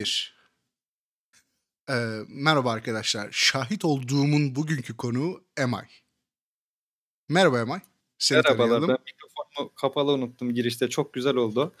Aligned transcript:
Bir. 0.00 0.34
Ee, 1.90 1.94
merhaba 2.28 2.72
arkadaşlar. 2.72 3.28
Şahit 3.30 3.84
olduğumun 3.84 4.54
bugünkü 4.54 4.96
konuğu 4.96 5.44
Emay. 5.56 5.86
Merhaba 7.28 7.60
Emay. 7.60 7.80
Seni 8.18 8.36
Merhabalar. 8.36 8.58
tanıyalım. 8.58 8.88
Ben 8.88 8.96
mikrofonumu 9.06 9.74
kapalı 9.74 10.12
unuttum 10.12 10.54
girişte. 10.54 10.88
Çok 10.88 11.14
güzel 11.14 11.34
oldu. 11.36 11.72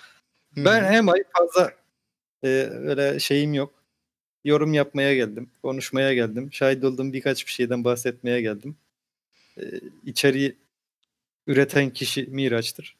Hı 0.54 0.64
Ben 0.64 0.80
hı. 0.82 0.86
hem 0.86 1.08
ay 1.08 1.24
fazla 1.38 1.72
e, 2.42 2.48
öyle 2.72 3.20
şeyim 3.20 3.54
yok. 3.54 3.74
Yorum 4.44 4.74
yapmaya 4.74 5.14
geldim. 5.14 5.50
Konuşmaya 5.62 6.14
geldim. 6.14 6.52
Şahit 6.52 6.84
olduğum 6.84 7.12
birkaç 7.12 7.46
bir 7.46 7.52
şeyden 7.52 7.84
bahsetmeye 7.84 8.40
geldim. 8.40 8.76
E, 9.58 9.62
içeriği 10.06 10.56
üreten 11.46 11.90
kişi 11.90 12.22
Miraç'tır. 12.22 12.99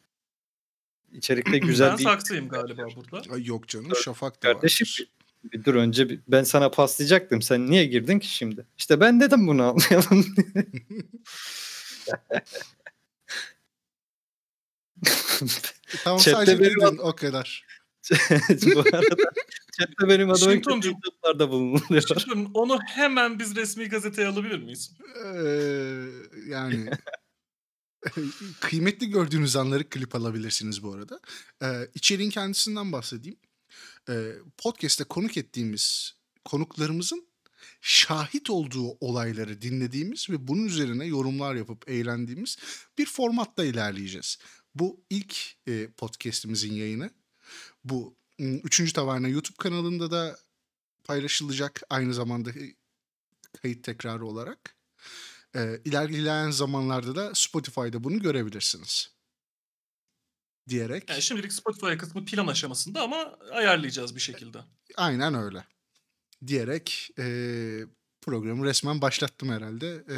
İçerikte 1.12 1.58
güzel 1.66 1.90
ben 1.90 1.98
bir 1.98 2.02
saksıyım 2.02 2.48
galiba 2.48 2.82
burada. 2.96 3.34
Ay 3.34 3.44
yok 3.44 3.68
canım 3.68 3.92
Şafak 4.04 4.42
da 4.42 4.52
kardeşim. 4.52 5.06
Bir 5.44 5.64
dur 5.64 5.74
önce 5.74 6.08
bir- 6.08 6.20
ben 6.28 6.42
sana 6.42 6.70
paslayacaktım. 6.70 7.42
Sen 7.42 7.70
niye 7.70 7.84
girdin 7.84 8.18
ki 8.18 8.28
şimdi? 8.28 8.66
İşte 8.78 9.00
ben 9.00 9.20
dedim 9.20 9.46
bunu 9.46 9.62
almayalım. 9.62 10.26
Tamam 16.04 16.18
Chatte 16.18 16.30
sadece 16.30 16.60
benim 16.60 16.80
dedin 16.80 16.98
o 16.98 17.14
kadar. 17.16 17.64
Bu 18.74 18.80
arada 18.80 19.16
chatte 19.78 20.08
benim 20.08 20.30
adıma 20.30 20.60
kitaplarda 20.60 21.50
bulunuyor. 21.50 22.02
Şimdi 22.24 22.48
onu 22.54 22.78
hemen 22.86 23.38
biz 23.38 23.56
resmi 23.56 23.88
gazeteye 23.88 24.28
alabilir 24.28 24.58
miyiz? 24.58 24.92
Ee, 25.24 25.30
yani 26.48 26.90
kıymetli 28.60 29.10
gördüğünüz 29.10 29.56
anları 29.56 29.88
klip 29.88 30.14
alabilirsiniz 30.14 30.82
bu 30.82 30.92
arada. 30.92 31.20
Ee, 31.62 31.88
içeriğin 31.94 32.30
kendisinden 32.30 32.92
bahsedeyim. 32.92 33.38
Ee, 34.08 34.32
podcast'te 34.58 35.04
konuk 35.04 35.36
ettiğimiz 35.36 36.14
konuklarımızın 36.44 37.26
şahit 37.80 38.50
olduğu 38.50 38.88
olayları 39.00 39.62
dinlediğimiz 39.62 40.30
ve 40.30 40.48
bunun 40.48 40.64
üzerine 40.64 41.06
yorumlar 41.06 41.54
yapıp 41.54 41.88
eğlendiğimiz 41.88 42.56
bir 42.98 43.06
formatta 43.06 43.64
ilerleyeceğiz. 43.64 44.38
Bu 44.74 45.04
ilk 45.10 45.56
e, 45.66 45.88
podcast'imizin 45.96 46.72
yayını. 46.72 47.10
Bu 47.84 48.16
m, 48.38 48.56
Üçüncü 48.56 48.92
Taverna 48.92 49.28
YouTube 49.28 49.56
kanalında 49.56 50.10
da 50.10 50.38
paylaşılacak 51.04 51.82
aynı 51.90 52.14
zamanda 52.14 52.50
e, 52.50 52.74
kayıt 53.62 53.84
tekrarı 53.84 54.26
olarak. 54.26 54.79
Ee, 55.56 55.80
ilerleyen 55.84 56.50
zamanlarda 56.50 57.16
da 57.16 57.34
Spotify'da 57.34 58.04
bunu 58.04 58.18
görebilirsiniz. 58.18 59.10
Diyerek. 60.68 61.10
Yani 61.10 61.22
şimdilik 61.22 61.52
Spotify 61.52 61.96
kısmı 61.96 62.24
plan 62.24 62.46
aşamasında 62.46 63.02
ama 63.02 63.38
ayarlayacağız 63.52 64.14
bir 64.14 64.20
şekilde. 64.20 64.58
Aynen 64.96 65.34
öyle. 65.34 65.64
Diyerek 66.46 67.10
e, 67.18 67.24
programı 68.20 68.64
resmen 68.66 69.00
başlattım 69.02 69.48
herhalde. 69.48 70.04
E, 70.10 70.16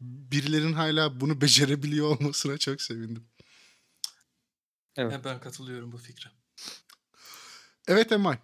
birilerinin 0.00 0.72
hala 0.72 1.20
bunu 1.20 1.40
becerebiliyor 1.40 2.06
olmasına 2.16 2.58
çok 2.58 2.82
sevindim. 2.82 3.28
Evet. 4.96 5.12
Yani 5.12 5.24
ben 5.24 5.40
katılıyorum 5.40 5.92
bu 5.92 5.98
fikre. 5.98 6.30
Evet 7.88 8.12
Emay. 8.12 8.38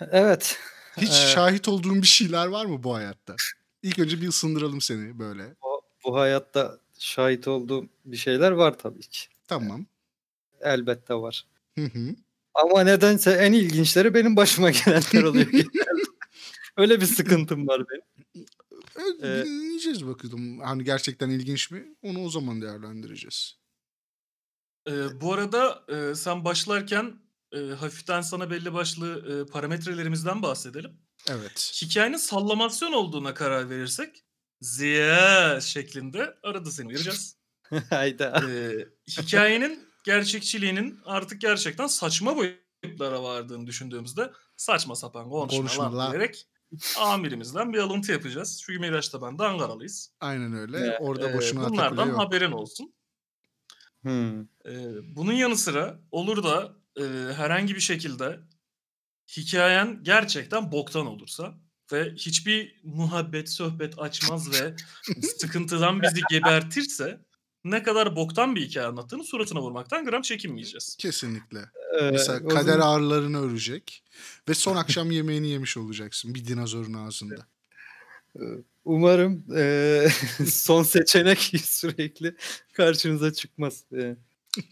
Evet. 0.00 0.58
Hiç 0.96 1.10
Ee, 1.12 1.26
şahit 1.34 1.68
olduğun 1.68 2.02
bir 2.02 2.06
şeyler 2.06 2.46
var 2.46 2.64
mı 2.66 2.82
bu 2.82 2.94
hayatta? 2.94 3.36
İlk 3.84 3.98
önce 3.98 4.20
bir 4.20 4.28
ısındıralım 4.28 4.80
seni 4.80 5.18
böyle. 5.18 5.56
bu, 5.62 5.82
bu 6.04 6.16
hayatta 6.16 6.78
şahit 6.98 7.48
olduğum 7.48 7.88
bir 8.04 8.16
şeyler 8.16 8.50
var 8.50 8.78
tabii 8.78 9.00
ki. 9.00 9.28
Tamam. 9.48 9.86
Elbette 10.60 11.14
var. 11.14 11.46
Hı 11.78 11.84
hı. 11.84 12.14
Ama 12.54 12.80
nedense 12.84 13.30
en 13.30 13.52
ilginçleri 13.52 14.14
benim 14.14 14.36
başıma 14.36 14.70
gelenler 14.70 15.22
oluyor. 15.22 15.46
genelde. 15.50 15.68
Öyle 16.76 17.00
bir 17.00 17.06
sıkıntım 17.06 17.68
var 17.68 17.82
benim. 17.90 18.46
E, 19.22 19.28
Ee, 19.28 19.44
dinleyeceğiz 19.44 20.06
bakalım. 20.06 20.60
Hani 20.60 20.84
gerçekten 20.84 21.30
ilginç 21.30 21.70
mi? 21.70 21.94
Onu 22.02 22.24
o 22.24 22.30
zaman 22.30 22.62
değerlendireceğiz. 22.62 23.56
Ee, 24.88 25.20
bu 25.20 25.32
arada 25.32 25.84
e, 25.88 26.14
sen 26.14 26.44
başlarken 26.44 27.14
e, 27.52 27.58
hafiften 27.58 28.20
sana 28.20 28.50
belli 28.50 28.74
başlı 28.74 29.06
e, 29.32 29.50
parametrelerimizden 29.52 30.42
bahsedelim. 30.42 30.90
Evet. 31.30 31.72
Hikayenin 31.82 32.16
sallamasyon 32.16 32.92
olduğuna 32.92 33.34
karar 33.34 33.70
verirsek 33.70 34.24
Ziya 34.60 35.60
şeklinde 35.60 36.34
arada 36.42 36.70
seni 36.70 36.88
vereceğiz. 36.88 37.36
Hayda. 37.90 38.42
Ee, 38.50 38.88
hikayenin 39.08 39.88
gerçekçiliğinin 40.04 40.98
artık 41.04 41.40
gerçekten 41.40 41.86
saçma 41.86 42.36
boyutlara 42.36 43.22
vardığını 43.22 43.66
düşündüğümüzde 43.66 44.32
saçma 44.56 44.94
sapan 44.94 45.30
konuşma, 45.30 45.58
Konuşma 45.58 45.96
lan 45.96 46.12
diyerek 46.12 46.46
amirimizden 46.98 47.72
bir 47.72 47.78
alıntı 47.78 48.12
yapacağız. 48.12 48.62
Çünkü 48.66 48.78
Miraç'ta 48.80 49.22
ben 49.22 49.38
de 49.38 49.44
Ankaralıyız. 49.44 50.12
Aynen 50.20 50.52
öyle. 50.54 50.78
Ee, 50.78 50.98
Orada 50.98 51.30
Ee, 51.30 51.34
boşuna 51.36 51.60
Atakule 51.60 51.76
bunlardan 51.78 52.06
yok. 52.08 52.18
haberin 52.18 52.52
olsun. 52.52 52.94
Hmm. 54.02 54.40
Ee, 54.40 54.46
bunun 55.16 55.32
yanı 55.32 55.56
sıra 55.56 56.00
olur 56.10 56.42
da 56.42 56.72
e, 56.96 57.02
herhangi 57.34 57.74
bir 57.74 57.80
şekilde 57.80 58.40
hikayen 59.36 59.98
gerçekten 60.02 60.72
boktan 60.72 61.06
olursa 61.06 61.54
ve 61.92 62.12
hiçbir 62.14 62.80
muhabbet, 62.84 63.50
sohbet 63.50 63.98
açmaz 63.98 64.52
ve 64.52 64.74
sıkıntıdan 65.38 66.02
bizi 66.02 66.20
gebertirse 66.30 67.20
ne 67.64 67.82
kadar 67.82 68.16
boktan 68.16 68.56
bir 68.56 68.60
hikaye 68.68 68.86
anlattığını 68.86 69.24
suratına 69.24 69.60
vurmaktan 69.62 70.04
gram 70.04 70.22
çekinmeyeceğiz. 70.22 70.96
Kesinlikle. 70.98 71.58
Ee, 72.00 72.10
Mesela 72.10 72.48
kader 72.48 72.72
zaman- 72.72 72.86
ağrılarını 72.96 73.40
örecek 73.50 74.02
ve 74.48 74.54
son 74.54 74.76
akşam 74.82 75.10
yemeğini 75.10 75.48
yemiş 75.48 75.76
olacaksın 75.76 76.34
bir 76.34 76.46
dinozorun 76.46 76.94
ağzında. 76.94 77.46
Umarım 78.84 79.44
eee, 79.56 80.08
son 80.50 80.82
seçenek 80.82 81.38
sürekli 81.64 82.36
karşınıza 82.72 83.32
çıkmaz. 83.32 83.84
Ee, 83.92 84.16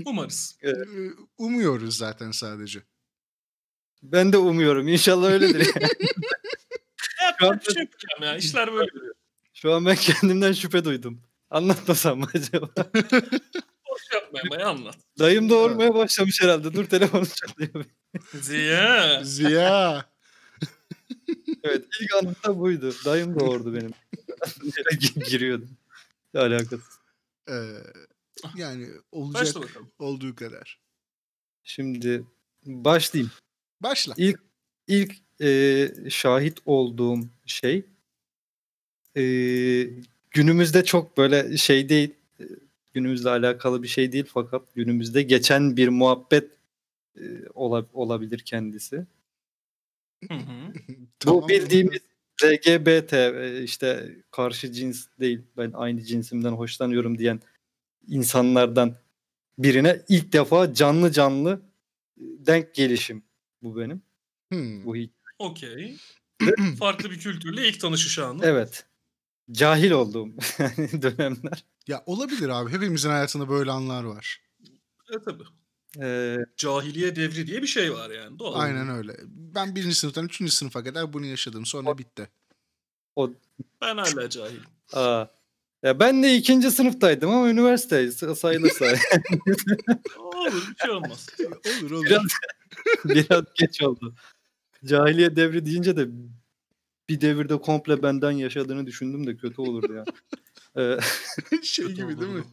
Umarız. 0.05 0.57
Ee, 0.65 0.73
Umuyoruz 1.39 1.97
zaten 1.97 2.31
sadece. 2.31 2.83
Ben 4.03 4.33
de 4.33 4.37
umuyorum. 4.39 4.89
İnşallah 4.89 5.31
öyledir. 5.31 5.67
yani. 5.75 5.89
Yapacak 7.41 7.69
bir 7.69 7.75
şey 7.75 7.83
yapacağım 7.83 8.23
ya. 8.23 8.37
İşler 8.37 8.73
böyle. 8.73 8.91
Şu 9.55 9.73
an 9.73 9.87
ben 9.87 9.97
kendimden 9.97 10.53
şüphe 10.53 10.85
duydum. 10.85 11.23
Anlatmasam 11.51 12.19
mı 12.19 12.27
acaba? 12.35 12.71
Boş 13.91 14.03
yapmaya 14.35 14.67
anlat. 14.67 14.97
Dayım 15.19 15.49
doğurmaya 15.49 15.95
başlamış 15.95 16.43
herhalde. 16.43 16.75
Dur 16.75 16.85
telefonu 16.85 17.27
çalıyor. 17.27 17.85
Ziya. 18.35 19.21
Ziya. 19.25 20.05
evet 21.63 21.85
ilk 22.01 22.15
anımda 22.15 22.59
buydu. 22.61 22.95
Dayım 23.05 23.41
doğurdu 23.41 23.75
benim. 23.75 23.91
Nereye 24.63 25.29
giriyordum. 25.31 25.71
Ne 26.35 26.41
alakası. 26.41 26.83
Ee, 27.49 27.55
yani 28.57 28.89
olacak 29.13 29.57
olduğu 29.99 30.35
kadar. 30.35 30.81
Şimdi 31.65 32.25
başlayayım. 32.65 33.33
Başla. 33.83 34.15
İlk 34.17 34.41
ilk 34.89 35.15
eee, 35.41 35.95
şahit 36.11 36.59
olduğum 36.67 37.21
şey 37.47 37.85
eee, 39.17 39.91
günümüzde 40.31 40.85
çok 40.85 41.17
böyle 41.17 41.57
şey 41.57 41.89
değil. 41.89 42.15
eee, 42.41 42.47
Günümüzle 42.95 43.31
alakalı 43.31 43.83
bir 43.83 43.89
şey 43.89 44.13
değil 44.13 44.25
fakat 44.29 44.75
günümüzde 44.75 45.23
geçen 45.23 45.77
bir 45.77 45.89
muhabbet 45.89 46.51
eee, 47.21 47.25
ola- 47.55 47.87
olabilir 47.95 48.39
kendisi. 48.39 49.07
Hı 50.29 50.35
hı. 50.35 50.73
Bu 51.27 51.49
bildiğimiz 51.49 52.01
LGBT 52.45 53.17
e, 53.17 53.63
işte 53.63 54.17
karşı 54.31 54.73
cins 54.73 55.07
değil 55.21 55.41
ben 55.57 55.71
aynı 55.75 56.03
cinsimden 56.03 56.53
hoşlanıyorum 56.53 57.19
diyen 57.19 57.41
insanlardan 58.09 58.95
birine 59.59 60.03
ilk 60.09 60.33
defa 60.33 60.75
canlı 60.75 61.13
canlı 61.13 61.63
e, 62.19 62.23
denk 62.23 62.75
gelişim 62.75 63.23
bu 63.63 63.77
benim. 63.77 64.03
Hmm. 64.53 64.85
Bu 64.85 64.97
hi- 64.97 65.11
Okey. 65.39 65.97
Farklı 66.79 67.11
bir 67.11 67.19
kültürle 67.19 67.69
ilk 67.69 67.81
tanışış 67.81 68.19
anı. 68.19 68.41
evet. 68.45 68.85
Cahil 69.53 69.91
olduğum 69.91 70.29
dönemler. 71.03 71.65
Ya 71.89 72.03
olabilir 72.07 72.49
abi. 72.49 72.71
Hepimizin 72.73 73.11
hayatında 73.11 73.49
böyle 73.49 73.71
anlar 73.71 74.05
var. 74.05 74.41
E 75.15 75.19
tabii. 75.25 75.43
Ee, 76.01 76.37
Cahiliye 76.57 77.17
devri 77.17 77.47
diye 77.47 77.63
bir 77.63 77.67
şey 77.67 77.93
var 77.95 78.11
yani. 78.11 78.39
Doğal. 78.39 78.61
Aynen 78.61 78.89
öyle. 78.89 79.17
Ben 79.27 79.75
birinci 79.77 79.95
sınıftan 79.95 80.25
üçüncü 80.27 80.53
sınıfa 80.53 80.85
kadar 80.85 81.13
bunu 81.13 81.27
yaşadım. 81.27 81.67
Sonra 81.67 81.99
bitti. 81.99 82.29
Ben 83.81 83.97
hala 83.97 84.31
cahilim. 84.31 84.63
aa. 84.93 85.27
Ya 85.83 86.01
ben 86.01 86.23
de 86.23 86.35
ikinci 86.37 86.71
sınıftaydım 86.71 87.31
ama 87.31 87.49
üniversite 87.51 88.05
sa- 88.05 88.37
sayılırsa 88.37 88.87
Olur 90.43 90.63
bir 90.71 90.77
şey 90.85 90.91
olmaz. 90.91 91.27
Olur 91.83 91.91
olur. 91.91 92.05
biraz 92.07 92.23
biraz 93.05 93.45
geç 93.55 93.83
oldu. 93.83 94.15
Cahiliye 94.85 95.37
devri 95.37 95.67
deyince 95.67 95.97
de 95.97 96.09
bir 97.09 97.21
devirde 97.21 97.61
komple 97.61 98.03
benden 98.03 98.31
yaşadığını 98.31 98.87
düşündüm 98.87 99.27
de 99.27 99.37
kötü 99.37 99.61
olurdu 99.61 99.93
ya. 99.95 100.05
Ee, 100.77 100.99
şey 101.63 101.87
Kötü 101.87 101.97
gibi 101.97 102.21
değil 102.21 102.33
mi? 102.33 102.45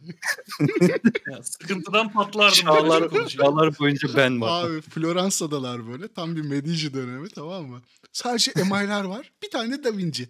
Ya, 1.30 1.42
sıkıntıdan 1.42 2.12
patlardım. 2.12 2.54
çağlar, 2.54 3.28
çağlar 3.28 3.78
boyunca 3.78 4.08
ben 4.16 4.40
var. 4.40 4.64
Abi 4.70 4.80
Floransa'dalar 4.80 5.88
böyle. 5.88 6.08
Tam 6.08 6.36
bir 6.36 6.40
Medici 6.42 6.94
dönemi 6.94 7.28
tamam 7.28 7.66
mı? 7.66 7.82
Sadece 8.12 8.52
emailler 8.56 9.04
var. 9.04 9.32
Bir 9.42 9.50
tane 9.50 9.84
Da 9.84 9.96
Vinci. 9.96 10.28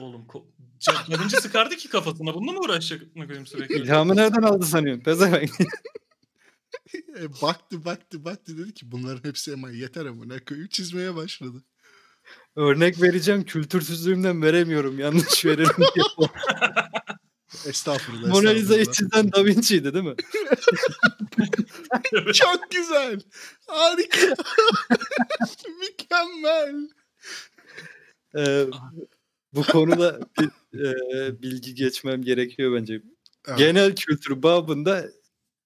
Oğlum 0.00 0.26
ko- 0.28 0.44
Da 0.86 1.22
Vinci 1.22 1.36
sıkardı 1.36 1.76
ki 1.76 1.88
kafasına. 1.88 2.34
Bununla 2.34 2.52
mı 2.52 2.60
uğraşacak 2.60 3.02
amına 3.16 3.46
sürekli? 3.46 3.74
İlhamı 3.74 4.16
nereden 4.16 4.42
aldı 4.42 4.66
sanıyorsun? 4.66 5.04
Pezevenk. 5.04 5.50
E, 7.20 7.42
baktı 7.42 7.84
baktı 7.84 8.24
baktı 8.24 8.58
dedi 8.58 8.74
ki 8.74 8.90
bunların 8.92 9.28
hepsi 9.28 9.52
email 9.52 9.80
yeter 9.80 10.06
ama 10.06 10.24
ne 10.24 10.38
koyayım 10.38 10.68
çizmeye 10.68 11.14
başladı. 11.14 11.64
Örnek 12.56 13.02
vereceğim 13.02 13.44
kültürsüzlüğümden 13.44 14.42
veremiyorum. 14.42 14.98
Yanlış 14.98 15.44
veririm 15.44 15.76
diye. 15.94 16.04
Estağfurullah. 17.66 18.28
Mona 18.28 18.50
Lisa'yı 18.50 18.80
estağfurullah. 18.80 19.12
çizen 19.12 19.32
Da 19.32 19.44
Vinci'ydi 19.44 19.94
değil 19.94 20.04
mi? 20.04 20.14
Çok 22.34 22.70
güzel. 22.70 23.20
Harika. 23.66 24.18
Mükemmel. 25.80 26.88
Ee, 28.36 28.66
bu 29.52 29.62
konuda 29.62 30.20
bir 30.38 30.50
e, 30.74 31.42
bilgi 31.42 31.74
geçmem 31.74 32.22
gerekiyor 32.22 32.74
bence. 32.80 33.02
Evet. 33.48 33.58
Genel 33.58 33.96
kültür 33.96 34.42
babında 34.42 35.04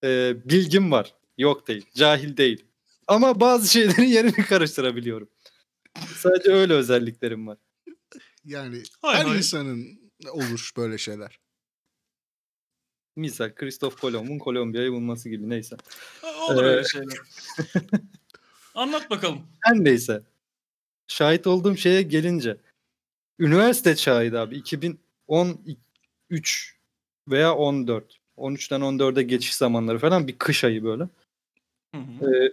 e, 0.05 0.35
bilgim 0.45 0.93
var. 0.93 1.15
Yok 1.39 1.69
değil. 1.69 1.87
Cahil 1.97 2.37
değil. 2.37 2.65
Ama 3.07 3.41
bazı 3.41 3.73
şeylerin 3.73 4.03
yerini 4.09 4.33
karıştırabiliyorum. 4.47 5.29
Sadece 6.17 6.53
öyle 6.53 6.73
özelliklerim 6.75 7.47
var. 7.47 7.59
Yani 8.45 8.83
Hay 9.03 9.17
her 9.17 9.25
hay. 9.25 9.37
insanın 9.37 10.01
olur 10.33 10.71
böyle 10.77 10.99
şeyler. 10.99 11.39
Misal 13.17 13.55
Christoph 13.55 14.01
Kolomb'un 14.01 14.39
Kolombiya'yı 14.39 14.93
bulması 14.93 15.29
gibi 15.29 15.49
neyse. 15.51 15.77
Olur 16.49 16.65
Ee, 16.65 16.67
öyle 16.67 16.85
şeyler. 16.85 17.19
Anlat 18.75 19.11
bakalım. 19.11 19.43
Her 19.61 19.75
neyse. 19.85 20.23
Şahit 21.09 21.47
olduğum 21.47 21.77
şeye 21.77 22.03
gelince. 22.03 22.57
Üniversite 23.39 23.97
çağıydı 23.97 24.41
abi. 24.41 24.57
2013 24.57 26.77
veya 27.29 27.55
14. 27.55 28.19
13'ten 28.37 28.81
14'e 28.81 29.23
geçiş 29.23 29.55
zamanları 29.55 29.99
falan 29.99 30.29
bir 30.29 30.39
kış 30.39 30.65
ayı 30.65 30.85
böyle. 30.85 31.03
Hı 31.95 32.01
hı. 32.01 32.45
Ee, 32.45 32.53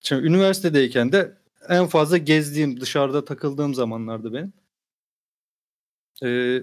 şimdi 0.00 0.26
üniversitedeyken 0.26 1.12
de 1.12 1.36
en 1.68 1.86
fazla 1.86 2.16
gezdiğim, 2.16 2.80
dışarıda 2.80 3.24
takıldığım 3.24 3.74
zamanlardı 3.74 4.32
benim. 4.32 4.52
Ee, 6.24 6.62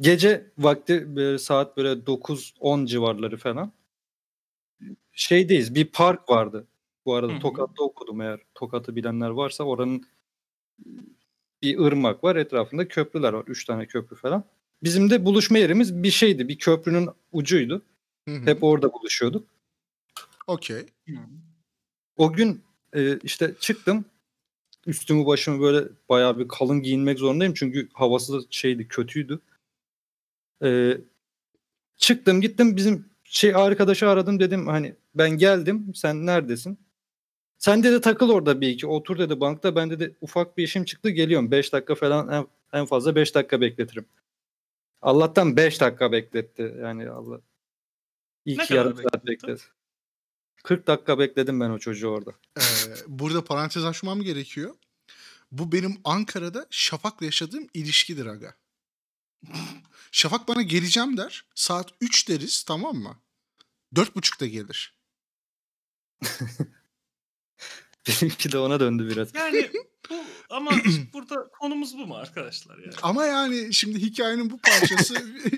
gece 0.00 0.50
vakti 0.58 1.16
böyle 1.16 1.38
saat 1.38 1.76
böyle 1.76 2.06
9-10 2.06 2.86
civarları 2.86 3.36
falan. 3.36 3.72
Şeydeyiz, 5.12 5.74
bir 5.74 5.84
park 5.84 6.30
vardı. 6.30 6.66
Bu 7.06 7.14
arada 7.14 7.32
Hı 7.32 7.36
hı. 7.36 7.40
Tokat'ta 7.40 7.84
okudum 7.84 8.20
eğer 8.20 8.40
Tokat'ı 8.54 8.96
bilenler 8.96 9.30
varsa 9.30 9.64
oranın 9.64 10.06
bir 11.62 11.78
ırmak 11.78 12.24
var. 12.24 12.36
Etrafında 12.36 12.88
köprüler 12.88 13.32
var. 13.32 13.44
Üç 13.46 13.64
tane 13.64 13.86
köprü 13.86 14.16
falan. 14.16 14.44
Bizim 14.82 15.10
de 15.10 15.24
buluşma 15.24 15.58
yerimiz 15.58 16.02
bir 16.02 16.10
şeydi. 16.10 16.48
Bir 16.48 16.58
köprünün 16.58 17.08
ucuydu. 17.32 17.82
Hı 18.28 18.34
hı. 18.34 18.46
Hep 18.46 18.64
orada 18.64 18.92
buluşuyorduk. 18.92 19.48
Okey. 20.46 20.86
O 22.16 22.32
gün 22.32 22.62
e, 22.94 23.18
işte 23.18 23.54
çıktım. 23.60 24.04
Üstümü 24.86 25.26
başımı 25.26 25.60
böyle 25.60 25.88
bayağı 26.08 26.38
bir 26.38 26.48
kalın 26.48 26.82
giyinmek 26.82 27.18
zorundayım. 27.18 27.54
Çünkü 27.54 27.88
havası 27.92 28.32
da 28.32 28.46
şeydi 28.50 28.88
kötüydü. 28.88 29.40
E, 30.64 30.98
çıktım 31.96 32.40
gittim 32.40 32.76
bizim 32.76 33.06
şey 33.24 33.54
arkadaşı 33.54 34.08
aradım 34.08 34.40
dedim 34.40 34.66
hani 34.66 34.94
ben 35.14 35.30
geldim 35.30 35.92
sen 35.94 36.26
neredesin? 36.26 36.78
Sen 37.62 37.82
dedi 37.82 38.00
takıl 38.00 38.30
orada 38.30 38.60
bir 38.60 38.68
iki 38.68 38.86
otur 38.86 39.18
dedi 39.18 39.40
bankta 39.40 39.76
ben 39.76 39.90
dedi 39.90 40.16
ufak 40.20 40.56
bir 40.58 40.64
işim 40.64 40.84
çıktı 40.84 41.10
geliyorum 41.10 41.50
5 41.50 41.72
dakika 41.72 41.94
falan 41.94 42.28
en, 42.28 42.46
en 42.80 42.86
fazla 42.86 43.14
5 43.14 43.34
dakika 43.34 43.60
bekletirim. 43.60 44.06
Allah'tan 45.02 45.56
5 45.56 45.80
dakika 45.80 46.12
bekletti 46.12 46.76
yani 46.80 47.10
Allah. 47.10 47.40
İyi 48.44 48.58
Ne 48.58 48.66
yarım 48.70 48.96
saat 48.96 49.04
bekletti? 49.04 49.26
bekledi. 49.26 49.62
40 50.64 50.86
dakika 50.86 51.18
bekledim 51.18 51.60
ben 51.60 51.70
o 51.70 51.78
çocuğu 51.78 52.08
orada. 52.08 52.30
Ee, 52.58 52.62
burada 53.06 53.44
parantez 53.44 53.84
açmam 53.84 54.22
gerekiyor. 54.22 54.74
Bu 55.52 55.72
benim 55.72 56.00
Ankara'da 56.04 56.66
Şafak'la 56.70 57.26
yaşadığım 57.26 57.68
ilişkidir 57.74 58.26
aga. 58.26 58.54
Şafak 60.12 60.48
bana 60.48 60.62
geleceğim 60.62 61.16
der. 61.16 61.44
Saat 61.54 61.90
3 62.00 62.28
deriz 62.28 62.62
tamam 62.62 62.96
mı? 62.96 63.16
Dört 63.94 64.16
buçukta 64.16 64.46
gelir. 64.46 64.94
Benimki 68.08 68.52
de 68.52 68.58
ona 68.58 68.80
döndü 68.80 69.08
biraz. 69.10 69.34
Yani 69.34 69.70
bu 70.10 70.14
ama 70.50 70.70
burada 71.12 71.48
konumuz 71.60 71.98
bu 71.98 72.06
mu 72.06 72.14
arkadaşlar 72.16 72.78
yani? 72.78 72.94
Ama 73.02 73.24
yani 73.24 73.74
şimdi 73.74 73.98
hikayenin 73.98 74.50
bu 74.50 74.58
parçası 74.58 75.14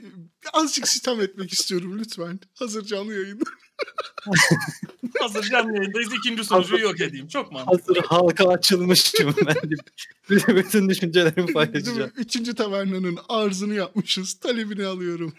azıcık 0.52 0.88
sitem 0.88 1.20
etmek 1.20 1.52
istiyorum 1.52 1.98
lütfen. 1.98 2.40
Hazır 2.54 2.84
canlı 2.84 3.14
yayında. 3.14 3.44
Hazır 5.20 5.42
canlı 5.42 5.76
yayındayız. 5.76 6.12
ikinci 6.14 6.44
sonucu 6.44 6.78
yok 6.78 7.00
edeyim. 7.00 7.28
Çok 7.28 7.52
mantıklı. 7.52 7.94
Hazır 7.94 8.04
halka 8.08 8.48
açılmışım 8.48 9.34
ben. 9.46 9.70
de. 9.70 9.74
Bütün- 10.30 10.88
düşüncelerimi 10.88 11.52
paylaşacağım. 11.52 12.12
Üçüncü 12.16 12.54
tavernanın 12.54 13.18
arzını 13.28 13.74
yapmışız. 13.74 14.34
Talebini 14.34 14.86
alıyorum. 14.86 15.34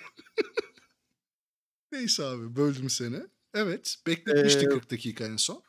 Neyse 1.92 2.24
abi 2.24 2.56
böldüm 2.56 2.90
seni. 2.90 3.18
Evet 3.54 3.96
bekletmiştik 4.08 4.64
Ee, 4.64 4.70
40 4.70 4.92
dakika 4.92 5.26
en 5.26 5.38
son. 5.38 5.64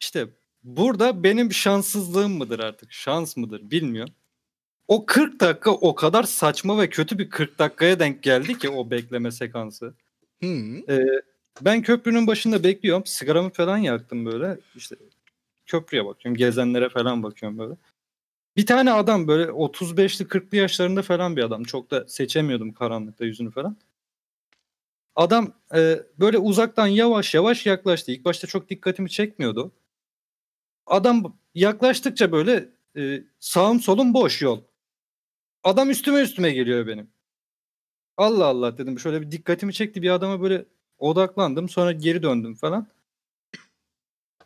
İşte 0.00 0.28
burada 0.62 1.22
benim 1.22 1.52
şanssızlığım 1.52 2.32
mıdır 2.32 2.58
artık? 2.58 2.92
Şans 2.92 3.36
mıdır 3.36 3.70
bilmiyorum. 3.70 4.14
O 4.88 5.06
40 5.06 5.40
dakika 5.40 5.70
o 5.70 5.94
kadar 5.94 6.22
saçma 6.22 6.80
ve 6.80 6.90
kötü 6.90 7.18
bir 7.18 7.30
40 7.30 7.58
dakikaya 7.58 7.98
denk 7.98 8.22
geldi 8.22 8.58
ki 8.58 8.70
o 8.70 8.90
bekleme 8.90 9.30
sekansı. 9.30 9.94
Hı. 10.42 10.46
Ee, 10.88 11.06
ben 11.60 11.82
köprünün 11.82 12.26
başında 12.26 12.64
bekliyorum. 12.64 13.06
Sigaramı 13.06 13.50
falan 13.50 13.78
yaktım 13.78 14.26
böyle. 14.26 14.58
İşte 14.76 14.96
köprüye 15.66 16.04
bakıyorum. 16.04 16.36
Gezenlere 16.36 16.88
falan 16.88 17.22
bakıyorum 17.22 17.58
böyle. 17.58 17.74
Bir 18.56 18.66
tane 18.66 18.92
adam 18.92 19.28
böyle 19.28 19.44
35'li 19.50 20.24
40'lı 20.24 20.56
yaşlarında 20.56 21.02
falan 21.02 21.36
bir 21.36 21.42
adam. 21.42 21.64
Çok 21.64 21.90
da 21.90 22.08
seçemiyordum 22.08 22.72
karanlıkta 22.72 23.24
yüzünü 23.24 23.50
falan. 23.50 23.76
Adam 25.16 25.52
e, 25.74 26.02
böyle 26.20 26.38
uzaktan 26.38 26.86
yavaş 26.86 27.34
yavaş 27.34 27.66
yaklaştı. 27.66 28.12
İlk 28.12 28.24
başta 28.24 28.46
çok 28.46 28.68
dikkatimi 28.70 29.10
çekmiyordu. 29.10 29.72
Adam 30.86 31.36
yaklaştıkça 31.54 32.32
böyle 32.32 32.68
e, 32.96 33.24
sağım 33.40 33.80
solum 33.80 34.14
boş 34.14 34.42
yol. 34.42 34.62
Adam 35.64 35.90
üstüme 35.90 36.20
üstüme 36.20 36.50
geliyor 36.50 36.86
benim. 36.86 37.10
Allah 38.16 38.46
Allah 38.46 38.78
dedim. 38.78 38.98
Şöyle 38.98 39.22
bir 39.22 39.30
dikkatimi 39.30 39.74
çekti. 39.74 40.02
Bir 40.02 40.10
adama 40.10 40.42
böyle 40.42 40.66
odaklandım. 40.98 41.68
Sonra 41.68 41.92
geri 41.92 42.22
döndüm 42.22 42.54
falan. 42.54 42.86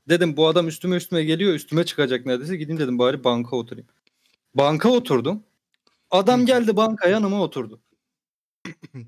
Dedim 0.08 0.36
bu 0.36 0.48
adam 0.48 0.68
üstüme 0.68 0.96
üstüme 0.96 1.24
geliyor. 1.24 1.54
Üstüme 1.54 1.84
çıkacak 1.84 2.26
neredeyse. 2.26 2.56
Gideyim 2.56 2.80
dedim 2.80 2.98
bari 2.98 3.24
banka 3.24 3.56
oturayım. 3.56 3.88
Banka 4.54 4.88
oturdum. 4.88 5.44
Adam 6.10 6.46
geldi 6.46 6.76
banka 6.76 7.08
yanıma 7.08 7.42
oturdu. 7.42 7.80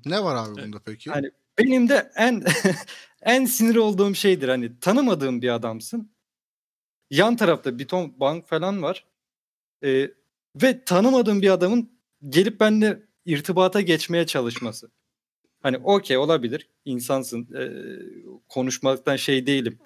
Ne 0.05 0.23
var 0.23 0.35
abi 0.35 0.61
bunda 0.61 0.79
peki? 0.85 1.09
Hani 1.09 1.31
benim 1.59 1.89
de 1.89 2.11
en 2.15 2.43
en 3.21 3.45
sinir 3.45 3.75
olduğum 3.75 4.15
şeydir 4.15 4.49
hani 4.49 4.79
tanımadığım 4.79 5.41
bir 5.41 5.49
adamsın. 5.49 6.11
Yan 7.09 7.35
tarafta 7.35 7.79
bir 7.79 7.87
ton 7.87 8.19
bank 8.19 8.47
falan 8.47 8.83
var. 8.83 9.05
Ee, 9.83 10.11
ve 10.55 10.83
tanımadığım 10.85 11.41
bir 11.41 11.49
adamın 11.49 11.91
gelip 12.29 12.59
benimle 12.59 13.03
irtibata 13.25 13.81
geçmeye 13.81 14.25
çalışması. 14.25 14.91
Hani 15.61 15.77
okey 15.77 16.17
olabilir 16.17 16.69
insansın 16.85 17.49
ee, 17.55 17.69
konuşmaktan 18.47 19.15
şey 19.15 19.45
değilim. 19.47 19.79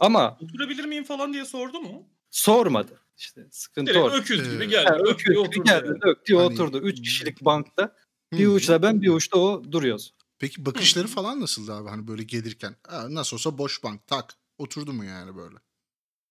Ama 0.00 0.38
Oturabilir 0.40 0.84
miyim 0.84 1.04
falan 1.04 1.32
diye 1.32 1.44
sordu 1.44 1.80
mu? 1.80 2.08
sormadı. 2.30 3.00
İşte 3.16 3.46
sıkıntı 3.50 3.90
Direkt 3.90 4.04
orada. 4.04 4.16
öküz 4.16 4.52
gibi 4.52 4.68
geldi. 4.68 4.86
Yani 4.90 5.02
öküz 5.02 5.36
gibi 5.36 5.64
geldi, 5.64 5.86
yani. 6.04 6.16
Hani- 6.30 6.38
oturdu. 6.38 6.80
Üç 6.80 7.02
kişilik 7.02 7.44
bankta. 7.44 7.96
Bir 8.32 8.46
uçta 8.46 8.82
ben 8.82 9.02
bir 9.02 9.08
uçta 9.08 9.38
o 9.38 9.62
duruyoruz. 9.72 10.14
Peki 10.38 10.66
bakışları 10.66 11.06
falan 11.06 11.40
nasıldı 11.40 11.74
abi 11.74 11.88
hani 11.88 12.08
böyle 12.08 12.22
gelirken? 12.22 12.76
Ha, 12.86 13.06
nasıl 13.14 13.36
olsa 13.36 13.58
boş 13.58 13.82
bank 13.84 14.06
tak. 14.06 14.34
Oturdu 14.58 14.92
mu 14.92 15.04
yani 15.04 15.36
böyle? 15.36 15.56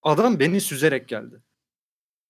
Adam 0.03 0.39
beni 0.39 0.61
süzerek 0.61 1.07
geldi. 1.07 1.43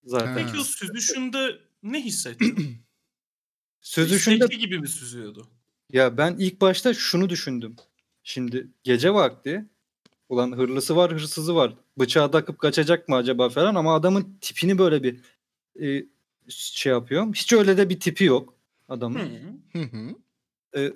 Zaten. 0.03 0.35
Peki 0.35 0.59
o 0.59 0.63
süzüşünde 0.63 1.59
ne 1.83 2.01
hissettin? 2.01 2.77
Sözüşünde 3.81 4.35
İstekli 4.35 4.57
gibi 4.57 4.79
mi 4.79 4.87
süzüyordu? 4.87 5.47
ya 5.93 6.17
ben 6.17 6.35
ilk 6.39 6.61
başta 6.61 6.93
şunu 6.93 7.29
düşündüm. 7.29 7.75
Şimdi 8.23 8.67
gece 8.83 9.13
vakti 9.13 9.65
ulan 10.29 10.51
hırlısı 10.51 10.95
var 10.95 11.13
hırsızı 11.13 11.55
var. 11.55 11.73
Bıçağı 11.99 12.31
takıp 12.31 12.59
kaçacak 12.59 13.09
mı 13.09 13.15
acaba 13.15 13.49
falan 13.49 13.75
ama 13.75 13.95
adamın 13.95 14.37
tipini 14.41 14.77
böyle 14.77 15.03
bir 15.03 15.21
e, 15.81 16.05
şey 16.49 16.91
yapıyorum. 16.91 17.33
Hiç 17.33 17.53
öyle 17.53 17.77
de 17.77 17.89
bir 17.89 17.99
tipi 17.99 18.23
yok. 18.23 18.53
adamın. 18.89 19.19
Hı. 19.19 19.79
Hı 19.79 19.83
hı. 19.83 20.15
E, 20.77 20.93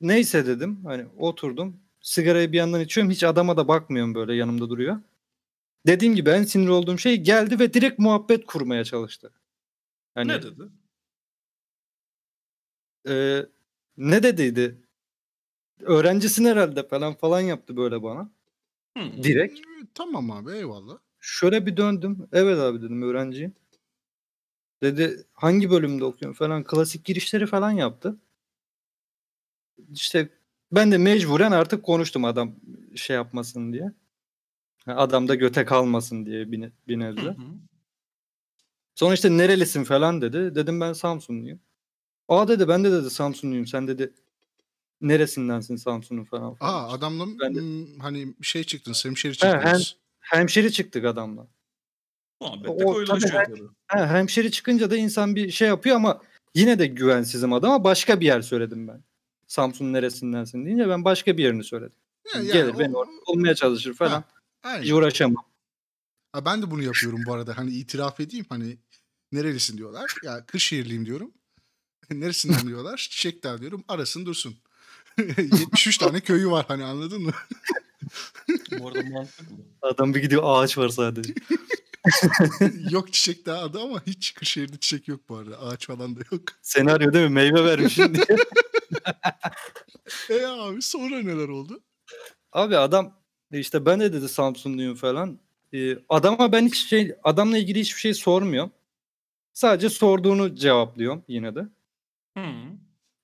neyse 0.00 0.46
dedim. 0.46 0.80
Hani 0.84 1.06
oturdum. 1.18 1.76
Sigarayı 2.00 2.52
bir 2.52 2.56
yandan 2.58 2.80
içiyorum. 2.80 3.10
Hiç 3.12 3.24
adama 3.24 3.56
da 3.56 3.68
bakmıyorum 3.68 4.14
böyle 4.14 4.34
yanımda 4.34 4.70
duruyor. 4.70 4.96
Dediğim 5.86 6.14
gibi 6.16 6.30
en 6.30 6.44
sinir 6.44 6.68
olduğum 6.68 6.98
şey 6.98 7.16
geldi 7.22 7.58
ve 7.58 7.74
direkt 7.74 7.98
muhabbet 7.98 8.46
kurmaya 8.46 8.84
çalıştı. 8.84 9.32
Hani, 10.14 10.28
Ne 10.28 10.42
dedi? 10.42 10.62
e, 13.08 13.46
ne 13.96 14.22
dediydi? 14.22 14.78
Öğrencisin 15.80 16.44
herhalde 16.44 16.88
falan 16.88 17.14
falan 17.14 17.40
yaptı 17.40 17.76
böyle 17.76 18.02
bana. 18.02 18.30
Hı. 18.98 19.22
Direkt. 19.22 19.58
Ee, 19.58 19.86
Tamam 19.94 20.30
abi 20.30 20.52
eyvallah. 20.52 20.98
Şöyle 21.20 21.66
bir 21.66 21.76
döndüm. 21.76 22.28
Evet 22.32 22.58
abi 22.58 22.82
dedim 22.82 23.02
öğrenciyim. 23.02 23.54
Dedi 24.82 25.24
hangi 25.32 25.70
bölümde 25.70 26.04
okuyorsun 26.04 26.38
falan. 26.38 26.64
Klasik 26.64 27.04
girişleri 27.04 27.46
falan 27.46 27.70
yaptı. 27.70 28.16
İşte 29.92 30.28
ben 30.72 30.92
de 30.92 30.98
mecburen 30.98 31.52
artık 31.52 31.82
konuştum 31.84 32.24
adam 32.24 32.54
şey 32.96 33.16
yapmasın 33.16 33.72
diye. 33.72 33.92
Adam 34.86 35.28
da 35.28 35.34
göte 35.34 35.64
kalmasın 35.64 36.26
diye 36.26 36.52
bir, 36.52 36.60
ne- 36.60 36.72
bir 36.88 36.98
nebze. 36.98 37.36
Sonra 38.94 39.14
işte 39.14 39.36
nerelisin 39.36 39.84
falan 39.84 40.22
dedi. 40.22 40.54
Dedim 40.54 40.80
ben 40.80 40.92
Samsunluyum. 40.92 41.60
Aa 42.28 42.48
dedi 42.48 42.68
ben 42.68 42.84
de 42.84 42.92
dedi 42.92 43.10
Samsunluyum. 43.10 43.66
Sen 43.66 43.88
dedi 43.88 44.12
neresindensin 45.00 45.76
Samsun'un 45.76 46.24
falan. 46.24 46.54
falan. 46.54 46.72
Aa 46.74 46.92
adamla 46.92 47.24
Ben 47.40 47.54
de- 47.54 48.00
hani 48.02 48.34
şey 48.42 48.64
çıktınız, 48.64 49.04
hemşeri 49.04 49.32
He, 49.42 49.46
hem- 49.46 49.60
çıktınız. 49.60 49.96
Hemşeri 50.20 50.72
çıktık 50.72 51.04
adamla. 51.04 51.46
Muhabbette 52.40 52.84
O- 52.84 52.92
koyulaşıyor 52.92 53.44
tabii. 53.44 53.62
Ha, 53.86 54.08
hemşeri 54.14 54.50
çıkınca 54.50 54.90
da 54.90 54.96
insan 54.96 55.36
bir 55.36 55.50
şey 55.50 55.68
yapıyor 55.68 55.96
ama 55.96 56.22
yine 56.54 56.78
de 56.78 56.86
güvensizim 56.86 57.52
adama. 57.52 57.84
Başka 57.84 58.20
bir 58.20 58.26
yer 58.26 58.42
söyledim 58.42 58.88
ben. 58.88 59.02
Samsun 59.46 59.92
neresindensin 59.92 60.66
deyince 60.66 60.88
ben 60.88 61.04
başka 61.04 61.36
bir 61.38 61.42
yerini 61.44 61.64
söyledim. 61.64 61.98
Ya, 62.34 62.40
yani 62.40 62.52
Gelir 62.52 62.74
o- 62.74 62.78
beni 62.78 62.96
orada 62.96 63.12
bulmaya 63.28 63.54
çalışır 63.54 63.94
falan. 63.94 64.24
Aynen. 64.62 64.82
Hiç 64.82 64.92
uğraşamam. 64.92 65.44
Ha, 66.32 66.44
ben 66.44 66.62
de 66.62 66.70
bunu 66.70 66.82
yapıyorum 66.82 67.20
bu 67.26 67.32
arada. 67.34 67.58
Hani 67.58 67.70
itiraf 67.70 68.20
edeyim 68.20 68.46
hani 68.48 68.76
nerelisin 69.32 69.78
diyorlar. 69.78 70.14
Ya 70.24 70.46
Kırşehirliyim 70.46 71.06
diyorum. 71.06 71.30
Neresinden 72.10 72.60
diyorlar. 72.68 72.96
Çiçekdağ 73.10 73.60
diyorum. 73.60 73.84
Arasın 73.88 74.26
dursun. 74.26 74.56
73 75.18 75.98
tane 75.98 76.20
köyü 76.20 76.50
var 76.50 76.64
hani 76.68 76.84
anladın 76.84 77.22
mı? 77.22 77.32
Bu 78.78 78.88
arada 78.88 79.02
mantıklı. 79.10 79.54
Adam 79.82 80.14
bir 80.14 80.20
gidiyor 80.22 80.42
ağaç 80.44 80.78
var 80.78 80.88
sadece. 80.88 81.34
yok 82.90 83.12
Çiçekdağ 83.12 83.58
adı 83.58 83.80
ama 83.80 84.02
hiç 84.06 84.34
Kırşehir'de 84.34 84.76
çiçek 84.76 85.08
yok 85.08 85.20
bu 85.28 85.36
arada. 85.36 85.60
Ağaç 85.60 85.86
falan 85.86 86.16
da 86.16 86.20
yok. 86.32 86.42
Senaryo 86.62 87.12
değil 87.12 87.28
mi? 87.28 87.34
Meyve 87.34 87.64
vermişsin 87.64 88.14
diye. 88.14 88.24
E 90.30 90.46
abi 90.46 90.82
sonra 90.82 91.22
neler 91.22 91.48
oldu? 91.48 91.82
Abi 92.52 92.76
adam 92.76 93.12
işte 93.52 93.86
ben 93.86 94.00
de 94.00 94.12
dedi 94.12 94.28
Samsunluyum 94.28 94.94
falan. 94.94 95.38
Ee, 95.74 95.98
adama 96.08 96.52
ben 96.52 96.66
hiç 96.66 96.76
şey 96.88 97.14
adamla 97.24 97.58
ilgili 97.58 97.80
hiçbir 97.80 98.00
şey 98.00 98.14
sormuyorum. 98.14 98.72
Sadece 99.52 99.90
sorduğunu 99.90 100.54
cevaplıyorum 100.54 101.24
yine 101.28 101.54
de. 101.54 101.60
Hı. 102.38 102.42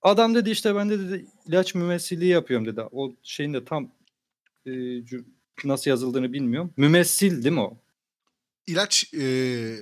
Adam 0.02 0.34
dedi 0.34 0.50
işte 0.50 0.74
ben 0.74 0.90
de 0.90 0.98
dedi 0.98 1.26
ilaç 1.46 1.74
mümessilliği 1.74 2.30
yapıyorum 2.30 2.66
dedi. 2.66 2.80
O 2.92 3.12
şeyin 3.22 3.54
de 3.54 3.64
tam 3.64 3.90
e, 4.66 4.72
nasıl 5.64 5.90
yazıldığını 5.90 6.32
bilmiyorum. 6.32 6.74
Mümessil 6.76 7.44
değil 7.44 7.54
mi 7.54 7.60
o? 7.60 7.81
İlaç 8.66 9.14
e, 9.14 9.76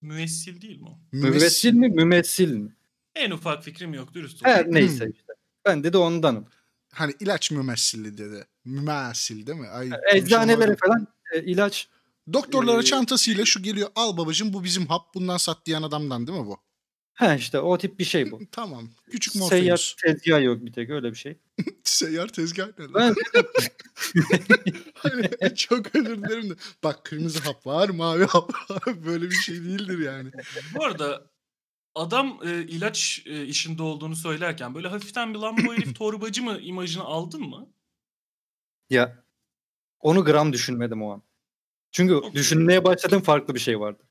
Müessil 0.00 0.60
değil 0.60 0.80
mi 0.80 0.88
o? 0.88 0.98
Müvessil 1.12 1.72
mi 1.74 1.88
mümessil 1.88 2.52
mi? 2.54 2.76
En 3.14 3.30
ufak 3.30 3.64
fikrim 3.64 3.94
yok 3.94 4.14
dürüst 4.14 4.44
Her 4.44 4.54
olayım. 4.54 4.74
neyse 4.74 5.10
işte. 5.14 5.32
Ben 5.64 5.84
dedi 5.84 5.96
ondanım. 5.96 6.46
Hani 6.92 7.14
ilaç 7.20 7.50
mümessilli 7.50 8.18
dedi. 8.18 8.46
Mümessil 8.64 9.46
değil 9.46 9.58
mi? 9.58 9.68
Ay, 9.68 9.90
Eczanelere 10.14 10.56
konuşamadım. 10.56 10.76
falan 10.86 11.06
e, 11.34 11.44
ilaç 11.44 11.88
Doktorlara 12.32 12.80
Ee, 12.80 12.84
çantasıyla 12.84 13.44
şu 13.44 13.62
geliyor 13.62 13.88
al 13.94 14.16
babacım 14.16 14.52
bu 14.52 14.64
bizim 14.64 14.86
hap 14.86 15.14
bundan 15.14 15.36
sat 15.36 15.66
diyen 15.66 15.82
adamdan 15.82 16.26
değil 16.26 16.38
mi 16.38 16.46
bu? 16.46 16.58
Ha 17.22 17.34
işte 17.34 17.60
o 17.60 17.78
tip 17.78 17.98
bir 17.98 18.04
şey 18.04 18.30
bu. 18.30 18.40
Tamam. 18.52 18.88
Küçük 19.10 19.32
Seyyar 19.32 19.70
morfeus. 19.70 19.96
tezgah 19.96 20.42
yok 20.42 20.66
bir 20.66 20.72
tek 20.72 20.90
öyle 20.90 21.10
bir 21.10 21.16
şey. 21.16 21.38
Seyyar 21.84 22.28
tezgah 22.28 22.68
ne 22.78 22.84
lan? 22.84 23.14
Ben 23.34 23.44
Hani 24.94 25.54
çok 25.56 25.96
özür 25.96 26.18
dilerim 26.22 26.50
de. 26.50 26.54
Bak 26.84 27.04
kırmızı 27.04 27.38
hap 27.40 27.66
var, 27.66 27.88
mavi 27.88 28.24
hap 28.24 28.70
var. 28.70 29.04
Böyle 29.06 29.24
bir 29.30 29.34
şey 29.34 29.54
değildir 29.56 29.98
yani. 29.98 30.30
Bu 30.74 30.84
arada 30.84 31.30
adam 31.94 32.38
e, 32.44 32.62
ilaç 32.62 33.22
e, 33.26 33.44
işinde 33.46 33.82
olduğunu 33.82 34.16
söylerken 34.16 34.74
böyle 34.74 34.88
hafiften 34.88 35.34
bir 35.34 35.38
lan 35.38 35.56
bu 35.66 35.74
herif 35.74 35.94
torbacı 35.98 36.42
mı 36.42 36.58
imajını 36.60 37.04
aldın 37.04 37.42
mı? 37.42 37.68
ya 38.90 39.24
onu 40.00 40.24
gram 40.24 40.52
düşünmedim 40.52 41.02
o 41.02 41.12
an. 41.12 41.22
Çünkü 41.92 42.14
Okey. 42.14 42.32
düşünmeye 42.32 42.84
başladığım 42.84 43.22
farklı 43.22 43.54
bir 43.54 43.60
şey 43.60 43.80
vardı. 43.80 44.02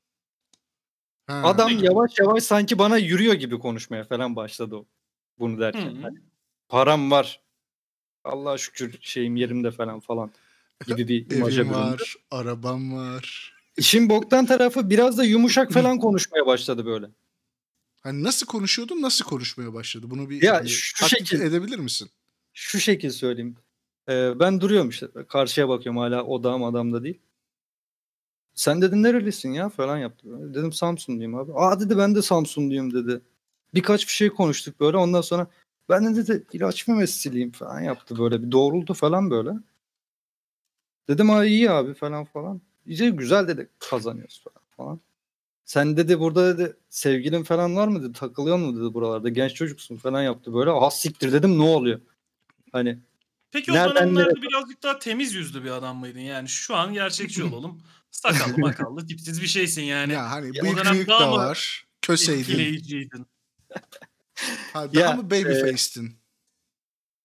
Ha. 1.26 1.42
Adam 1.44 1.78
yavaş 1.78 2.10
yavaş 2.18 2.42
sanki 2.42 2.78
bana 2.78 2.98
yürüyor 2.98 3.34
gibi 3.34 3.58
konuşmaya 3.58 4.04
falan 4.04 4.36
başladı 4.36 4.76
o. 4.76 4.86
Bunu 5.38 5.60
derken. 5.60 5.94
Hani 6.02 6.18
param 6.68 7.10
var. 7.10 7.40
Allah'a 8.24 8.58
şükür 8.58 8.98
şeyim 9.00 9.36
yerimde 9.36 9.70
falan 9.70 10.00
falan 10.00 10.30
gibi 10.86 11.08
bir 11.08 11.36
imaja 11.36 11.62
Evim 11.62 11.72
var, 11.72 12.14
arabam 12.30 12.94
var. 12.96 13.52
İşin 13.76 14.08
boktan 14.08 14.46
tarafı 14.46 14.90
biraz 14.90 15.18
da 15.18 15.24
yumuşak 15.24 15.72
falan 15.72 15.98
konuşmaya 15.98 16.46
başladı 16.46 16.86
böyle. 16.86 17.06
Hani 18.02 18.22
nasıl 18.22 18.46
konuşuyordun, 18.46 19.02
nasıl 19.02 19.24
konuşmaya 19.24 19.74
başladı? 19.74 20.10
Bunu 20.10 20.30
bir 20.30 20.42
Ya 20.42 20.54
hani 20.54 20.68
şu 20.68 21.06
şekil- 21.06 21.42
edebilir 21.42 21.78
misin? 21.78 22.10
Şu 22.52 22.80
şekil 22.80 23.10
söyleyeyim. 23.10 23.56
Ee, 24.08 24.32
ben 24.40 24.60
duruyorum 24.60 24.88
işte. 24.88 25.06
Karşıya 25.28 25.68
bakıyorum 25.68 26.00
hala 26.00 26.24
odağım 26.24 26.64
adamda 26.64 27.04
değil. 27.04 27.18
Sen 28.54 28.82
dedin 28.82 29.02
nerelisin 29.02 29.52
ya 29.52 29.68
falan 29.68 29.98
yaptı. 29.98 30.54
Dedim 30.54 30.72
Samsunluyum 30.72 31.34
abi. 31.34 31.52
Aa 31.54 31.80
dedi 31.80 31.98
ben 31.98 32.14
de 32.14 32.22
Samsunluyum 32.22 32.94
dedi. 32.94 33.20
Birkaç 33.74 34.06
bir 34.06 34.12
şey 34.12 34.30
konuştuk 34.30 34.80
böyle. 34.80 34.96
Ondan 34.96 35.20
sonra 35.20 35.46
ben 35.88 36.06
de 36.06 36.26
dedi 36.26 36.44
ilaç 36.52 36.88
mümessiliyim 36.88 37.52
falan 37.52 37.80
yaptı 37.80 38.18
böyle. 38.18 38.42
Bir 38.42 38.52
doğruldu 38.52 38.94
falan 38.94 39.30
böyle. 39.30 39.50
Dedim 41.08 41.28
ha 41.28 41.44
iyi 41.44 41.70
abi 41.70 41.94
falan 41.94 42.24
falan. 42.24 42.60
İyice 42.86 43.10
güzel 43.10 43.48
dedi 43.48 43.68
kazanıyoruz 43.78 44.42
falan 44.44 44.66
falan. 44.76 45.00
Sen 45.64 45.96
dedi 45.96 46.20
burada 46.20 46.58
dedi 46.58 46.76
sevgilin 46.88 47.42
falan 47.42 47.76
var 47.76 47.88
mı 47.88 48.02
dedi 48.02 48.12
takılıyor 48.12 48.56
mu 48.56 48.76
dedi 48.76 48.94
buralarda 48.94 49.28
genç 49.28 49.54
çocuksun 49.54 49.96
falan 49.96 50.22
yaptı 50.22 50.54
böyle. 50.54 50.70
Ha 50.70 50.90
siktir 50.90 51.32
dedim 51.32 51.58
ne 51.58 51.62
oluyor? 51.62 52.00
Hani 52.72 52.98
Peki 53.52 53.72
o 53.72 53.74
Nereden 53.74 53.96
dönemlerde 53.96 54.28
nereye? 54.28 54.42
birazcık 54.42 54.82
daha 54.82 54.98
temiz 54.98 55.34
yüzlü 55.34 55.64
bir 55.64 55.70
adam 55.70 55.96
mıydın? 55.96 56.20
Yani 56.20 56.48
şu 56.48 56.76
an 56.76 56.94
gerçekçi 56.94 57.44
olalım. 57.52 57.82
Sakallı 58.12 58.58
makallı 58.58 59.06
tipsiz 59.06 59.42
bir 59.42 59.46
şeysin 59.46 59.82
yani. 59.82 60.12
ya 60.12 60.30
hani 60.30 60.54
dönem 60.54 60.94
bıyık 60.94 61.08
daha 61.08 61.20
da 61.20 61.32
var. 61.32 61.86
Köseydin. 62.02 62.40
Etkileyiciydin. 62.40 63.26
Ha, 64.72 64.94
daha 64.94 65.00
Ya, 65.02 65.12
mı 65.12 65.30
babyface'tin? 65.30 66.22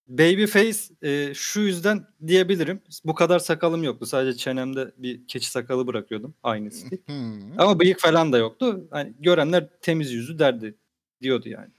Babyface 0.07 0.79
e, 1.01 1.33
şu 1.33 1.59
yüzden 1.59 2.07
diyebilirim. 2.27 2.81
Bu 3.05 3.15
kadar 3.15 3.39
sakalım 3.39 3.83
yoktu. 3.83 4.05
Sadece 4.05 4.37
çenemde 4.37 4.93
bir 4.97 5.27
keçi 5.27 5.51
sakalı 5.51 5.87
bırakıyordum. 5.87 6.35
Aynı 6.43 6.71
stil. 6.71 6.97
Hmm. 7.05 7.59
Ama 7.59 7.79
bıyık 7.79 7.99
falan 7.99 8.33
da 8.33 8.37
yoktu. 8.37 8.87
Hani 8.91 9.13
görenler 9.19 9.67
temiz 9.81 10.11
yüzlü 10.11 10.39
derdi 10.39 10.75
diyordu 11.21 11.49
yani. 11.49 11.69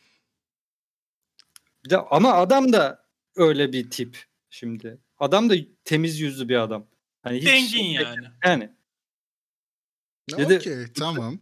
Bir 1.84 1.90
de, 1.90 1.98
ama 1.98 2.32
adam 2.34 2.72
da 2.72 3.04
öyle 3.36 3.72
bir 3.72 3.90
tip 3.90 4.24
şimdi. 4.50 4.98
Adam 5.18 5.50
da 5.50 5.54
temiz 5.84 6.20
yüzlü 6.20 6.48
bir 6.48 6.56
adam. 6.56 6.86
Hani 7.22 7.36
hiç 7.38 7.46
Dengin 7.46 7.84
yani. 7.84 8.26
Yani 8.44 8.70
Dedi- 10.36 10.56
Okey 10.56 10.86
tamam. 10.98 11.38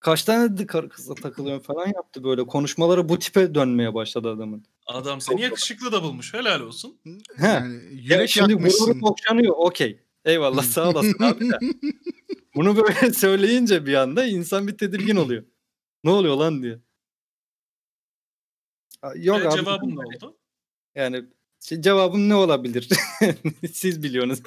kaç 0.00 0.24
tane 0.24 0.58
de 0.58 0.66
karı 0.66 0.88
kızla 0.88 1.14
takılıyorum 1.14 1.62
falan 1.62 1.86
yaptı 1.86 2.24
böyle. 2.24 2.46
Konuşmaları 2.46 3.08
bu 3.08 3.18
tipe 3.18 3.54
dönmeye 3.54 3.94
başladı 3.94 4.30
adamın. 4.30 4.64
Adam 4.86 5.20
seni 5.20 5.40
yakışıklı 5.42 5.92
da 5.92 6.02
bulmuş. 6.02 6.34
Helal 6.34 6.60
olsun. 6.60 7.00
He. 7.36 7.46
Yani 7.46 7.74
Ya 7.74 8.16
yürek 8.16 8.30
şimdi 8.30 8.52
yakmışsın. 8.52 8.86
gururum 8.86 9.02
okşanıyor 9.02 9.54
okey. 9.56 10.00
Eyvallah 10.24 10.62
sağ 10.62 10.88
olasın 10.90 11.16
abi 11.22 11.50
de. 11.50 11.58
Bunu 12.54 12.76
böyle 12.76 13.12
söyleyince 13.12 13.86
bir 13.86 13.94
anda 13.94 14.24
insan 14.26 14.68
bir 14.68 14.78
tedirgin 14.78 15.16
oluyor. 15.16 15.44
Ne 16.04 16.10
oluyor 16.10 16.36
lan 16.36 16.62
diye. 16.62 16.78
Yok 19.16 19.40
Ee, 19.42 19.48
abi. 19.48 19.56
cevabın 19.56 19.96
ne 19.96 20.00
oldu? 20.00 20.36
Yani 20.94 21.24
şey, 21.60 21.80
cevabım 21.80 22.28
ne 22.28 22.34
olabilir? 22.34 22.88
Siz 23.72 24.02
biliyorsunuz. 24.02 24.42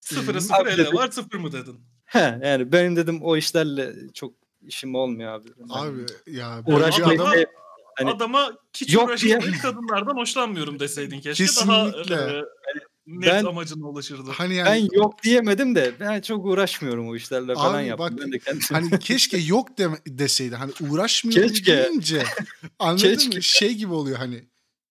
Sıfıra 0.00 0.40
sıfır 0.40 0.54
Abi 0.66 0.70
ele 0.70 0.92
var 0.92 1.10
sıfır 1.10 1.38
mı 1.38 1.52
dedin? 1.52 1.80
He, 2.08 2.38
yani 2.42 2.72
benim 2.72 2.96
dedim 2.96 3.22
o 3.22 3.36
işlerle 3.36 3.92
çok 4.14 4.34
işim 4.66 4.94
olmuyor 4.94 5.32
abi. 5.32 5.48
Abi 5.70 6.00
ya 6.26 6.62
Uğraşmayın. 6.66 7.10
böyle 7.18 7.22
Adam- 7.22 7.32
adam- 7.38 7.46
Hani- 7.98 8.10
Adama 8.10 8.52
hiç 8.76 9.22
diye- 9.24 9.38
kadınlardan 9.62 10.16
hoşlanmıyorum 10.16 10.80
deseydin 10.80 11.20
keşke. 11.20 11.44
Kesinlikle. 11.44 12.16
Daha 12.16 12.28
e, 12.30 12.42
net 13.06 13.30
Ben- 13.32 13.44
amacına 13.44 13.86
ulaşırdı. 13.86 14.30
Hani 14.30 14.54
yani 14.54 14.68
Ben 14.92 14.98
yok 14.98 15.22
diyemedim 15.22 15.74
de 15.74 15.92
ben 16.00 16.20
çok 16.20 16.46
uğraşmıyorum 16.46 17.08
o 17.08 17.16
işlerle 17.16 17.54
falan 17.54 17.78
Abi 17.80 17.86
yaptım. 17.86 18.06
bak, 18.16 18.24
ben 18.24 18.32
de 18.32 18.38
kendim 18.38 18.66
hani 18.72 18.98
keşke 18.98 19.36
yok 19.36 19.78
deme, 19.78 19.96
deseydi. 20.06 20.54
Hani 20.54 20.72
uğraşmıyorum 20.90 21.48
Keşke. 21.48 21.76
deyince 21.76 22.22
anladın 22.78 23.02
Keşke. 23.14 23.36
mı? 23.36 23.42
Şey 23.42 23.74
gibi 23.74 23.92
oluyor 23.92 24.18
hani. 24.18 24.44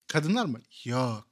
Kadınlar 0.07 0.45
mı? 0.45 0.59
Yok. 0.85 1.27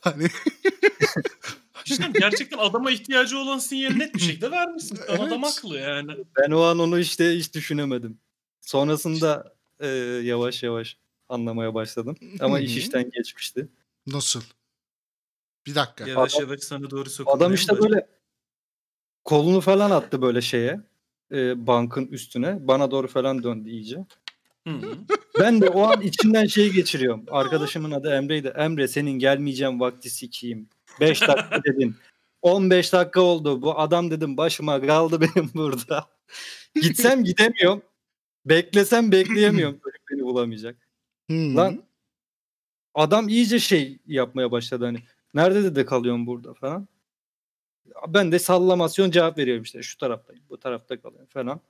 Hani 0.00 0.24
İşte 1.86 2.04
gerçekten 2.20 2.58
adama 2.58 2.90
ihtiyacı 2.90 3.38
olan 3.38 3.58
sinyali 3.58 3.98
net 3.98 4.14
bir 4.14 4.20
şekilde 4.20 4.50
vermişsin. 4.50 4.96
Sen 5.06 5.14
Adam 5.14 5.44
Evet. 5.44 5.56
haklı 5.56 5.78
yani. 5.78 6.12
ben 6.42 6.50
o 6.50 6.60
an 6.62 6.78
onu 6.78 6.98
işte 6.98 7.30
hiç 7.36 7.54
düşünemedim. 7.54 8.18
Sonrasında 8.60 9.54
e, 9.80 9.86
yavaş 10.22 10.62
yavaş 10.62 10.96
anlamaya 11.28 11.74
başladım. 11.74 12.16
Ama 12.40 12.60
iş 12.60 12.76
işten 12.76 13.10
geçmişti. 13.10 13.68
nasıl? 14.06 14.40
Bir 15.66 15.74
dakika. 15.74 16.08
Yavaş 16.08 16.34
Adam- 16.34 16.42
yavaş 16.48 16.60
sana 16.60 16.90
doğru 16.90 17.10
sokulmaya 17.10 17.36
Adam 17.36 17.54
işte 17.54 17.80
böyle 17.82 18.06
kolunu 19.24 19.60
falan 19.60 19.90
attı 19.90 20.22
böyle 20.22 20.40
şeye. 20.40 20.80
e, 21.32 21.66
bankın 21.66 22.06
üstüne. 22.06 22.68
Bana 22.68 22.90
doğru 22.90 23.08
falan 23.08 23.42
döndü 23.42 23.70
iyice. 23.70 23.96
Hı 24.66 24.70
hı. 24.74 24.96
Ben 25.40 25.60
de 25.60 25.68
o 25.68 25.82
an 25.82 26.00
içinden 26.00 26.46
şey 26.46 26.70
geçiriyorum. 26.72 27.24
Arkadaşımın 27.30 27.90
adı 27.98 28.10
Emre'ydi. 28.14 28.48
Emre 28.56 28.88
senin 28.88 29.10
gelmeyeceğim 29.10 29.80
vakti 29.80 30.10
sikeyim. 30.10 30.68
5 31.00 31.20
dakika 31.20 31.60
dedin. 31.64 31.96
15 32.42 32.92
dakika 32.92 33.20
oldu. 33.20 33.62
Bu 33.62 33.78
adam 33.78 34.10
dedim 34.10 34.36
başıma 34.36 34.86
kaldı 34.86 35.20
benim 35.20 35.50
burada. 35.54 36.06
Gitsem 36.74 37.24
gidemiyorum. 37.24 37.82
Beklesem 38.46 39.12
bekleyemiyorum. 39.12 39.80
Çocuk 39.84 40.00
beni 40.10 40.24
bulamayacak. 40.24 40.76
Hmm. 41.28 41.56
Lan 41.56 41.82
adam 42.94 43.28
iyice 43.28 43.58
şey 43.58 43.98
yapmaya 44.06 44.50
başladı 44.50 44.84
hani. 44.84 44.98
Nerede 45.34 45.74
de 45.74 45.84
kalıyorum 45.86 46.26
burada 46.26 46.54
falan. 46.54 46.88
Ben 48.08 48.32
de 48.32 48.38
sallamasyon 48.38 49.10
cevap 49.10 49.38
veriyorum 49.38 49.62
işte. 49.62 49.82
Şu 49.82 49.98
taraftayım, 49.98 50.44
bu 50.48 50.60
tarafta 50.60 51.00
kalıyorum 51.00 51.28
falan. 51.28 51.60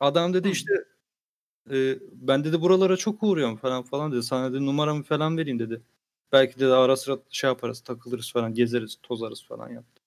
Adam 0.00 0.34
dedi 0.34 0.48
Hı. 0.48 0.52
işte 0.52 0.72
e, 1.70 1.98
ben 2.12 2.44
dedi 2.44 2.60
buralara 2.60 2.96
çok 2.96 3.22
uğruyorum 3.22 3.56
falan 3.56 3.82
falan 3.82 4.12
dedi. 4.12 4.22
Sana 4.22 4.52
dedi 4.52 4.66
numaramı 4.66 5.02
falan 5.02 5.36
vereyim 5.36 5.58
dedi. 5.58 5.82
Belki 6.32 6.58
dedi 6.60 6.72
ara 6.72 6.96
sıra 6.96 7.18
şey 7.30 7.48
yaparız, 7.48 7.80
takılırız 7.80 8.32
falan, 8.32 8.54
gezeriz, 8.54 8.98
tozarız 9.02 9.44
falan 9.44 9.68
yaptı. 9.68 10.02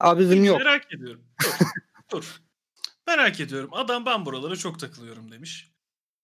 Abi 0.00 0.26
dedim 0.26 0.44
yok. 0.44 0.58
Merak 0.58 0.92
ediyorum. 0.92 1.24
Dur. 1.42 1.48
dur. 2.12 2.42
Merak 3.06 3.40
ediyorum. 3.40 3.70
Adam 3.72 4.06
ben 4.06 4.26
buralara 4.26 4.56
çok 4.56 4.80
takılıyorum 4.80 5.32
demiş. 5.32 5.72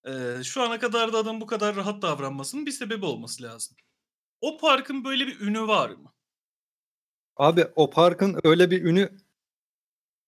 Ee, 0.06 0.44
şu 0.44 0.62
ana 0.62 0.78
kadar 0.78 1.12
da 1.12 1.18
adam 1.18 1.40
bu 1.40 1.46
kadar 1.46 1.76
rahat 1.76 2.02
davranmasının 2.02 2.66
bir 2.66 2.70
sebebi 2.70 3.06
olması 3.06 3.42
lazım. 3.42 3.76
O 4.40 4.58
parkın 4.58 5.04
böyle 5.04 5.26
bir 5.26 5.40
ünü 5.40 5.66
var 5.66 5.90
mı? 5.90 6.12
Abi 7.36 7.66
o 7.76 7.90
parkın 7.90 8.40
öyle 8.44 8.70
bir 8.70 8.84
ünü 8.84 9.10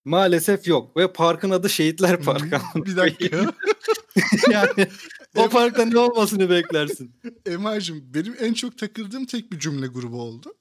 maalesef 0.05 0.69
yok. 0.69 0.97
Ve 0.97 1.13
parkın 1.13 1.51
adı 1.51 1.71
Şehitler 1.71 2.23
Parkı. 2.23 2.61
Bir 2.75 2.97
dakika. 2.97 3.37
yani 4.51 4.89
o 5.37 5.49
parkta 5.49 5.85
ne 5.85 5.99
olmasını 5.99 6.51
beklersin? 6.51 7.17
Emar'cığım 7.47 8.15
benim 8.15 8.37
en 8.41 8.53
çok 8.53 8.79
takıldığım 8.79 9.27
tek 9.27 9.53
bir 9.53 9.59
cümle 9.59 9.87
grubu 9.87 10.23
oldu. 10.23 10.55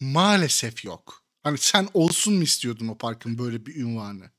Maalesef 0.00 0.84
yok. 0.84 1.24
Hani 1.42 1.58
sen 1.58 1.88
olsun 1.94 2.34
mu 2.34 2.42
istiyordun 2.42 2.88
o 2.88 2.98
parkın 2.98 3.38
böyle 3.38 3.66
bir 3.66 3.76
ünvanı? 3.76 4.30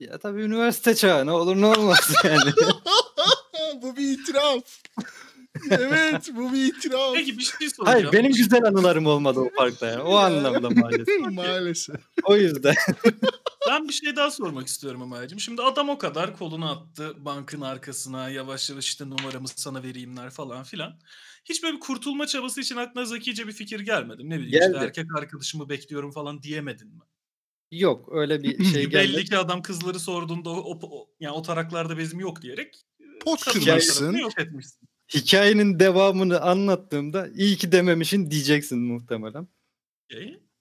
Ya 0.00 0.18
tabii 0.18 0.42
üniversite 0.42 0.94
çağı 0.94 1.26
ne 1.26 1.30
olur 1.30 1.56
ne 1.56 1.66
olmaz 1.66 2.12
yani. 2.24 2.52
bu 3.82 3.96
bir 3.96 4.18
itiraf. 4.18 4.82
Evet 5.70 6.30
bu 6.36 6.52
bir 6.52 6.64
itiraf. 6.74 7.14
Peki 7.14 7.38
bir 7.38 7.42
şey 7.42 7.70
soracağım. 7.70 7.86
Hayır 8.02 8.12
benim 8.12 8.32
güzel 8.32 8.64
anılarım 8.64 9.06
olmadı 9.06 9.40
o 9.40 9.50
parkta 9.58 9.86
yani. 9.86 10.02
O 10.02 10.16
anlamda 10.16 10.70
maalesef. 10.70 11.08
Maalesef. 11.30 11.96
O 12.24 12.36
yüzden. 12.36 12.74
Ben 13.70 13.88
bir 13.88 13.92
şey 13.92 14.16
daha 14.16 14.30
sormak 14.30 14.66
istiyorum 14.66 15.02
Ömer'cim. 15.02 15.40
Şimdi 15.40 15.62
adam 15.62 15.88
o 15.88 15.98
kadar 15.98 16.36
kolunu 16.38 16.70
attı 16.70 17.14
bankın 17.18 17.60
arkasına 17.60 18.28
yavaş 18.30 18.70
yavaş 18.70 18.86
işte 18.86 19.10
numaramı 19.10 19.48
sana 19.48 19.82
vereyimler 19.82 20.30
falan 20.30 20.62
filan. 20.62 20.98
Hiç 21.44 21.62
böyle 21.62 21.74
bir 21.74 21.80
kurtulma 21.80 22.26
çabası 22.26 22.60
için 22.60 22.76
aklına 22.76 23.04
zekice 23.04 23.46
bir 23.46 23.52
fikir 23.52 23.80
gelmedi 23.80 24.22
mi? 24.24 24.30
Ne 24.30 24.34
bileyim 24.34 24.50
Geldi. 24.52 24.72
işte 24.74 24.84
erkek 24.86 25.06
arkadaşımı 25.16 25.68
bekliyorum 25.68 26.10
falan 26.10 26.42
diyemedin 26.42 26.88
mi? 26.88 27.02
Yok 27.72 28.08
öyle 28.12 28.42
bir 28.42 28.64
şey 28.72 28.74
Belli 28.74 28.90
gelmedi. 28.90 29.24
ki 29.24 29.36
adam 29.38 29.62
kızları 29.62 30.00
sorduğunda 30.00 30.50
o, 30.50 30.56
o, 30.56 30.78
o- 31.00 31.10
yani 31.20 31.32
o 31.34 31.42
taraklarda 31.42 31.98
bezim 31.98 32.20
yok 32.20 32.42
diyerek 32.42 32.84
Pot 33.20 33.44
kadınlar 33.44 33.64
kırmışsın. 33.64 34.12
yok 34.16 34.40
etmişsin. 34.40 34.88
Hikayenin 35.14 35.80
devamını 35.80 36.40
anlattığımda 36.40 37.28
iyi 37.34 37.56
ki 37.56 37.72
dememişin 37.72 38.30
diyeceksin 38.30 38.78
muhtemelen. 38.78 39.48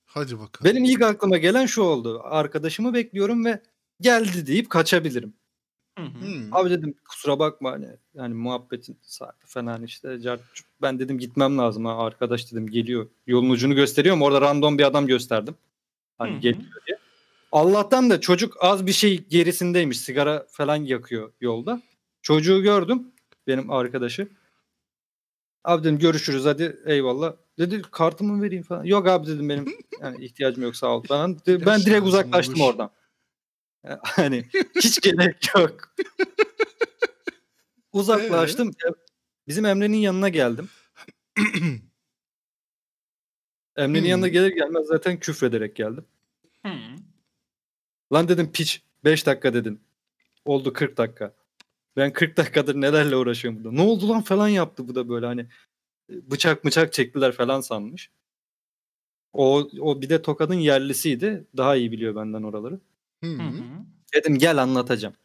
Hadi 0.06 0.40
bakalım. 0.40 0.64
Benim 0.64 0.84
ilk 0.84 1.02
aklıma 1.02 1.38
gelen 1.38 1.66
şu 1.66 1.82
oldu. 1.82 2.22
Arkadaşımı 2.24 2.94
bekliyorum 2.94 3.46
ve 3.46 3.62
geldi 4.02 4.48
deyip 4.48 4.70
kaçabilirim. 4.70 5.34
Hı 5.98 6.06
hı. 6.06 6.28
Hmm. 6.28 6.56
Abi 6.56 6.70
dedim 6.70 6.96
kusura 7.10 7.40
bakma 7.40 7.72
hani 7.72 7.88
yani 8.14 8.34
muhabbetin 8.34 8.98
saati 9.02 9.48
falan 9.48 9.84
işte 9.84 10.20
ben 10.82 11.00
dedim 11.00 11.20
gitmem 11.20 11.58
lazım 11.58 11.86
ha 11.86 11.98
arkadaş 11.98 12.52
dedim 12.52 12.68
geliyor. 12.68 13.08
Yolun 13.28 13.50
ucunu 13.50 13.76
gösteriyorum 13.76 14.22
orada 14.22 14.42
random 14.42 14.78
bir 14.78 14.84
adam 14.84 15.08
gösterdim. 15.08 15.56
Hani 16.18 16.32
Hı 16.32 16.36
hı. 16.36 16.40
geliyor 16.40 16.72
diye. 16.88 16.98
Allah'tan 17.52 18.10
da 18.10 18.22
çocuk 18.22 18.58
az 18.60 18.86
bir 18.86 18.92
şey 18.92 19.24
gerisindeymiş. 19.28 20.00
Sigara 20.00 20.46
falan 20.52 20.76
yakıyor 20.76 21.32
yolda. 21.42 21.82
Çocuğu 22.22 22.62
gördüm 22.62 23.08
benim 23.48 23.72
arkadaşı. 23.72 24.28
Abi 25.64 25.84
dedim 25.84 26.00
görüşürüz 26.00 26.46
hadi 26.46 26.80
eyvallah. 26.86 27.36
Dedi 27.58 27.82
kartımı 27.82 28.42
vereyim 28.44 28.64
falan. 28.64 28.84
Yok 28.84 29.08
abi 29.08 29.28
dedim 29.28 29.50
benim 29.50 29.66
yani 30.02 30.26
ihtiyacım 30.26 30.64
yok 30.64 30.76
sağ 30.76 30.88
ol 30.88 31.04
falan. 31.04 31.40
De- 31.46 31.66
Ben 31.66 31.80
direkt 31.80 32.06
uzaklaştım 32.08 32.62
oradan. 32.62 32.92
Hani 34.04 34.46
hiç 34.76 35.02
gerek 35.02 35.50
yok. 35.58 35.96
Uzaklaştım. 37.94 38.72
Ya, 38.86 38.92
Bizim 39.48 39.66
Emre'nin 39.66 39.98
yanına 39.98 40.30
geldim. 40.30 40.70
Emre'nin 43.78 44.02
Hmm. 44.04 44.10
yanına 44.10 44.28
gelir 44.28 44.52
gelmez 44.56 44.86
zaten 44.88 45.20
küfrederek 45.20 45.76
geldim. 45.76 46.06
Hı. 46.66 46.72
Lan 48.14 48.28
dedim 48.28 48.52
piç 48.52 48.84
5 49.04 49.26
dakika 49.26 49.54
dedin. 49.54 49.82
Oldu 50.46 50.74
40 50.74 50.98
dakika. 50.98 51.34
Ben 51.96 52.14
40 52.14 52.38
dakikadır 52.38 52.76
nelerle 52.76 53.16
uğraşıyorum 53.16 53.64
burada. 53.64 53.76
Ne 53.76 53.82
oldu 53.82 54.10
lan 54.10 54.22
falan 54.22 54.48
yaptı 54.48 54.88
bu 54.88 54.96
da 54.96 55.10
böyle 55.10 55.26
hani 55.26 55.48
bıçak 56.10 56.66
bıçak 56.66 56.94
çektiler 56.94 57.32
falan 57.32 57.62
sanmış. 57.62 58.12
O, 59.34 59.70
o 59.80 60.02
bir 60.02 60.10
de 60.10 60.22
Tokat'ın 60.22 60.54
yerlisiydi. 60.54 61.48
Daha 61.58 61.76
iyi 61.76 61.92
biliyor 61.92 62.16
benden 62.16 62.44
oraları. 62.44 62.80
Hı 63.24 63.30
Hı 63.30 63.44
hı. 63.44 63.48
hı. 63.48 63.64
Dedim 64.14 64.38
gel 64.38 64.62
anlatacağım. 64.62 65.16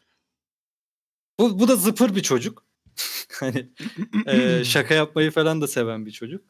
Bu, 1.39 1.59
bu 1.59 1.67
da 1.67 1.75
zıpır 1.75 2.15
bir 2.15 2.21
çocuk. 2.21 2.65
hani 3.31 3.69
e, 4.27 4.63
şaka 4.65 4.93
yapmayı 4.93 5.31
falan 5.31 5.61
da 5.61 5.67
seven 5.67 6.05
bir 6.05 6.11
çocuk. 6.11 6.45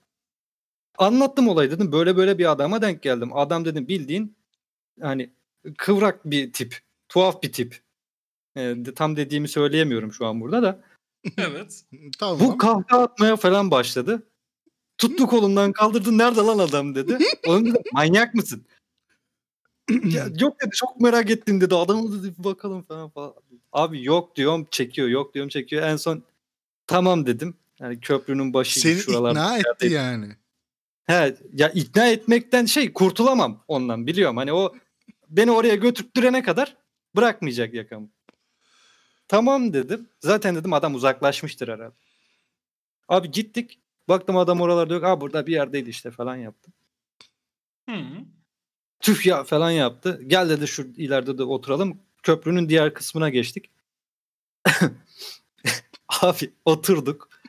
Anlattım 0.97 1.47
olayı 1.47 1.71
dedim. 1.71 1.91
Böyle 1.91 2.17
böyle 2.17 2.38
bir 2.38 2.51
adama 2.51 2.82
denk 2.82 3.04
geldim. 3.04 3.30
Adam 3.34 3.65
dedim 3.65 3.88
bildiğin 3.88 4.38
hani 5.01 5.34
kıvrak 5.78 6.25
bir 6.25 6.54
tip. 6.54 6.80
Tuhaf 7.10 7.43
bir 7.43 7.51
tip. 7.51 7.85
E, 8.58 8.76
tam 8.96 9.15
dediğimi 9.18 9.48
söyleyemiyorum 9.48 10.13
şu 10.13 10.26
an 10.26 10.41
burada 10.41 10.63
da. 10.63 10.84
Evet. 11.38 11.84
Tamam. 12.20 12.39
Bu 12.39 12.58
kahkaha 12.58 13.02
atmaya 13.04 13.36
falan 13.36 13.72
başladı. 13.72 14.24
Tuttu 14.98 15.28
kolumdan 15.28 15.72
kaldırdı. 15.72 16.18
Nerede 16.18 16.39
lan 16.41 16.60
adam 16.60 16.96
dedi. 16.96 17.18
Oğlum 17.48 17.65
dedim 17.65 17.82
manyak 17.94 18.34
mısın? 18.36 18.65
Ya, 20.06 20.28
yok 20.39 20.62
dedi 20.62 20.70
çok 20.74 21.02
merak 21.02 21.30
ettim 21.30 21.62
dedi. 21.62 21.76
Adamı 21.76 22.24
dedi 22.24 22.34
bakalım 22.38 22.84
falan 22.84 23.10
falan. 23.10 23.34
Abi 23.72 24.04
yok 24.04 24.36
diyorum 24.36 24.68
çekiyor. 24.72 25.08
Yok 25.08 25.34
diyorum 25.34 25.50
çekiyor. 25.50 25.84
En 25.84 25.96
son 25.96 26.24
tamam 26.88 27.26
dedim. 27.26 27.56
Yani 27.80 28.00
köprünün 28.00 28.54
başı 28.54 28.80
Seni 28.80 28.96
şuralarda. 28.96 29.58
ikna 29.58 29.58
etti 29.58 29.88
yani. 29.88 30.36
He, 31.04 31.36
ya 31.54 31.70
ikna 31.70 32.08
etmekten 32.08 32.65
şey 32.65 32.94
kurtulamam 32.94 33.63
ondan 33.68 34.08
biliyorum. 34.08 34.38
Hani 34.38 34.54
o 34.54 34.74
beni 35.30 35.52
oraya 35.52 35.76
götürttürene 35.76 36.44
kadar 36.44 36.78
bırakmayacak 37.15 37.74
yakamı. 37.74 38.10
Tamam 39.28 39.74
dedim. 39.74 40.10
Zaten 40.20 40.56
dedim 40.56 40.74
adam 40.74 40.96
uzaklaşmıştır 40.96 41.68
herhalde. 41.68 41.96
Abi 43.08 43.32
gittik. 43.32 43.80
Baktım 44.08 44.38
adam 44.38 44.62
oralarda 44.62 44.94
yok. 44.94 45.04
Ha 45.04 45.22
burada 45.22 45.48
bir 45.48 45.54
yerdeydi 45.54 45.90
işte 45.90 46.12
falan 46.12 46.36
yaptı. 46.36 46.72
Hı. 47.90 47.96
Tüh 49.00 49.26
ya 49.26 49.44
falan 49.44 49.72
yaptı. 49.72 50.22
Gel 50.28 50.50
dedi 50.50 50.68
şu 50.68 50.84
ileride 50.98 51.38
de 51.38 51.44
oturalım. 51.44 52.02
Köprünün 52.24 52.70
diğer 52.70 52.94
kısmına 52.94 53.30
geçtik. 53.30 53.70
Abi 56.22 56.54
oturduk. 56.66 57.30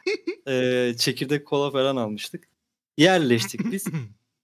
Ee, 0.48 0.94
çekirdek 0.98 1.46
kola 1.46 1.70
falan 1.70 1.96
almıştık. 1.96 2.48
Yerleştik 2.96 3.72
biz. 3.72 3.86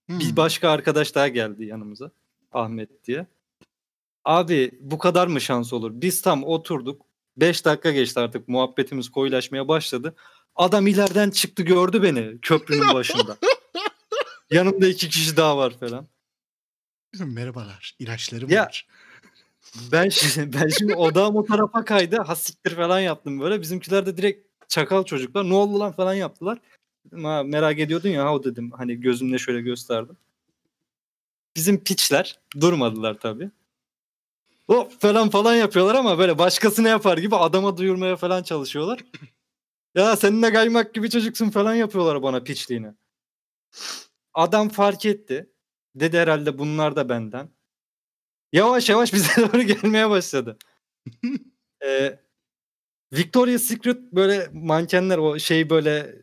Bir 0.08 0.36
başka 0.36 0.70
arkadaş 0.70 1.14
daha 1.14 1.28
geldi 1.28 1.64
yanımıza. 1.64 2.10
Ahmet 2.52 3.04
diye. 3.04 3.26
Abi 4.24 4.70
bu 4.80 4.98
kadar 4.98 5.26
mı 5.26 5.40
şans 5.40 5.72
olur? 5.72 5.90
Biz 5.94 6.22
tam 6.22 6.44
oturduk. 6.44 7.02
5 7.36 7.64
dakika 7.64 7.90
geçti 7.92 8.20
artık 8.20 8.48
muhabbetimiz 8.48 9.08
koyulaşmaya 9.08 9.68
başladı. 9.68 10.14
Adam 10.56 10.86
ileriden 10.86 11.30
çıktı 11.30 11.62
gördü 11.62 12.02
beni 12.02 12.40
köprünün 12.40 12.88
başında. 12.94 13.36
Yanımda 14.50 14.88
iki 14.88 15.08
kişi 15.08 15.36
daha 15.36 15.56
var 15.56 15.78
falan. 15.80 16.06
Merhabalar. 17.18 17.94
ilaçlarım 17.98 18.50
Ya- 18.50 18.62
var. 18.62 18.86
Ben 19.92 20.08
şimdi, 20.08 20.58
ben 20.60 20.68
şimdi 20.68 20.94
odağım 20.94 21.36
o 21.36 21.44
tarafa 21.44 21.84
kaydı. 21.84 22.16
Ha 22.22 22.36
siktir 22.36 22.76
falan 22.76 23.00
yaptım 23.00 23.40
böyle. 23.40 23.60
Bizimkiler 23.60 24.06
de 24.06 24.16
direkt 24.16 24.46
çakal 24.68 25.04
çocuklar. 25.04 25.48
Ne 25.48 25.54
oldu 25.54 25.80
lan 25.80 25.92
falan 25.92 26.14
yaptılar. 26.14 26.58
Dedim, 27.06 27.24
ha, 27.24 27.42
merak 27.42 27.78
ediyordun 27.78 28.08
ya 28.08 28.24
ha 28.24 28.34
o 28.34 28.44
dedim. 28.44 28.70
Hani 28.70 29.00
gözümle 29.00 29.38
şöyle 29.38 29.60
gösterdim. 29.60 30.16
Bizim 31.56 31.84
piçler 31.84 32.38
durmadılar 32.60 33.14
tabii. 33.20 33.50
Hop 34.66 35.00
falan 35.00 35.30
falan 35.30 35.54
yapıyorlar 35.54 35.94
ama 35.94 36.18
böyle 36.18 36.38
başkasına 36.38 36.88
yapar 36.88 37.18
gibi 37.18 37.36
adama 37.36 37.76
duyurmaya 37.76 38.16
falan 38.16 38.42
çalışıyorlar. 38.42 39.00
ya 39.94 40.16
seninle 40.16 40.52
kaymak 40.52 40.94
gibi 40.94 41.10
çocuksun 41.10 41.50
falan 41.50 41.74
yapıyorlar 41.74 42.22
bana 42.22 42.42
piçliğine. 42.42 42.94
Adam 44.34 44.68
fark 44.68 45.06
etti. 45.06 45.50
Dedi 45.94 46.18
herhalde 46.18 46.58
bunlar 46.58 46.96
da 46.96 47.08
benden. 47.08 47.48
Yavaş 48.52 48.88
yavaş 48.88 49.12
bize 49.14 49.28
doğru 49.42 49.62
gelmeye 49.62 50.10
başladı. 50.10 50.58
Ee, 51.84 52.18
Victoria's 53.12 53.62
Secret 53.62 54.12
böyle 54.12 54.48
mankenler 54.52 55.18
o 55.18 55.38
şey 55.38 55.70
böyle 55.70 56.22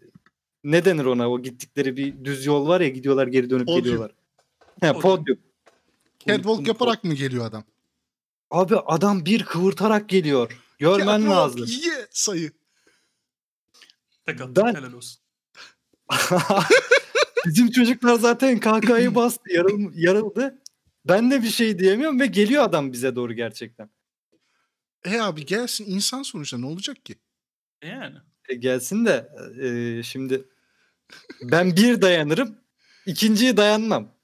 ne 0.63 0.85
denir 0.85 1.05
ona 1.05 1.31
o 1.31 1.41
gittikleri 1.41 1.97
bir 1.97 2.25
düz 2.25 2.45
yol 2.45 2.67
var 2.67 2.81
ya 2.81 2.87
gidiyorlar 2.89 3.27
geri 3.27 3.49
dönüp 3.49 3.67
Podyum. 3.67 3.83
geliyorlar. 3.83 4.11
He, 4.81 4.93
Podyum. 4.93 5.01
podyum. 5.01 5.39
Catwalk 6.27 6.67
yaparak 6.67 7.03
mı 7.03 7.13
geliyor 7.13 7.45
adam? 7.45 7.63
Abi 8.51 8.75
adam 8.75 9.25
bir 9.25 9.43
kıvırtarak 9.45 10.09
geliyor. 10.09 10.51
Görmen 10.79 11.19
Catwalk, 11.19 11.29
lazım. 11.29 11.65
ye 11.67 12.07
sayı. 12.11 12.51
Tek 14.25 14.41
attım 14.41 14.65
Ben- 14.65 14.75
helal 14.75 14.93
olsun. 14.93 15.21
Bizim 17.45 17.71
çocuklar 17.71 18.13
zaten 18.15 18.59
kahkahayı 18.59 19.15
bastı, 19.15 19.53
yarıl, 19.53 19.91
yarıldı. 19.93 20.61
Ben 21.05 21.31
de 21.31 21.43
bir 21.43 21.49
şey 21.49 21.79
diyemiyorum 21.79 22.19
ve 22.19 22.25
geliyor 22.25 22.63
adam 22.63 22.93
bize 22.93 23.15
doğru 23.15 23.33
gerçekten. 23.33 23.89
E 25.05 25.19
abi 25.21 25.45
gelsin 25.45 25.85
insan 25.87 26.23
sonuçta 26.23 26.57
ne 26.57 26.65
olacak 26.65 27.05
ki? 27.05 27.15
Yani. 27.83 28.15
E, 28.49 28.55
gelsin 28.55 29.05
de 29.05 29.29
e, 29.61 30.03
şimdi 30.03 30.45
ben 31.41 31.75
bir 31.75 32.01
dayanırım, 32.01 32.57
ikinciyi 33.05 33.57
dayanmam. 33.57 34.15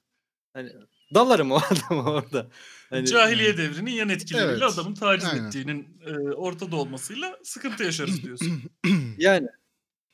Hani 0.52 0.72
dalarım 1.14 1.52
o 1.52 1.58
adama 1.70 2.10
orada. 2.10 2.46
Hani, 2.90 3.06
Cahiliye 3.06 3.56
devrinin 3.56 3.90
yan 3.90 4.08
etkileriyle 4.08 4.50
Evet. 4.52 4.62
adamın 4.62 4.94
taciz 4.94 5.28
Aynen. 5.28 5.44
ettiğinin 5.44 5.98
e, 6.06 6.12
ortada 6.34 6.76
olmasıyla 6.76 7.38
sıkıntı 7.44 7.82
yaşarız 7.84 8.22
diyorsun. 8.22 8.62
Yani 9.18 9.48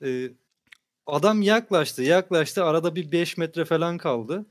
e, 0.05 0.31
adam 1.07 1.43
yaklaştı, 1.43 2.03
yaklaştı. 2.03 2.65
Arada 2.65 2.95
bir 2.95 3.13
5 3.13 3.37
metre 3.37 3.65
falan 3.65 3.99
kaldı. 3.99 4.47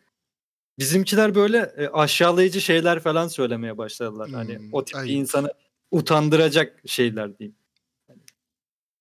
Bizimkiler 0.79 1.35
böyle 1.35 1.57
e, 1.77 1.87
aşağılayıcı 1.87 2.61
şeyler 2.61 2.99
falan 2.99 3.27
söylemeye 3.27 3.77
başladılar. 3.77 4.29
Hani 4.29 4.57
Hmm, 4.57 4.73
o 4.73 4.85
tip 4.85 4.95
bir 4.95 4.99
ayıp. 4.99 5.11
insanı 5.11 5.53
utandıracak 5.91 6.81
şeyler 6.85 7.37
diyeyim. 7.39 7.55
Hani 8.07 8.19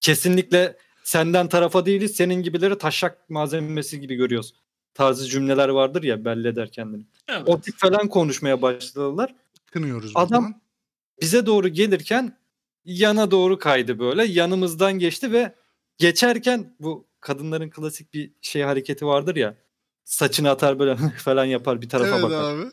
kesinlikle 0.00 0.76
senden 1.04 1.48
tarafa 1.48 1.86
değiliz, 1.86 2.16
senin 2.16 2.42
gibileri 2.42 2.78
taşak 2.78 3.30
malzemesi 3.30 4.00
gibi 4.00 4.14
görüyoruz. 4.14 4.54
Tarzı 4.94 5.28
cümleler 5.28 5.68
vardır 5.68 6.02
ya 6.02 6.24
belli 6.24 6.48
eder 6.48 6.72
kendini. 6.72 7.06
Evet. 7.28 7.42
O 7.48 7.60
tip 7.60 7.74
falan 7.78 8.08
konuşmaya 8.08 8.62
başladılar. 8.62 9.34
Kınıyoruz 9.72 10.12
Adam- 10.14 10.60
bize 11.22 11.46
doğru 11.46 11.68
gelirken 11.68 12.38
yana 12.84 13.30
doğru 13.30 13.58
kaydı 13.58 13.98
böyle. 13.98 14.24
Yanımızdan 14.24 14.92
geçti 14.92 15.32
ve 15.32 15.54
geçerken 15.98 16.76
bu 16.80 17.06
kadınların 17.20 17.70
klasik 17.70 18.14
bir 18.14 18.32
şey 18.40 18.62
hareketi 18.62 19.06
vardır 19.06 19.36
ya. 19.36 19.56
Saçını 20.04 20.50
atar 20.50 20.78
böyle 20.78 20.96
falan 21.18 21.44
yapar 21.44 21.82
bir 21.82 21.88
tarafa 21.88 22.10
Evet 22.14 22.22
bakar. 22.22 22.54
abi. 22.54 22.70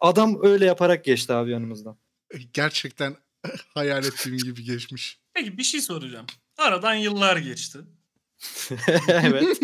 Adam 0.00 0.38
öyle 0.42 0.64
yaparak 0.64 1.04
geçti 1.04 1.32
abi 1.32 1.50
yanımızdan. 1.50 1.96
Gerçekten 2.52 3.16
hayal 3.74 4.04
ettiğim 4.04 4.38
gibi 4.38 4.64
geçmiş. 4.64 5.18
Peki 5.34 5.58
bir 5.58 5.62
şey 5.62 5.80
soracağım. 5.80 6.26
Aradan 6.58 6.94
yıllar 6.94 7.36
geçti. 7.36 7.78
evet. 9.08 9.60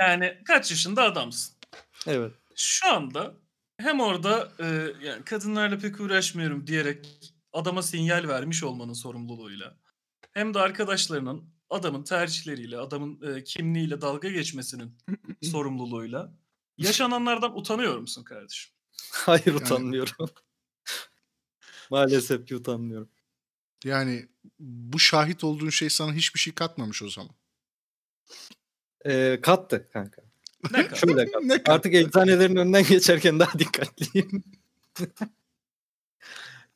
Yani 0.00 0.38
kaç 0.44 0.70
yaşında 0.70 1.02
adamsın? 1.02 1.56
Evet. 2.06 2.32
Şu 2.56 2.88
anda 2.88 3.34
hem 3.78 4.00
orada 4.00 4.52
e, 4.60 4.66
yani 5.06 5.24
kadınlarla 5.24 5.78
pek 5.78 6.00
uğraşmıyorum 6.00 6.66
diyerek 6.66 7.32
adama 7.52 7.82
sinyal 7.82 8.28
vermiş 8.28 8.62
olmanın 8.64 8.92
sorumluluğuyla 8.92 9.76
hem 10.32 10.54
de 10.54 10.58
arkadaşlarının 10.58 11.44
adamın 11.70 12.04
tercihleriyle, 12.04 12.78
adamın 12.78 13.36
e, 13.36 13.44
kimliğiyle 13.44 14.00
dalga 14.00 14.28
geçmesinin 14.28 14.98
sorumluluğuyla 15.42 16.32
yaşananlardan 16.78 17.58
utanıyor 17.58 17.98
musun 17.98 18.24
kardeşim? 18.24 18.72
Hayır 19.12 19.54
utanmıyorum. 19.54 20.30
Maalesef 21.90 22.46
ki 22.46 22.56
utanmıyorum. 22.56 23.08
Yani 23.84 24.28
bu 24.58 24.98
şahit 24.98 25.44
olduğun 25.44 25.70
şey 25.70 25.90
sana 25.90 26.12
hiçbir 26.12 26.40
şey 26.40 26.54
katmamış 26.54 27.02
o 27.02 27.10
zaman. 27.10 27.34
Ee, 29.06 29.38
kattı 29.42 29.88
kanka. 29.92 30.22
Ne 30.72 30.86
kadar? 30.86 30.96
Şöyle 30.96 31.24
kattı. 31.30 31.48
Ne 31.48 31.56
kattı? 31.56 31.72
Artık 31.72 31.94
eczanelerin 31.94 32.56
önünden 32.56 32.84
geçerken 32.84 33.38
daha 33.40 33.58
dikkatliyim. 33.58 34.44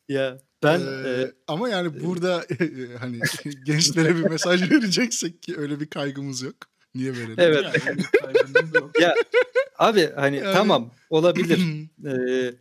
ya 0.08 0.38
ben 0.62 0.80
Ee, 0.80 1.08
e, 1.08 1.32
ama 1.46 1.68
yani 1.68 2.04
burada 2.04 2.44
hani 2.98 3.20
gençlere 3.66 4.16
bir 4.16 4.22
mesaj 4.30 4.70
vereceksek 4.70 5.42
ki 5.42 5.54
öyle 5.56 5.80
bir 5.80 5.86
kaygımız 5.86 6.42
yok. 6.42 6.56
Niye 6.94 7.12
verelim? 7.12 7.34
Evet. 7.38 7.64
Yani 7.86 8.02
yok. 8.74 8.90
Abi 9.78 10.10
hani 10.16 10.36
Yani- 10.36 10.52
tamam 10.52 10.90
olabilir. 11.10 11.60
Ee, 12.06 12.54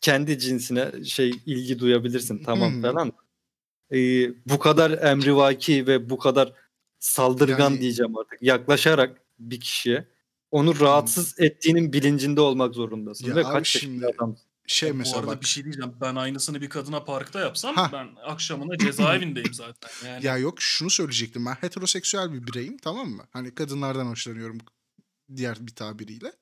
kendi 0.00 0.38
cinsine 0.38 1.04
şey 1.04 1.30
ilgi 1.46 1.78
duyabilirsin 1.78 2.42
tamam 2.44 2.82
falan. 2.82 3.12
Ee, 3.92 4.28
bu 4.46 4.58
kadar 4.58 4.90
emrivaki 5.02 5.86
ve 5.86 6.10
bu 6.10 6.18
kadar 6.18 6.52
saldırgan 6.98 7.58
Yani- 7.70 7.80
diyeceğim 7.80 8.18
artık 8.18 8.42
yaklaşarak 8.42 9.20
bir 9.38 9.60
kişiye 9.60 10.08
onu 10.50 10.80
rahatsız 10.80 11.40
ettiğinin 11.40 11.92
bilincinde 11.92 12.40
olmak 12.40 12.74
zorundasın. 12.74 13.26
Ya 13.28 13.36
ve 13.36 13.42
kaç 13.42 13.68
şimdi 13.68 14.06
adam. 14.06 14.36
şey 14.66 14.90
Bu 14.92 14.94
mesela 14.96 15.18
arada 15.18 15.30
bak. 15.30 15.40
bir 15.42 15.46
şey 15.46 15.64
diyeceğim. 15.64 15.92
Ben 16.00 16.14
aynısını 16.16 16.60
bir 16.60 16.68
kadına 16.68 17.04
parkta 17.04 17.40
yapsam 17.40 17.74
Hah. 17.76 17.92
ben 17.92 18.08
akşamına 18.24 18.78
cezaevindeyim 18.78 19.54
zaten. 19.54 19.90
Yani 20.08 20.26
Ya 20.26 20.38
yok 20.38 20.60
şunu 20.62 20.90
söyleyecektim. 20.90 21.46
Ben 21.46 21.54
heteroseksüel 21.54 22.32
bir 22.32 22.46
bireyim 22.46 22.78
tamam 22.78 23.08
mı? 23.08 23.24
Hani 23.30 23.54
kadınlardan 23.54 24.06
hoşlanıyorum 24.06 24.58
diğer 25.36 25.66
bir 25.66 25.74
tabiriyle. 25.74 26.32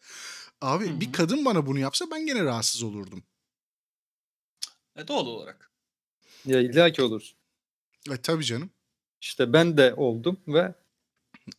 Abi 0.61 0.89
Hı 0.91 1.01
bir 1.01 1.13
kadın 1.13 1.45
bana 1.45 1.67
bunu 1.67 1.79
yapsa 1.79 2.05
ben 2.11 2.27
gene 2.27 2.45
rahatsız 2.45 2.83
olurdum. 2.83 3.25
e, 4.97 5.09
doğal 5.09 5.27
olarak. 5.27 5.71
Ya 6.45 6.61
illaki 6.61 7.03
olur. 7.03 7.31
E 8.11 8.17
tabii 8.17 8.45
canım. 8.45 8.71
İşte 9.25 9.53
ben 9.53 9.77
de 9.77 9.95
oldum 9.95 10.41
ve 10.49 10.75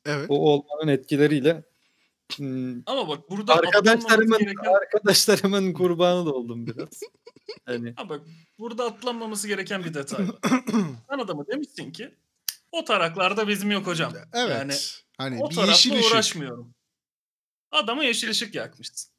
Evet. 0.05 0.25
o 0.29 0.35
olmanın 0.35 0.87
etkileriyle 0.87 1.63
Ama 2.85 3.07
bak 3.07 3.29
burada 3.29 3.53
arkadaşlarımın 3.55 4.39
gereken, 4.39 4.73
arkadaşlarımın 4.81 5.73
kurbanı 5.73 6.25
da 6.25 6.33
oldum 6.33 6.67
biraz. 6.67 6.99
Hani 7.65 7.93
ha 7.95 8.09
bak 8.09 8.21
burada 8.59 8.85
atlanmaması 8.85 9.47
gereken 9.47 9.83
bir 9.83 9.93
detay 9.93 10.27
var. 10.27 10.35
Sen 11.09 11.19
adamı 11.19 11.47
demişsin 11.47 11.91
ki 11.91 12.15
o 12.71 12.83
taraklarda 12.83 13.47
bizim 13.47 13.71
yok 13.71 13.87
hocam. 13.87 14.13
Evet. 14.33 14.49
Yani 14.49 14.73
hani 15.17 15.43
o 15.43 15.49
bir 15.49 15.55
tarafla 15.55 15.71
yeşil 15.71 15.99
ışık. 15.99 16.11
uğraşmıyorum. 16.11 16.73
Adama 17.71 18.03
yeşil 18.03 18.29
ışık 18.29 18.55
yakmışsın. 18.55 19.11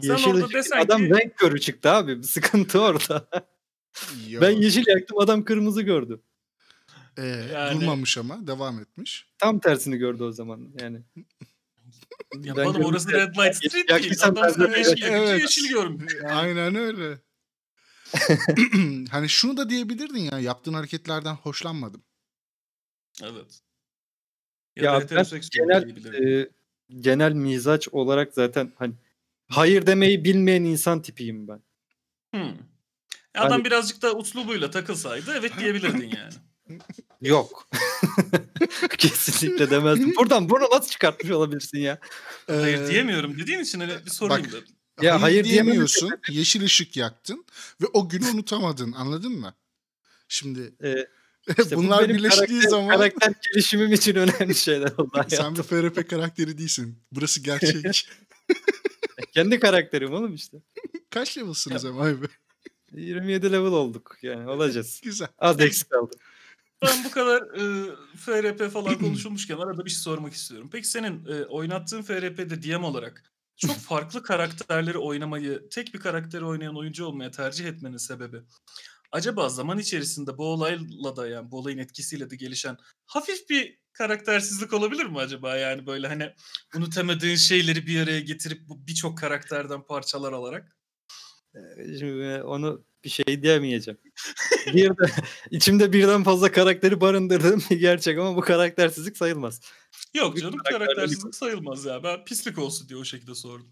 Sen 0.00 0.12
yeşil 0.12 0.30
orada 0.30 0.44
ışık- 0.44 0.54
desen 0.54 0.78
adam 0.80 0.98
ki- 0.98 1.10
renk 1.10 1.36
körü 1.36 1.60
çıktı 1.60 1.90
abi. 1.90 2.24
Sıkıntı 2.24 2.80
orada. 2.80 3.28
Yok. 4.28 4.42
Ben 4.42 4.50
yeşil 4.50 4.84
yaktım 4.86 5.18
adam 5.18 5.44
kırmızı 5.44 5.82
gördü. 5.82 6.20
Ee, 7.18 7.22
Yani- 7.52 7.80
Durmamış 7.80 8.18
ama 8.18 8.46
devam 8.46 8.80
etmiş. 8.80 9.26
Tam 9.38 9.58
tersini 9.58 9.96
gördü 9.96 10.22
o 10.22 10.32
zaman 10.32 10.68
yani. 10.80 11.02
Ya 12.42 12.56
Ben 12.56 12.64
oğlum 12.64 12.84
orası 12.84 13.12
Red 13.12 13.28
Light 13.34 13.38
Yeşil 13.46 13.68
Street 13.68 13.72
değil. 13.88 14.00
yaktıysam 14.00 14.38
Adam 14.38 14.50
sana 14.50 14.76
yeşil 14.76 15.02
Evet. 15.02 15.40
yeşil 15.42 15.68
görmüş. 15.68 16.14
Yani. 16.22 16.32
Aynen 16.32 16.74
öyle. 16.74 17.18
hani 19.10 19.28
şunu 19.28 19.56
da 19.56 19.70
diyebilirdin 19.70 20.18
ya 20.32 20.38
yaptığın 20.40 20.74
hareketlerden 20.74 21.34
hoşlanmadım. 21.34 22.02
Evet. 23.22 23.60
Ya 24.76 24.84
Ya, 24.84 25.00
ben 25.10 25.40
genel 25.52 26.14
e, 26.42 26.50
genel 27.00 27.32
mizaç 27.32 27.88
olarak 27.88 28.34
zaten 28.34 28.72
hani 28.78 28.94
hayır 29.48 29.86
demeyi 29.86 30.24
bilmeyen 30.24 30.64
insan 30.64 31.02
tipiyim 31.02 31.48
ben. 31.48 31.62
Hmm. 32.34 32.56
Adam 33.34 33.50
Hani- 33.50 33.64
birazcık 33.64 34.02
da 34.02 34.14
uslubuyla 34.16 34.70
takılsaydı 34.70 35.34
evet 35.38 35.52
diyebilirdin 35.58 36.12
yani. 36.16 36.34
Yok. 37.24 37.68
Kesinlikle 38.98 39.70
demezdim. 39.70 40.16
Buradan 40.16 40.50
bunu 40.50 40.64
nasıl 40.72 40.90
çıkartmış 40.90 41.30
olabilirsin 41.30 41.78
ya? 41.78 41.98
Hayır 42.46 42.80
Ee, 42.80 42.88
diyemiyorum 42.90 43.38
dediğin 43.38 43.58
için 43.58 43.80
hani 43.80 43.92
bir 44.06 44.10
sorayım 44.10 44.44
bak- 44.44 44.52
dedim. 44.52 44.64
Ya 45.02 45.12
hayır, 45.12 45.20
hayır 45.20 45.44
diyemiyorsun. 45.44 46.10
Yeşil 46.30 46.62
ışık 46.64 46.96
yaktın 46.96 47.44
ve 47.82 47.86
o 47.92 48.08
günü 48.08 48.26
unutamadın. 48.26 48.92
Anladın 48.92 49.32
mı? 49.32 49.54
Şimdi 50.28 50.74
E, 50.84 50.94
İşte 51.58 51.76
bu 51.76 51.82
Bunlar 51.82 52.04
benim 52.04 52.16
birleştiği 52.16 52.46
karakter, 52.46 52.68
zaman 52.70 52.98
karakter 52.98 53.32
gelişimim 53.52 53.92
için 53.92 54.14
önemli 54.14 54.54
şeyler 54.54 54.92
oldu 54.98 55.24
sen 55.28 55.56
bir 55.56 55.62
FRP 55.62 56.10
karakteri 56.10 56.58
değilsin. 56.58 56.98
Burası 57.12 57.40
gerçek. 57.40 58.08
Kendi 59.34 59.60
karakterim 59.60 60.12
oğlum 60.12 60.34
işte. 60.34 60.56
Kaç 61.10 61.38
level'sınız 61.38 61.84
ama 61.84 62.02
abi? 62.06 62.26
27 62.92 63.52
level 63.52 63.72
olduk 63.72 64.16
yani 64.22 64.50
olacağız. 64.50 65.00
Güzel. 65.04 65.28
Az 65.38 65.60
eksik 65.60 65.90
kaldı. 65.90 66.16
Ben 66.84 67.04
bu 67.04 67.10
kadar 67.10 67.42
e, 67.42 67.96
FRP 68.16 68.70
falan 68.70 68.98
konuşulmuşken 68.98 69.56
arada 69.56 69.84
bir 69.84 69.90
şey 69.90 69.98
sormak 69.98 70.32
istiyorum. 70.32 70.68
Peki 70.72 70.88
senin 70.88 71.26
e, 71.26 71.44
oynattığın 71.44 72.02
FRP'de 72.02 72.62
DM 72.62 72.84
olarak 72.84 73.32
çok 73.56 73.76
farklı 73.76 74.22
karakterleri 74.22 74.98
oynamayı, 74.98 75.68
tek 75.70 75.94
bir 75.94 76.00
karakteri 76.00 76.44
oynayan 76.44 76.76
oyuncu 76.76 77.06
olmaya 77.06 77.30
tercih 77.30 77.66
etmenin 77.66 77.96
sebebi 77.96 78.42
acaba 79.14 79.48
zaman 79.48 79.78
içerisinde 79.78 80.38
bu 80.38 80.46
olayla 80.46 81.16
da 81.16 81.28
yani 81.28 81.50
bu 81.50 81.58
olayın 81.58 81.78
etkisiyle 81.78 82.30
de 82.30 82.36
gelişen 82.36 82.76
hafif 83.06 83.50
bir 83.50 83.78
karaktersizlik 83.92 84.72
olabilir 84.72 85.06
mi 85.06 85.18
acaba? 85.18 85.56
Yani 85.56 85.86
böyle 85.86 86.08
hani 86.08 86.32
unutamadığın 86.76 87.34
şeyleri 87.34 87.86
bir 87.86 88.00
araya 88.00 88.20
getirip 88.20 88.68
bu 88.68 88.86
birçok 88.86 89.18
karakterden 89.18 89.86
parçalar 89.86 90.32
alarak. 90.32 90.76
Ee, 91.54 91.98
Şimdi 91.98 92.42
onu 92.42 92.84
bir 93.04 93.08
şey 93.08 93.42
diyemeyeceğim. 93.42 94.00
bir 94.66 94.88
de, 94.90 94.94
içimde 95.50 95.92
birden 95.92 96.24
fazla 96.24 96.52
karakteri 96.52 97.00
barındırdığım 97.00 97.62
bir 97.70 97.80
gerçek 97.80 98.18
ama 98.18 98.36
bu 98.36 98.40
karaktersizlik 98.40 99.16
sayılmaz. 99.16 99.60
Yok 100.14 100.36
Bir 100.36 100.40
canım 100.40 100.58
karakterlik- 100.58 100.86
karaktersizlik 100.86 101.34
sayılmaz 101.34 101.84
ya. 101.84 102.02
Ben 102.02 102.24
pislik 102.24 102.58
olsun 102.58 102.88
diye 102.88 102.98
o 102.98 103.04
şekilde 103.04 103.34
sordum. 103.34 103.70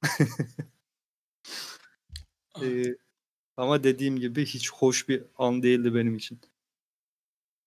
Ee, 2.62 2.84
ama 3.56 3.84
dediğim 3.84 4.16
gibi 4.20 4.46
hiç 4.46 4.70
hoş 4.72 5.08
bir 5.08 5.22
an 5.36 5.62
değildi 5.62 5.94
benim 5.94 6.16
için. 6.16 6.40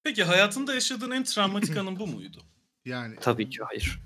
Peki 0.04 0.24
hayatında 0.24 0.74
yaşadığın 0.74 1.12
en 1.12 1.24
travmatik 1.24 1.78
anın 1.78 2.00
bu 2.00 2.08
muydu? 2.08 2.38
Yani 2.86 3.16
Tabii 3.22 3.50
ki 3.50 3.58
hayır. 3.64 4.00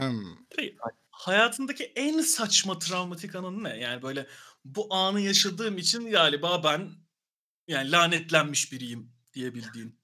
hmm, 0.00 0.24
Peki 0.56 0.76
hayatındaki 1.10 1.84
en 1.84 2.20
saçma 2.20 2.78
travmatik 2.78 3.34
anın 3.34 3.64
ne? 3.64 3.78
Yani 3.78 4.02
böyle 4.02 4.26
bu 4.64 4.94
anı 4.94 5.20
yaşadığım 5.20 5.78
için 5.78 6.10
galiba 6.10 6.64
ben 6.64 6.90
yani 7.68 7.92
lanetlenmiş 7.92 8.72
biriyim 8.72 9.12
diyebildiğin. 9.34 10.00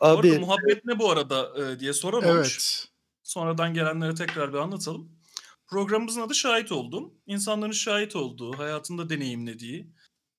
Orada 0.00 0.28
Abi 0.28 0.38
muhabbet 0.38 0.84
ne 0.84 0.98
bu 0.98 1.10
arada 1.10 1.64
e, 1.64 1.80
diye 1.80 1.92
soramamış. 1.92 2.48
evet. 2.48 2.86
Sonradan 3.22 3.74
gelenlere 3.74 4.14
tekrar 4.14 4.52
bir 4.52 4.58
anlatalım. 4.58 5.20
Programımızın 5.66 6.20
adı 6.20 6.34
Şahit 6.34 6.72
Oldum. 6.72 7.14
İnsanların 7.26 7.72
şahit 7.72 8.16
olduğu, 8.16 8.58
hayatında 8.58 9.10
deneyimlediği 9.10 9.92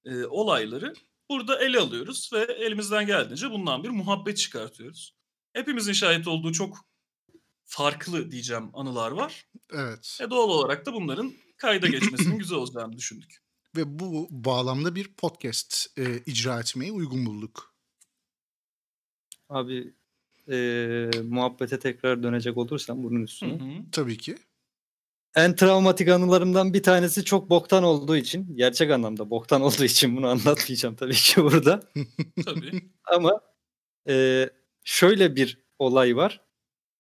e, 0.05 0.25
olayları 0.25 0.93
burada 1.29 1.63
ele 1.63 1.79
alıyoruz 1.79 2.29
ve 2.33 2.39
elimizden 2.39 3.05
geldiğince 3.05 3.51
bundan 3.51 3.83
bir 3.83 3.89
muhabbet 3.89 4.37
çıkartıyoruz. 4.37 5.15
Hepimizin 5.53 5.93
şahit 5.93 6.27
olduğu 6.27 6.51
çok 6.51 6.77
farklı 7.65 8.31
diyeceğim 8.31 8.69
anılar 8.73 9.11
var. 9.11 9.45
Evet. 9.73 10.17
E 10.21 10.29
doğal 10.29 10.49
olarak 10.49 10.85
da 10.85 10.93
bunların 10.93 11.33
kayda 11.61 11.87
geçmesinin 11.87 12.37
güzel 12.37 12.57
olacağını 12.57 12.97
düşündük. 12.97 13.37
Ve 13.75 13.99
bu 13.99 14.27
bağlamda 14.31 14.95
bir 14.95 15.13
podcast 15.13 15.99
e, 15.99 16.19
icra 16.25 16.59
etmeyi 16.59 16.91
uygun 16.91 17.25
bulduk. 17.25 17.75
abi 19.49 19.93
ee, 20.51 21.09
muhabbete 21.23 21.79
tekrar 21.79 22.23
dönecek 22.23 22.57
olursam 22.57 23.03
bunun 23.03 23.19
Hı 23.19 23.23
üstüne. 23.23 23.53
hı. 23.53 23.83
Tabii 23.91 24.17
ki. 24.17 24.35
En 25.35 25.55
travmatik 25.55 26.07
anılarımdan 26.09 26.73
bir 26.73 26.83
tanesi 26.83 27.25
çok 27.25 27.49
boktan 27.49 27.83
olduğu 27.83 28.15
için, 28.17 28.55
gerçek 28.57 28.91
anlamda 28.91 29.29
boktan 29.29 29.61
olduğu 29.67 29.83
için 29.83 30.17
bunu 30.17 30.27
anlatmayacağım 30.27 30.95
tabii 30.95 31.13
ki 31.13 31.43
burada. 31.43 31.79
Tabii. 32.45 32.91
Ama 33.03 33.41
e, 34.09 34.49
şöyle 34.83 35.35
bir 35.35 35.57
olay 35.79 36.15
var. 36.15 36.41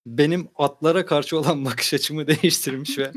Benim 0.05 0.49
atlara 0.55 1.05
karşı 1.05 1.39
olan 1.39 1.65
bakış 1.65 1.93
açımı 1.93 2.27
değiştirmiş 2.27 2.97
ve 2.97 3.11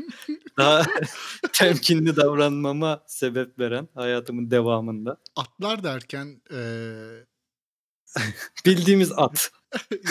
daha 0.57 0.85
temkinli 1.53 2.15
davranmama 2.15 3.03
sebep 3.07 3.59
veren 3.59 3.87
hayatımın 3.95 4.51
devamında. 4.51 5.17
Atlar 5.35 5.83
derken 5.83 6.41
e, 6.51 6.59
Bildiğimiz 8.65 9.11
at. 9.11 9.51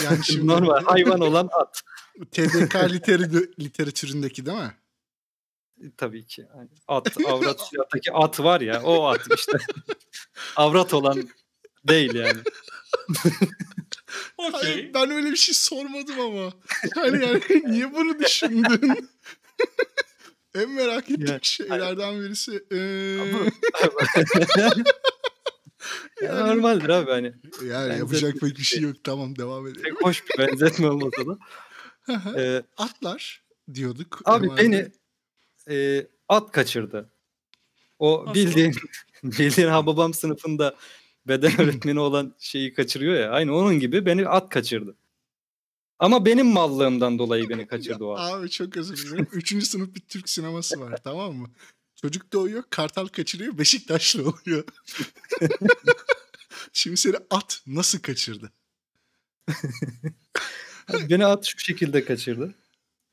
yani 0.05 0.25
şimdi 0.25 0.47
Normal 0.47 0.85
hayvan 0.85 1.21
olan 1.21 1.49
at. 1.61 1.83
TDK 2.31 2.75
literi, 2.75 3.33
literatüründeki 3.61 4.47
değil 4.47 4.59
mi? 4.59 4.75
Tabii 5.97 6.27
ki. 6.27 6.47
Yani 6.57 6.69
at, 6.89 7.17
avrat 7.27 7.69
siyahtaki 7.69 8.13
at 8.13 8.41
var 8.41 8.61
ya 8.61 8.83
o 8.83 9.07
at 9.07 9.21
işte. 9.37 9.59
avrat 10.57 10.95
olan 10.95 11.29
değil 11.89 12.15
yani. 12.15 12.39
Okey. 14.39 14.61
Hayır, 14.61 14.95
ben 14.95 15.11
öyle 15.11 15.31
bir 15.31 15.37
şey 15.37 15.55
sormadım 15.55 16.21
ama. 16.21 16.53
Hani 16.95 17.23
yani 17.25 17.41
niye 17.67 17.95
bunu 17.95 18.19
düşündün? 18.19 19.09
en 20.55 20.71
merak 20.71 21.11
ettiğim 21.11 21.27
Ya, 21.27 21.39
şeylerden 21.43 22.21
birisi. 22.21 22.65
eee, 22.71 23.21
Ama- 23.21 23.51
Ya 26.23 26.47
normaldir 26.47 26.89
abi 26.89 27.11
hani. 27.11 27.33
yani 27.65 27.89
benzetme 27.91 27.99
yapacak 27.99 28.33
pek 28.41 28.57
bir 28.59 28.63
şey 28.63 28.81
yok. 28.81 28.97
Tamam 29.05 29.37
devam 29.39 29.67
edelim. 29.67 29.83
Pek 29.83 30.03
hoş 30.03 30.23
bir 30.29 30.39
benzetme 30.39 30.89
olmasa 30.91 31.23
da. 31.27 31.39
Ee, 32.37 32.63
Atlar 32.77 33.43
diyorduk. 33.75 34.21
Abi 34.25 34.49
beni 34.57 34.93
e, 35.71 36.07
at 36.29 36.53
kaçırdı. 36.53 37.11
O 37.99 38.23
Nasıl? 38.27 38.35
bildiğin 38.35 38.75
bildiğin 39.25 39.69
Hababam 39.69 40.15
sınıfında 40.15 40.77
beden 41.29 41.53
öğretmeni 41.61 42.01
olan 42.01 42.35
şeyi 42.39 42.75
kaçırıyor 42.75 43.15
ya. 43.15 43.31
Aynı 43.31 43.57
onun 43.57 43.81
gibi 43.81 44.07
beni 44.07 44.29
at 44.29 44.49
kaçırdı. 44.49 44.97
Ama 45.99 46.25
benim 46.27 46.47
mallığımdan 46.47 47.19
dolayı 47.19 47.49
beni 47.49 47.67
kaçırdı 47.67 48.05
o 48.05 48.13
at. 48.15 48.33
Abi 48.33 48.51
çok 48.51 48.77
özür 48.77 48.97
dilerim. 48.97 49.27
Üçüncü 49.33 49.67
sınıf 49.67 49.95
bir 49.95 50.01
Türk 50.01 50.29
sineması 50.29 50.81
var 50.81 51.01
tamam 51.05 51.35
mı? 51.35 51.51
Çocuk 51.97 52.33
doğuyor, 52.33 52.65
kartal 52.71 53.07
kaçırıyor, 53.07 53.59
Beşiktaşlı 53.59 54.29
oluyor. 54.29 54.65
Şimdi 56.73 56.97
seni 56.97 57.17
at 57.31 57.63
nasıl 57.67 57.99
kaçırdı? 57.99 58.53
Beni 61.11 61.27
at 61.27 61.47
şu 61.47 61.59
şekilde 61.59 62.05
kaçırdı. 62.05 62.55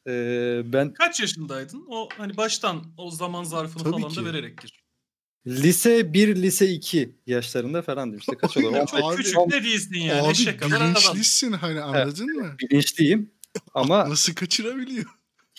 Ee, 0.07 0.61
ben 0.65 0.93
Kaç 0.93 1.19
yaşındaydın? 1.19 1.85
O 1.89 2.09
hani 2.17 2.37
baştan 2.37 2.93
o 2.97 3.11
zaman 3.11 3.43
zarfını 3.43 3.83
Tabii 3.83 3.91
falan 4.01 4.09
ki. 4.09 4.15
da 4.15 4.25
vererek 4.25 4.61
gir. 4.61 4.80
Lise 5.47 6.13
1, 6.13 6.35
lise 6.35 6.67
2 6.69 7.15
yaşlarında 7.27 7.81
falandım 7.81 8.17
işte. 8.19 8.37
Kaç 8.37 8.57
olur? 8.57 8.73
Ya 8.73 8.79
15, 8.81 8.91
Çok 8.91 9.03
abi- 9.13 9.17
küçük 9.23 9.51
de 9.51 9.63
değilsin 9.63 9.95
yani. 9.99 10.21
Abi 10.21 10.31
Eşek 10.31 10.61
bilinçlisin 10.61 11.51
hani 11.51 11.81
anladın 11.81 12.35
mı? 12.35 12.55
bilinçliyim. 12.59 13.29
Ama 13.73 14.09
Nasıl 14.09 14.33
kaçırabiliyor? 14.33 15.05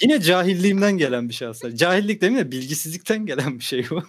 yine 0.02 0.20
cahilliğimden 0.20 0.98
gelen 0.98 1.28
bir 1.28 1.34
şey 1.34 1.48
aslında. 1.48 1.76
Cahillik 1.76 2.20
demeyeyim 2.22 2.48
de 2.48 2.52
bilgisizlikten 2.52 3.26
gelen 3.26 3.58
bir 3.58 3.64
şey 3.64 3.86
bu. 3.90 4.02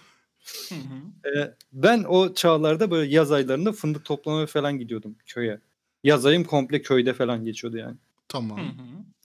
Hı 0.70 0.76
hı. 0.76 1.30
Ee, 1.30 1.54
ben 1.74 2.04
o 2.04 2.34
çağlarda 2.34 2.92
böyle 2.92 3.14
yaz 3.16 3.32
aylarında 3.32 3.72
fındık 3.72 4.06
toplamaya 4.06 4.46
falan 4.46 4.80
gidiyordum 4.80 5.16
köye. 5.26 5.60
Yaz 6.04 6.26
ayım 6.26 6.44
komple 6.44 6.82
köyde 6.82 7.14
falan 7.14 7.46
geçiyordu 7.46 7.78
yani. 7.78 7.98
Tamam. 8.28 8.58
hı. 8.60 8.64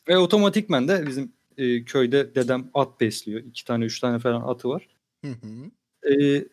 Ve 0.08 0.18
otomatikmen 0.18 0.88
de 0.88 1.06
bizim 1.06 1.32
e, 1.56 1.84
köyde 1.84 2.34
dedem 2.34 2.70
at 2.74 3.00
besliyor. 3.00 3.40
İki 3.44 3.64
tane 3.64 3.84
üç 3.84 4.00
tane 4.00 4.18
falan 4.18 4.40
atı 4.48 4.68
var. 4.68 4.88
Hı 5.24 5.30
hı. 5.30 5.70
Ee, 6.04 6.44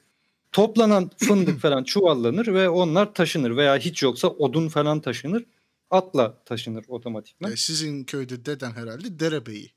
toplanan 0.52 1.12
fındık 1.18 1.60
falan 1.62 1.84
çuvallanır 1.84 2.48
ve 2.48 2.70
onlar 2.70 3.14
taşınır. 3.14 3.58
Veya 3.58 3.78
hiç 3.78 4.04
yoksa 4.04 4.28
odun 4.28 4.68
falan 4.70 5.00
taşınır. 5.02 5.46
Atla 5.90 6.44
taşınır 6.46 6.86
otomatikmen. 6.88 7.52
E, 7.52 7.56
sizin 7.56 8.04
köyde 8.04 8.46
deden 8.46 8.72
herhalde 8.72 9.20
derebeyi. 9.20 9.72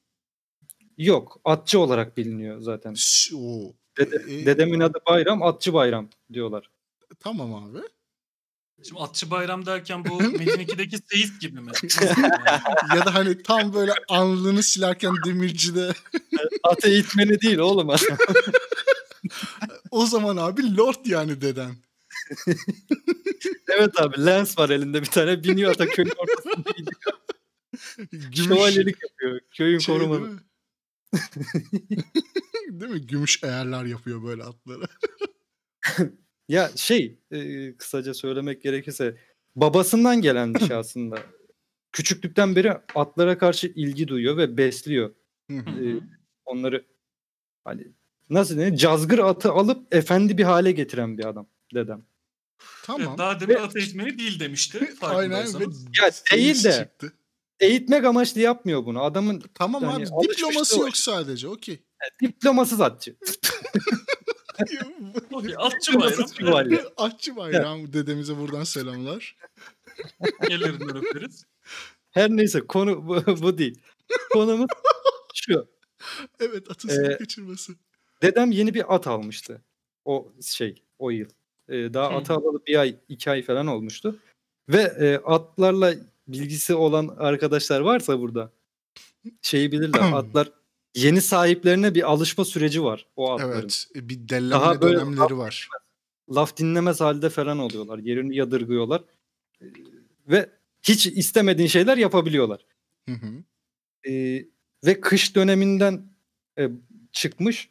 Yok 0.99 1.41
atçı 1.45 1.79
olarak 1.81 2.17
biliniyor 2.17 2.61
zaten. 2.61 2.95
Ş- 2.95 3.37
Oo. 3.37 3.73
Dede- 3.99 4.41
E, 4.43 4.47
dedemin 4.47 4.81
adı 4.81 4.99
Bayram, 5.09 5.43
atçı 5.43 5.73
Bayram 5.73 6.09
diyorlar. 6.33 6.71
Tamam 7.21 7.55
abi. 7.55 7.79
Şimdi 8.89 9.01
Atçı 9.01 9.31
Bayram 9.31 9.67
derken 9.67 10.05
bu 10.05 10.17
Metin 10.23 10.61
2'deki 10.61 10.99
Seyit 11.11 11.41
gibi 11.41 11.61
mi? 11.61 11.71
ya 12.97 13.07
da 13.07 13.15
hani 13.15 13.43
tam 13.43 13.75
böyle 13.75 13.93
alnını 14.09 14.63
silerken 14.63 15.13
demircide 15.27 15.93
At 16.63 16.85
eğitmeni 16.85 17.41
değil 17.41 17.59
oğlum. 17.59 17.89
o 19.91 20.07
zaman 20.07 20.37
abi 20.37 20.77
lord 20.77 21.07
yani 21.07 21.41
deden. 21.41 21.75
evet 23.69 24.01
abi 24.01 24.27
lens 24.27 24.59
var 24.59 24.71
elinde 24.71 25.01
bir 25.03 25.07
tane 25.07 25.45
biniyor 25.45 25.71
ata 25.71 25.87
köyün 25.87 26.13
ortasında 26.19 26.71
gidiyor. 26.77 27.19
Gümüş 28.13 28.49
Şövalyelik 28.49 28.97
yapıyor. 29.03 29.41
Köyün 29.51 29.79
şey 29.79 29.95
korumalı. 29.95 30.21
değil 30.21 30.33
mi? 30.33 30.41
değil 32.81 32.93
mi? 32.93 33.07
Gümüş 33.07 33.45
eğerler 33.45 33.85
yapıyor 33.85 34.23
böyle 34.23 34.43
atlara. 34.43 34.87
Ya 36.49 36.71
şey 36.77 37.19
e, 37.31 37.77
kısaca 37.77 38.15
söylemek 38.15 38.63
gerekirse 38.63 39.17
babasından 39.57 40.21
gelen 40.23 40.55
bir 40.55 40.61
şey 40.61 40.77
aslında. 40.77 41.19
Küçüklükten 41.93 42.57
beri 42.57 42.73
atlara 42.95 43.39
karşı 43.39 43.67
ilgi 43.67 44.09
duyuyor 44.09 44.37
ve 44.37 44.57
besliyor. 44.57 45.15
Hı. 45.51 46.01
Onları 46.45 46.87
hani 47.65 47.93
nasıl 48.31 48.59
denir 48.59 48.77
cazgır 48.77 49.19
atı 49.19 49.53
alıp 49.53 49.95
efendi 49.95 50.39
bir 50.39 50.45
hale 50.45 50.73
getiren 50.73 51.19
bir 51.19 51.25
adam 51.25 51.47
dedem. 51.75 52.05
Tamam. 52.83 53.07
Evet, 53.09 53.19
daha 53.19 53.41
demin 53.41 53.55
at 53.55 53.77
eğitmeni 53.77 54.19
değil 54.19 54.41
demişti. 54.41 54.95
Aynen 55.01 55.61
ve. 55.61 55.65
Ya 56.03 56.11
değil 56.33 56.65
de 56.65 56.73
çıktı. 56.73 57.13
eğitmek 57.61 58.05
amaçlı 58.05 58.41
yapmıyor 58.41 58.87
bunu. 58.87 59.03
Adamın 59.03 59.43
Tamam 59.55 59.83
Yani 59.83 60.07
abi 60.13 60.29
diploması 60.29 60.81
yok 60.81 60.97
sadece 60.97 61.49
okey. 61.49 61.79
diplomasız 62.23 62.81
atçı. 62.81 63.17
Okey, 65.33 65.55
atçı 65.59 65.93
Diplomasız 65.93 66.41
bayram. 66.41 66.81
Atçı 66.97 67.37
bayram 67.37 67.93
dedemize 67.93 68.39
buradan 68.39 68.65
selamlar. 68.65 69.37
Ellerinden 70.51 70.97
öperiz. 70.97 71.45
Her 72.11 72.31
neyse 72.31 72.61
konu 72.61 73.09
bu, 73.09 73.43
bu 73.43 73.59
değil. 73.59 73.81
Konumuz 74.33 74.67
şu. 75.35 75.69
Evet 76.41 76.71
atın 76.71 76.89
Ee, 76.89 77.19
kaçırması. 77.19 77.73
Dedem 78.23 78.51
yeni 78.51 78.75
bir 78.75 78.95
at 78.95 79.07
almıştı. 79.07 79.63
O 80.05 80.33
şey 80.43 80.83
o 80.99 81.11
yıl. 81.11 81.29
Ee, 81.69 81.95
daha 81.95 82.09
atı 82.09 82.33
alalı 82.33 82.67
bir 82.67 82.77
ay 82.79 82.97
iki 83.09 83.31
ay 83.31 83.43
falan 83.43 83.67
olmuştu. 83.67 84.19
Ve 84.69 84.83
e, 84.83 85.17
atlarla 85.25 85.95
bilgisi 86.29 86.75
olan 86.75 87.09
arkadaşlar 87.19 87.81
varsa 87.81 88.21
burada 88.21 88.53
şeyi 89.43 89.73
bilirler. 89.73 90.13
atlar 90.13 90.53
yeni 90.95 91.21
sahiplerine 91.21 91.95
bir 91.95 92.11
alışma 92.11 92.45
süreci 92.45 92.85
var 92.85 93.07
o 93.17 93.33
atların. 93.33 93.53
Evet 93.59 93.87
e, 93.95 94.09
bir 94.09 94.29
dellenme 94.29 94.51
Daha 94.51 94.83
böyle- 94.83 94.97
dönemleri 94.97 95.39
var. 95.39 95.69
Laf 96.35 96.57
dinlemez 96.57 97.01
halde 97.01 97.31
falan 97.31 97.59
oluyorlar. 97.59 97.99
Yerini 97.99 98.37
yadırgıyorlar. 98.37 99.03
Ee, 99.63 99.67
ve 100.29 100.51
hiç 100.83 101.07
istemediğin 101.07 101.69
şeyler 101.69 101.97
yapabiliyorlar. 101.97 102.67
Hı 103.09 103.13
hı. 103.15 103.45
Ee, 104.11 104.45
ve 104.87 105.01
kış 105.01 105.37
döneminden 105.37 106.03
e, 106.59 106.71
çıkmış 107.13 107.69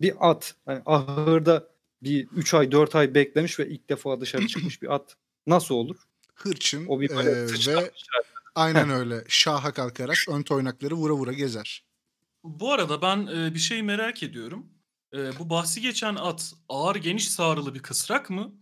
bir 0.00 0.30
at. 0.30 0.54
Yani 0.66 0.82
ahırda 0.86 1.68
bir 2.02 2.28
3 2.28 2.54
ay 2.54 2.72
4 2.72 2.94
ay 2.94 3.14
beklemiş 3.14 3.58
ve 3.58 3.68
ilk 3.68 3.88
defa 3.88 4.20
dışarı 4.20 4.46
çıkmış 4.46 4.82
bir 4.82 4.94
at. 4.94 5.16
Nasıl 5.46 5.74
olur? 5.74 5.96
Hırçın 6.34 6.86
O 6.86 7.00
bir 7.00 7.10
e, 7.10 7.16
böyle 7.16 7.76
ve 7.76 7.90
aynen 8.54 8.90
öyle 8.90 9.24
şaha 9.28 9.72
kalkarak 9.72 10.16
ön 10.28 10.42
toynakları 10.42 10.94
vura 10.94 11.12
vura 11.12 11.32
gezer. 11.32 11.84
Bu 12.44 12.72
arada 12.72 13.02
ben 13.02 13.26
e, 13.26 13.54
bir 13.54 13.58
şey 13.58 13.82
merak 13.82 14.22
ediyorum. 14.22 14.66
E, 15.14 15.38
bu 15.38 15.50
bahsi 15.50 15.80
geçen 15.80 16.14
at 16.14 16.52
ağır 16.68 16.96
geniş 16.96 17.28
sağrılı 17.28 17.74
bir 17.74 17.82
kısrak 17.82 18.30
mı? 18.30 18.52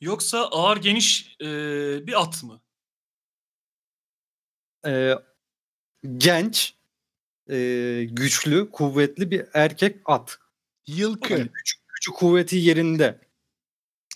Yoksa 0.00 0.38
ağır 0.38 0.76
geniş 0.76 1.36
e, 1.40 1.46
bir 2.06 2.22
at 2.22 2.42
mı? 2.42 2.60
Ee, 4.86 5.14
genç, 6.16 6.74
e, 7.50 8.06
güçlü, 8.10 8.70
kuvvetli 8.70 9.30
bir 9.30 9.46
erkek 9.54 9.96
at. 10.04 10.38
Yılkı. 10.86 11.32
Yani 11.32 11.50
gücü, 11.54 11.76
gücü 11.94 12.10
kuvveti 12.10 12.56
yerinde. 12.56 13.20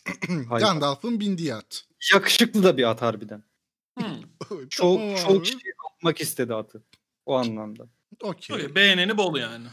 Gandalf'ın 0.51 1.21
bindiği 1.21 1.55
at. 1.55 1.85
Yakışıklı 2.15 2.63
da 2.63 2.77
bir 2.77 2.91
at 2.91 3.03
harbiden. 3.03 3.45
Hmm. 3.99 4.23
Çok 4.71 4.99
Tamam 4.99 5.17
çok 5.17 5.45
kişi 5.45 5.59
almak 6.03 6.21
istedi 6.21 6.55
atı. 6.55 6.85
O 7.27 7.35
anlamda. 7.35 7.89
Okey. 8.23 8.57
Öyle, 8.57 8.75
beğeneni 8.75 9.17
bol 9.17 9.37
yani. 9.37 9.67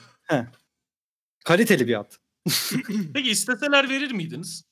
Kaliteli 1.45 1.87
bir 1.87 1.99
at. 1.99 2.19
Peki 3.13 3.29
isteseler 3.29 3.89
verir 3.89 4.11
miydiniz? 4.11 4.63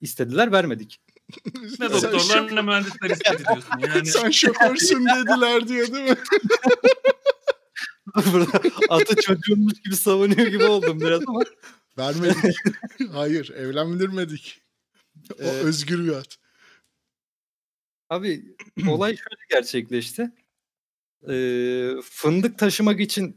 İstediler 0.00 0.52
vermedik. 0.52 1.00
Ne 1.80 1.90
doktorlar 1.90 2.56
ne 2.56 2.62
mühendisler 2.62 3.10
istedi 3.10 3.44
diyorsun. 3.48 3.78
Yani 3.78 4.06
Sen 4.06 4.30
şoförsün 4.30 5.06
dediler 5.06 5.68
diyor 5.68 5.92
değil 5.92 6.10
mi? 6.10 6.16
Burada 8.32 8.60
atı 8.88 9.16
çocuğunmuş 9.16 9.80
gibi 9.84 9.96
savunuyor 9.96 10.46
gibi 10.46 10.64
oldum 10.64 11.00
biraz 11.00 11.22
ama. 11.26 11.40
Vermedik. 11.98 12.56
Hayır 13.12 13.50
evlendirmedik. 13.50 14.62
O 15.40 15.42
Ee, 15.42 15.48
özgür 15.48 16.04
bir 16.04 16.12
at. 16.12 16.36
Abi 18.10 18.56
olay 18.88 19.16
şöyle 19.16 19.42
gerçekleşti. 19.50 20.30
Ee, 21.28 21.90
fındık 22.02 22.58
taşımak 22.58 23.00
için 23.00 23.36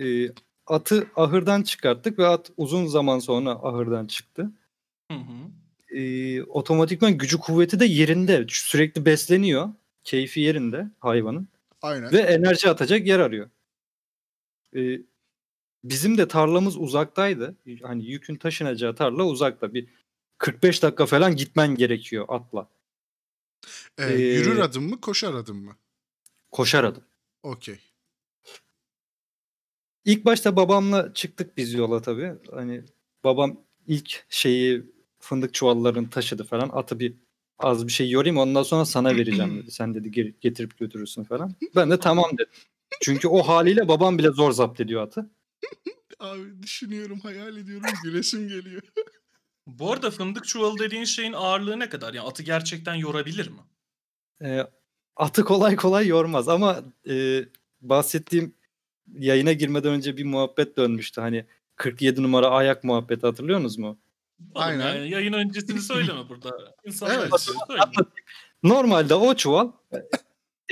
e, 0.00 0.28
atı 0.66 1.06
ahırdan 1.16 1.62
çıkarttık 1.62 2.18
ve 2.18 2.26
at 2.26 2.50
uzun 2.56 2.86
zaman 2.86 3.18
sonra 3.18 3.50
ahırdan 3.50 4.06
çıktı. 4.06 4.50
Hı 5.10 5.18
hı. 5.18 5.96
Ee, 5.96 6.42
otomatikman 6.42 7.18
gücü 7.18 7.38
kuvveti 7.38 7.80
de 7.80 7.84
yerinde. 7.84 8.46
Sürekli 8.48 9.04
besleniyor. 9.06 9.68
Keyfi 10.04 10.40
yerinde 10.40 10.86
hayvanın. 11.00 11.48
Aynen. 11.82 12.12
Ve 12.12 12.18
enerji 12.18 12.68
atacak 12.70 13.06
yer 13.06 13.18
arıyor. 13.18 13.50
Ee, 14.76 15.00
bizim 15.84 16.18
de 16.18 16.28
tarlamız 16.28 16.76
uzaktaydı. 16.76 17.56
Hani 17.82 18.04
yükün 18.04 18.36
taşınacağı 18.36 18.94
tarla 18.94 19.24
uzakta. 19.24 19.74
Bir 19.74 19.88
45 20.38 20.82
dakika 20.82 21.06
falan 21.06 21.36
gitmen 21.36 21.74
gerekiyor 21.74 22.24
atla. 22.28 22.68
Ee, 23.98 24.12
ee, 24.12 24.14
yürür 24.14 24.58
adım 24.58 24.88
mı 24.88 25.00
koşar 25.00 25.34
adım 25.34 25.64
mı? 25.64 25.76
Koşar 26.50 26.84
adım. 26.84 27.04
Okey. 27.42 27.78
İlk 30.04 30.24
başta 30.24 30.56
babamla 30.56 31.14
çıktık 31.14 31.56
biz 31.56 31.74
yola 31.74 32.02
tabii. 32.02 32.32
Hani 32.50 32.84
babam 33.24 33.60
ilk 33.86 34.24
şeyi 34.28 34.82
fındık 35.18 35.54
çuvallarını 35.54 36.10
taşıdı 36.10 36.44
falan. 36.44 36.70
Atı 36.72 36.98
bir 36.98 37.14
az 37.58 37.86
bir 37.86 37.92
şey 37.92 38.10
yorayım 38.10 38.38
ondan 38.38 38.62
sonra 38.62 38.84
sana 38.84 39.16
vereceğim 39.16 39.56
dedi. 39.62 39.70
Sen 39.70 39.94
dedi 39.94 40.10
"geri- 40.10 40.34
getirip 40.40 40.78
götürürsün 40.78 41.24
falan. 41.24 41.54
Ben 41.76 41.90
de 41.90 41.98
tamam 41.98 42.30
dedim. 42.32 42.52
Çünkü 43.00 43.28
o 43.28 43.42
haliyle 43.42 43.88
babam 43.88 44.18
bile 44.18 44.30
zor 44.30 44.52
zapt 44.52 44.80
ediyor 44.80 45.02
atı. 45.02 45.30
Abi 46.20 46.62
düşünüyorum 46.62 47.20
hayal 47.20 47.56
ediyorum 47.56 47.90
gülesim 48.04 48.48
geliyor. 48.48 48.82
Bu 49.66 49.92
arada 49.92 50.10
fındık 50.10 50.44
çuvalı 50.44 50.78
dediğin 50.78 51.04
şeyin 51.04 51.32
ağırlığı 51.32 51.78
ne 51.78 51.88
kadar? 51.88 52.14
Yani 52.14 52.28
atı 52.28 52.42
gerçekten 52.42 52.94
yorabilir 52.94 53.48
mi? 53.48 53.60
Ee, 54.42 54.66
atı 55.16 55.44
kolay 55.44 55.76
kolay 55.76 56.06
yormaz 56.06 56.48
ama 56.48 56.82
e, 57.08 57.44
bahsettiğim 57.80 58.54
yayına 59.14 59.52
girmeden 59.52 59.92
önce 59.92 60.16
bir 60.16 60.24
muhabbet 60.24 60.76
dönmüştü. 60.76 61.20
Hani 61.20 61.46
47 61.76 62.22
numara 62.22 62.48
ayak 62.48 62.84
muhabbeti 62.84 63.26
hatırlıyorsunuz 63.26 63.78
mu? 63.78 63.98
Aynen. 64.54 64.94
Yani 64.94 65.10
yayın 65.10 65.32
öncesini 65.32 65.80
söyleme 65.80 66.28
burada. 66.28 66.74
İnsanlar 66.84 67.18
Evet. 67.18 67.40
söyleme. 67.40 67.92
Normalde 68.62 69.14
o 69.14 69.34
çuval 69.34 69.72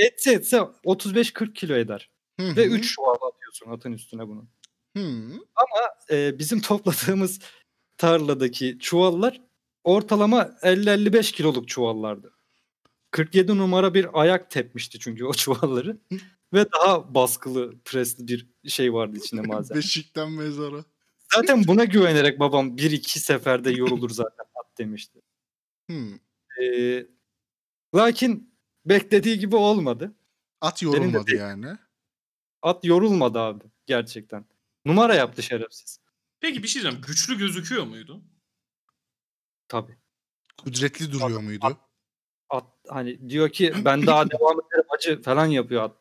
etse 0.06 0.32
etse 0.32 0.56
35-40 0.84 1.54
kilo 1.54 1.74
eder. 1.74 2.10
Hı 2.40 2.56
Ve 2.56 2.66
hı. 2.66 2.70
3 2.70 2.94
çuval 2.94 3.14
atıyorsun 3.28 3.70
atın 3.70 3.92
üstüne 3.92 4.28
bunu. 4.28 4.48
Hı. 4.96 5.32
Ee, 6.10 6.38
bizim 6.38 6.60
topladığımız 6.62 7.40
tarladaki 7.98 8.78
çuvallar 8.80 9.40
ortalama 9.84 10.42
50-55 10.62 11.32
kiloluk 11.32 11.68
çuvallardı. 11.68 12.32
47 13.10 13.58
numara 13.58 13.94
bir 13.94 14.20
ayak 14.20 14.50
tepmişti 14.50 14.98
çünkü 14.98 15.24
o 15.24 15.32
çuvalları. 15.34 15.98
Ve 16.52 16.66
daha 16.72 17.14
baskılı, 17.14 17.74
presli 17.84 18.28
bir 18.28 18.46
şey 18.70 18.94
vardı 18.94 19.16
içinde 19.16 19.42
malzeme. 19.42 19.78
Beşikten 19.78 20.32
mezara. 20.32 20.84
Zaten 21.34 21.66
buna 21.66 21.84
güvenerek 21.84 22.40
babam 22.40 22.76
bir 22.76 22.90
iki 22.90 23.20
seferde 23.20 23.70
yorulur 23.70 24.10
zaten 24.10 24.44
at 24.54 24.78
demişti. 24.78 25.20
Hı. 25.90 26.06
Ee, 26.62 27.06
lakin 27.94 28.49
beklediği 28.84 29.38
gibi 29.38 29.56
olmadı. 29.56 30.12
At 30.60 30.82
de 30.82 30.86
yorulmadı 30.86 31.26
değil. 31.26 31.38
yani. 31.38 31.76
At 32.62 32.84
yorulmadı 32.84 33.38
abi 33.38 33.64
gerçekten. 33.86 34.44
Numara 34.84 35.14
yaptı 35.14 35.42
şerefsiz. 35.42 36.00
Peki 36.40 36.62
bir 36.62 36.68
şey 36.68 36.82
diyeceğim. 36.82 37.04
Güçlü 37.06 37.38
gözüküyor 37.38 37.84
muydu? 37.84 38.22
Tabii. 39.68 39.96
Kudretli 40.64 41.12
duruyor 41.12 41.40
muydu? 41.40 41.78
At 42.50 42.64
hani 42.88 43.30
diyor 43.30 43.48
ki 43.48 43.72
ben 43.84 44.06
daha 44.06 44.30
devam 44.30 44.60
ederim 44.60 44.84
acı 44.96 45.22
falan 45.22 45.46
yapıyor 45.46 45.82
at. 45.82 45.96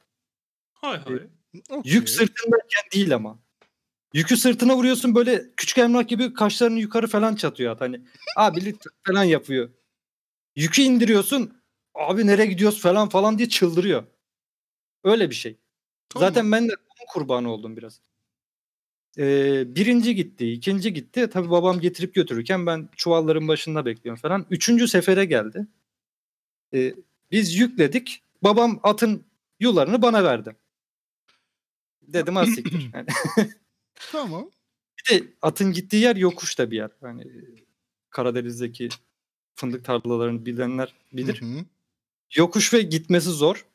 Hay 0.74 0.98
hay. 0.98 1.16
Okey. 1.70 1.92
Yük 1.94 2.10
sırtındayken 2.10 2.84
değil 2.94 3.16
ama. 3.16 3.40
Yükü 4.14 4.38
sırtına 4.38 4.76
vuruyorsun 4.76 5.16
böyle 5.16 5.52
küçük 5.58 5.78
emlak 5.78 6.10
gibi 6.10 6.34
kaşlarını 6.34 6.80
yukarı 6.80 7.08
falan 7.08 7.36
çatıyor 7.36 7.74
at. 7.74 7.82
Hani 7.82 8.02
abi 8.38 8.76
falan 9.08 9.24
yapıyor. 9.24 9.70
Yükü 10.56 10.82
indiriyorsun 10.82 11.59
abi 11.96 12.28
nereye 12.28 12.46
gidiyoruz 12.46 12.82
falan 12.82 13.10
falan 13.10 13.38
diye 13.38 13.50
çıldırıyor. 13.50 14.04
Öyle 15.04 15.30
bir 15.30 15.36
şey. 15.36 15.58
Tamam. 16.10 16.30
Zaten 16.30 16.52
ben 16.52 16.68
de 16.70 16.74
kurbanı 17.08 17.52
oldum 17.52 17.78
biraz. 17.78 18.02
Ee, 19.18 19.76
birinci 19.76 20.16
gitti, 20.16 20.52
ikinci 20.52 20.94
gitti. 20.94 21.30
Tabii 21.30 21.50
babam 21.50 21.80
getirip 21.80 22.14
götürürken 22.14 22.66
ben 22.66 22.90
çuvalların 22.96 23.48
başında 23.48 23.86
bekliyorum 23.86 24.22
falan. 24.22 24.46
Üçüncü 24.50 24.88
sefere 24.88 25.26
geldi. 25.26 25.68
Ee, 26.74 26.94
biz 27.32 27.56
yükledik. 27.56 28.24
Babam 28.44 28.80
atın 28.84 29.26
yularını 29.60 30.02
bana 30.02 30.24
verdi. 30.24 30.56
Dedim 32.02 32.36
siktir. 32.46 32.90
Yani 32.94 33.08
Tamam. 34.12 34.50
bir 34.98 35.14
de 35.14 35.28
atın 35.42 35.72
gittiği 35.72 36.04
yer 36.04 36.16
yokuşta 36.16 36.72
bir 36.72 36.76
yer. 36.76 36.92
Yani 37.02 37.24
Karadeniz'deki 38.10 38.90
fındık 39.56 39.86
tarlalarını 39.86 40.46
bilenler 40.46 40.94
bilir. 41.14 41.42
Hı 41.42 41.46
hı. 41.46 41.66
Yokuş 42.36 42.74
ve 42.74 42.82
gitmesi 42.82 43.30
zor. 43.30 43.66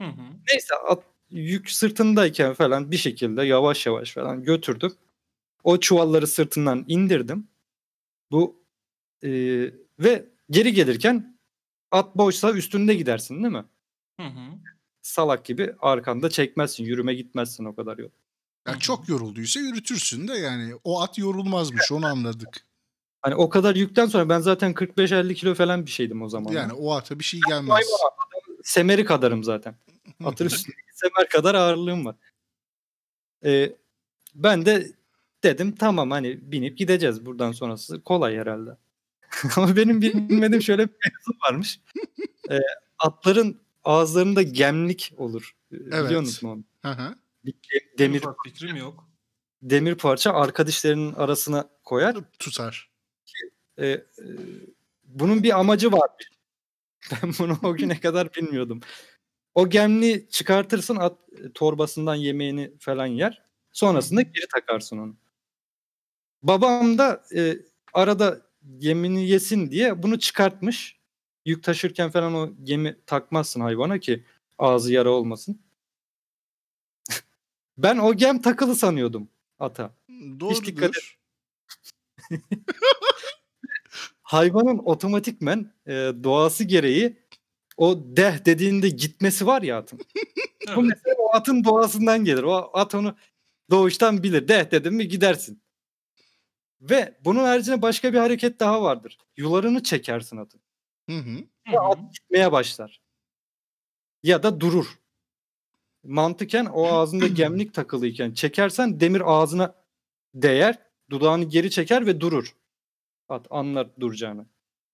Hı 0.00 0.08
hı. 0.08 0.22
Neyse 0.52 0.74
at, 0.88 1.04
yük 1.30 1.70
sırtındayken 1.70 2.54
falan 2.54 2.90
bir 2.90 2.96
şekilde 2.96 3.42
yavaş 3.42 3.86
yavaş 3.86 4.12
falan 4.12 4.42
götürdüm. 4.44 4.92
O 5.64 5.80
çuvalları 5.80 6.26
sırtından 6.26 6.84
indirdim. 6.88 7.48
Bu 8.30 8.62
e, 9.24 9.30
ve 9.98 10.28
geri 10.50 10.72
gelirken 10.72 11.38
at 11.90 12.16
boşsa 12.16 12.52
üstünde 12.52 12.94
gidersin 12.94 13.42
değil 13.42 13.54
mi? 13.54 13.64
Hı 14.20 14.26
hı. 14.26 14.58
Salak 15.02 15.44
gibi 15.44 15.74
arkanda 15.78 16.30
çekmezsin. 16.30 16.84
Yürüme 16.84 17.14
gitmezsin 17.14 17.64
o 17.64 17.74
kadar 17.74 17.98
yol. 17.98 18.10
Ya 18.68 18.78
çok 18.78 19.08
yorulduysa 19.08 19.60
yürütürsün 19.60 20.28
de 20.28 20.32
yani 20.32 20.74
o 20.84 21.00
at 21.00 21.18
yorulmazmış 21.18 21.92
onu 21.92 22.06
anladık. 22.06 22.66
Hani 23.22 23.34
o 23.34 23.48
kadar 23.48 23.76
yükten 23.76 24.06
sonra 24.06 24.28
ben 24.28 24.40
zaten 24.40 24.72
45-50 24.74 25.34
kilo 25.34 25.54
falan 25.54 25.86
bir 25.86 25.90
şeydim 25.90 26.22
o 26.22 26.28
zaman. 26.28 26.52
Yani 26.52 26.72
o 26.72 26.92
ata 26.92 27.18
bir 27.18 27.24
şey 27.24 27.40
gelmez. 27.48 27.86
semeri 28.62 29.04
kadarım 29.04 29.44
zaten. 29.44 29.74
Atın 30.24 30.46
üstündeki 30.46 30.82
semer 30.94 31.28
kadar 31.28 31.54
ağırlığım 31.54 32.06
var. 32.06 32.16
Ee, 33.44 33.76
ben 34.34 34.66
de 34.66 34.92
dedim 35.42 35.74
tamam 35.74 36.10
hani 36.10 36.52
binip 36.52 36.78
gideceğiz 36.78 37.26
buradan 37.26 37.52
sonrası 37.52 38.02
kolay 38.02 38.36
herhalde. 38.36 38.76
Ama 39.56 39.76
benim 39.76 40.02
bilmediğim 40.02 40.62
şöyle 40.62 40.82
bir 40.82 40.92
mevzu 40.92 41.40
varmış. 41.44 41.80
Ee, 42.50 42.58
atların 42.98 43.60
ağızlarında 43.84 44.42
gemlik 44.42 45.12
olur. 45.16 45.52
Ee, 45.72 45.76
Evet. 45.92 46.04
Biliyor 46.04 46.20
musun 46.20 46.48
onu? 46.48 46.92
Hı 46.92 47.14
demir 47.98 48.22
fikrim 48.44 48.76
yok. 48.76 49.08
demir 49.62 49.94
parça 49.94 50.32
arka 50.32 50.66
dişlerinin 50.66 51.14
arasına 51.14 51.68
koyar. 51.84 52.16
Tutar. 52.38 52.91
Ee, 53.78 53.86
e, 53.86 54.04
bunun 55.04 55.42
bir 55.42 55.60
amacı 55.60 55.92
var. 55.92 56.10
Ben 57.12 57.32
bunu 57.38 57.58
o 57.62 57.74
güne 57.74 58.00
kadar 58.00 58.34
bilmiyordum. 58.34 58.80
O 59.54 59.68
gemliği 59.70 60.28
çıkartırsın 60.30 60.96
at 60.96 61.18
torbasından 61.54 62.14
yemeğini 62.14 62.72
falan 62.78 63.06
yer. 63.06 63.42
Sonrasında 63.72 64.22
geri 64.22 64.46
takarsın 64.54 64.98
onu. 64.98 65.16
Babam 66.42 66.98
da 66.98 67.24
e, 67.36 67.56
arada 67.92 68.42
yemini 68.78 69.28
yesin 69.28 69.70
diye 69.70 70.02
bunu 70.02 70.18
çıkartmış. 70.18 71.00
Yük 71.46 71.64
taşırken 71.64 72.10
falan 72.10 72.34
o 72.34 72.50
gemi 72.62 72.96
takmazsın 73.06 73.60
hayvana 73.60 73.98
ki 73.98 74.24
ağzı 74.58 74.92
yara 74.92 75.10
olmasın. 75.10 75.60
ben 77.78 77.98
o 77.98 78.14
gem 78.14 78.42
takılı 78.42 78.74
sanıyordum 78.76 79.28
ata. 79.58 79.94
dikkat 80.08 80.40
Doğrudur. 80.40 81.18
hayvanın 84.32 84.78
otomatikmen 84.78 85.72
e, 85.86 85.92
doğası 86.24 86.64
gereği 86.64 87.16
o 87.76 88.16
deh 88.16 88.44
dediğinde 88.44 88.88
gitmesi 88.88 89.46
var 89.46 89.62
ya 89.62 89.78
atın. 89.78 90.00
Bu 90.76 90.82
mesela 90.82 91.16
o 91.18 91.34
atın 91.34 91.64
doğasından 91.64 92.24
gelir. 92.24 92.42
O 92.42 92.70
at 92.72 92.94
onu 92.94 93.16
doğuştan 93.70 94.22
bilir. 94.22 94.48
Deh 94.48 94.70
dedim 94.70 94.94
mi 94.94 95.08
gidersin. 95.08 95.62
Ve 96.80 97.18
bunun 97.24 97.44
haricinde 97.44 97.82
başka 97.82 98.12
bir 98.12 98.18
hareket 98.18 98.60
daha 98.60 98.82
vardır. 98.82 99.18
Yularını 99.36 99.82
çekersin 99.82 100.36
atın. 100.36 100.60
Hı 101.10 101.16
hı. 101.16 101.38
Hı. 101.68 101.80
At 101.80 102.14
gitmeye 102.14 102.52
başlar. 102.52 103.00
Ya 104.22 104.42
da 104.42 104.60
durur. 104.60 104.98
Mantıken 106.04 106.64
o 106.64 106.86
ağzında 106.86 107.26
gemlik 107.42 107.74
takılıyken 107.74 108.32
çekersen 108.32 109.00
demir 109.00 109.22
ağzına 109.24 109.74
değer, 110.34 110.78
dudağını 111.10 111.44
geri 111.44 111.70
çeker 111.70 112.06
ve 112.06 112.20
durur. 112.20 112.54
At 113.28 113.46
anlar 113.50 113.88
duracağını. 114.00 114.46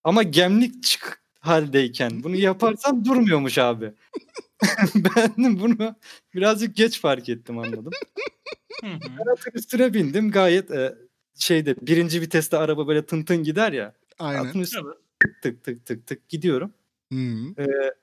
Ama 0.04 0.22
gemlik 0.22 0.82
çık 0.82 1.22
haldeyken 1.40 2.22
bunu 2.22 2.36
yaparsan 2.36 3.04
durmuyormuş 3.04 3.58
abi. 3.58 3.92
ben 4.94 5.60
bunu 5.60 5.96
birazcık 6.34 6.76
geç 6.76 7.00
fark 7.00 7.28
ettim 7.28 7.58
anladım. 7.58 7.92
Hı 8.80 8.86
hı. 8.86 8.98
Ben 9.18 9.32
atın 9.32 9.50
üstüne 9.54 9.94
bindim 9.94 10.30
gayet 10.30 10.70
e, 10.70 10.94
şeyde 11.38 11.76
birinci 11.80 12.20
viteste 12.20 12.56
araba 12.56 12.88
böyle 12.88 13.06
tın 13.06 13.22
tın 13.22 13.42
gider 13.42 13.72
ya. 13.72 13.94
Aynen. 14.18 14.60
Üstüne 14.60 14.82
tık 15.42 15.64
tık 15.64 15.86
tık 15.86 16.06
tık 16.06 16.28
gidiyorum. 16.28 16.72
Hı 17.12 17.18
hı. 17.18 17.62
Ee, 17.62 17.94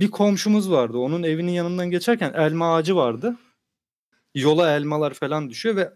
bir 0.00 0.10
komşumuz 0.10 0.70
vardı. 0.70 0.98
Onun 0.98 1.22
evinin 1.22 1.52
yanından 1.52 1.90
geçerken 1.90 2.32
elma 2.32 2.74
ağacı 2.74 2.96
vardı. 2.96 3.36
Yola 4.34 4.76
elmalar 4.76 5.14
falan 5.14 5.50
düşüyor 5.50 5.76
ve 5.76 5.92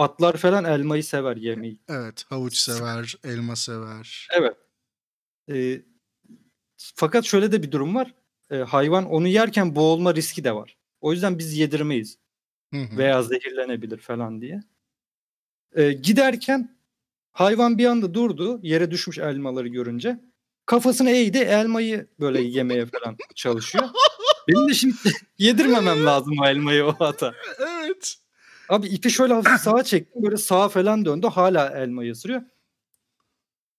atlar 0.00 0.36
falan 0.36 0.64
elmayı 0.64 1.04
sever 1.04 1.36
yemeyi. 1.36 1.78
Evet. 1.88 2.24
Havuç 2.28 2.56
sever, 2.56 3.16
elma 3.24 3.56
sever. 3.56 4.28
Evet. 4.38 4.56
Ee, 5.50 5.82
fakat 6.76 7.24
şöyle 7.24 7.52
de 7.52 7.62
bir 7.62 7.72
durum 7.72 7.94
var. 7.94 8.14
Ee, 8.50 8.56
hayvan 8.56 9.04
onu 9.06 9.28
yerken 9.28 9.76
boğulma 9.76 10.14
riski 10.14 10.44
de 10.44 10.54
var. 10.54 10.76
O 11.00 11.12
yüzden 11.12 11.38
biz 11.38 11.58
yedirmeyiz. 11.58 12.18
Hı 12.74 12.80
hı. 12.80 12.96
Veya 12.96 13.22
zehirlenebilir 13.22 13.98
falan 13.98 14.40
diye. 14.40 14.62
Ee, 15.76 15.92
giderken 15.92 16.76
hayvan 17.32 17.78
bir 17.78 17.86
anda 17.86 18.14
durdu. 18.14 18.60
Yere 18.62 18.90
düşmüş 18.90 19.18
elmaları 19.18 19.68
görünce. 19.68 20.20
Kafasını 20.66 21.10
eğdi. 21.10 21.38
Elmayı 21.38 22.06
böyle 22.20 22.40
yemeye 22.40 22.86
falan 22.86 23.16
çalışıyor. 23.34 23.88
Benim 24.48 24.68
de 24.68 24.74
şimdi 24.74 24.94
yedirmemem 25.38 26.06
lazım 26.06 26.38
o 26.40 26.46
elmayı 26.46 26.84
o 26.84 26.96
ata. 27.00 27.34
Evet. 27.58 28.16
Abi 28.70 28.86
ipi 28.86 29.10
şöyle 29.10 29.34
hafif 29.34 29.60
sağa 29.60 29.82
çektim. 29.84 30.22
Böyle 30.22 30.36
sağa 30.36 30.68
falan 30.68 31.04
döndü. 31.04 31.26
Hala 31.26 31.68
elmayı 31.68 32.12
ısırıyor. 32.12 32.42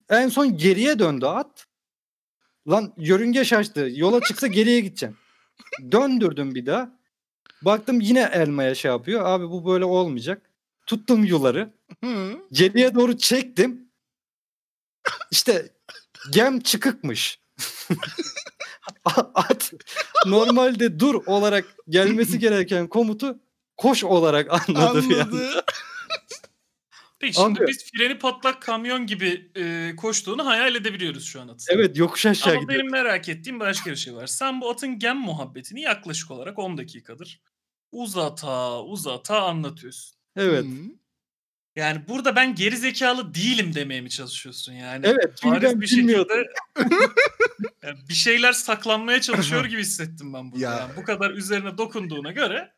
En 0.10 0.30
son 0.30 0.58
geriye 0.58 1.00
döndü 1.00 1.26
at. 1.26 1.66
Lan 2.68 2.94
yörünge 2.98 3.46
şaştı. 3.46 3.90
Yola 3.94 4.22
çıksa 4.22 4.48
geriye 4.48 4.80
gideceğim. 4.80 5.18
Döndürdüm 5.92 6.56
bir 6.56 6.66
daha. 6.66 7.00
Baktım 7.62 8.02
yine 8.02 8.30
elmaya 8.34 8.76
şey 8.76 8.92
yapıyor. 8.92 9.26
Abi 9.26 9.50
bu 9.50 9.66
böyle 9.66 9.86
olmayacak. 9.86 10.50
Tuttum 10.86 11.24
yuları. 11.26 11.74
Geriye 12.52 12.96
doğru 12.96 13.18
çektim. 13.18 13.92
İşte 15.32 15.70
gem 16.32 16.60
çıkıkmış. 16.60 17.40
At 19.36 19.74
normalde 20.26 21.00
dur 21.00 21.16
olarak 21.26 21.66
gelmesi 21.90 22.40
gereken 22.40 22.88
komutu 22.88 23.40
koş 23.82 24.04
olarak 24.04 24.48
anladı. 24.70 25.00
Anladı. 25.00 25.66
Peki 27.20 27.34
şimdi 27.34 27.60
Abi- 27.60 27.68
biz 27.68 27.92
freni 27.92 28.18
patlak 28.20 28.62
kamyon 28.62 29.08
gibi 29.08 29.52
e, 29.56 29.96
koştuğunu 29.96 30.46
hayal 30.46 30.76
edebiliyoruz 30.76 31.26
şu 31.26 31.42
an 31.42 31.48
atın. 31.48 31.66
Evet 31.70 31.98
yokuş 31.98 32.26
aşağı 32.26 32.54
Ama 32.54 32.62
gidiyor. 32.62 32.80
benim 32.80 32.92
merak 32.92 33.30
ettiğim 33.30 33.60
başka 33.60 33.92
bir 33.92 33.96
şey 33.96 34.16
var. 34.16 34.28
Sen 34.28 34.62
bu 34.62 34.70
atın 34.70 35.00
gem 35.00 35.18
muhabbetini 35.18 35.82
yaklaşık 35.82 36.32
olarak 36.32 36.60
10 36.60 36.78
dakikadır 36.78 37.42
uzata 37.92 38.82
uzata 38.84 39.42
anlatıyorsun. 39.42 40.18
Evet. 40.36 40.66
Hı. 40.66 40.68
Yani 41.76 42.02
burada 42.08 42.36
ben 42.36 42.56
geri 42.56 42.78
zekalı 42.78 43.34
değilim 43.34 43.76
demeye 43.76 44.02
mi 44.02 44.10
çalışıyorsun 44.10 44.74
yani? 44.74 45.06
Evet 45.08 45.40
ben 45.46 45.82
bir 45.82 45.88
şekilde 45.88 46.14
Yani 47.84 48.00
bir 48.10 48.14
şeyler 48.14 48.54
saklanmaya 48.54 49.22
çalışıyor 49.22 49.66
gibi 49.70 49.82
hissettim 49.82 50.34
ben 50.34 50.52
burada. 50.52 50.66
Ya. 50.66 50.72
Yani 50.80 50.92
bu 50.98 51.04
kadar 51.04 51.32
üzerine 51.32 51.78
dokunduğuna 51.78 52.32
göre 52.32 52.74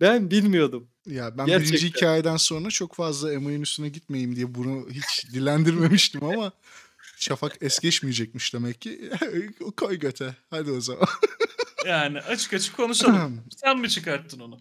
Ben 0.00 0.30
bilmiyordum. 0.30 0.88
Ya 1.06 1.38
ben 1.38 1.46
Gerçekten. 1.46 1.74
birinci 1.74 1.88
hikayeden 1.88 2.36
sonra 2.36 2.70
çok 2.70 2.94
fazla 2.94 3.32
Emo'nun 3.32 3.62
üstüne 3.62 3.88
gitmeyeyim 3.88 4.36
diye 4.36 4.54
bunu 4.54 4.90
hiç 4.90 5.26
dilendirmemiştim 5.32 6.24
ama 6.24 6.52
Şafak 7.20 7.56
es 7.60 7.78
geçmeyecekmiş 7.78 8.54
demek 8.54 8.80
ki. 8.80 9.10
Koy 9.76 9.98
göte. 9.98 10.36
Hadi 10.50 10.70
o 10.70 10.80
zaman. 10.80 11.08
yani 11.86 12.20
açık 12.20 12.54
açık 12.54 12.76
konuşalım. 12.76 13.44
Sen 13.56 13.78
mi 13.78 13.90
çıkarttın 13.90 14.40
onu? 14.40 14.60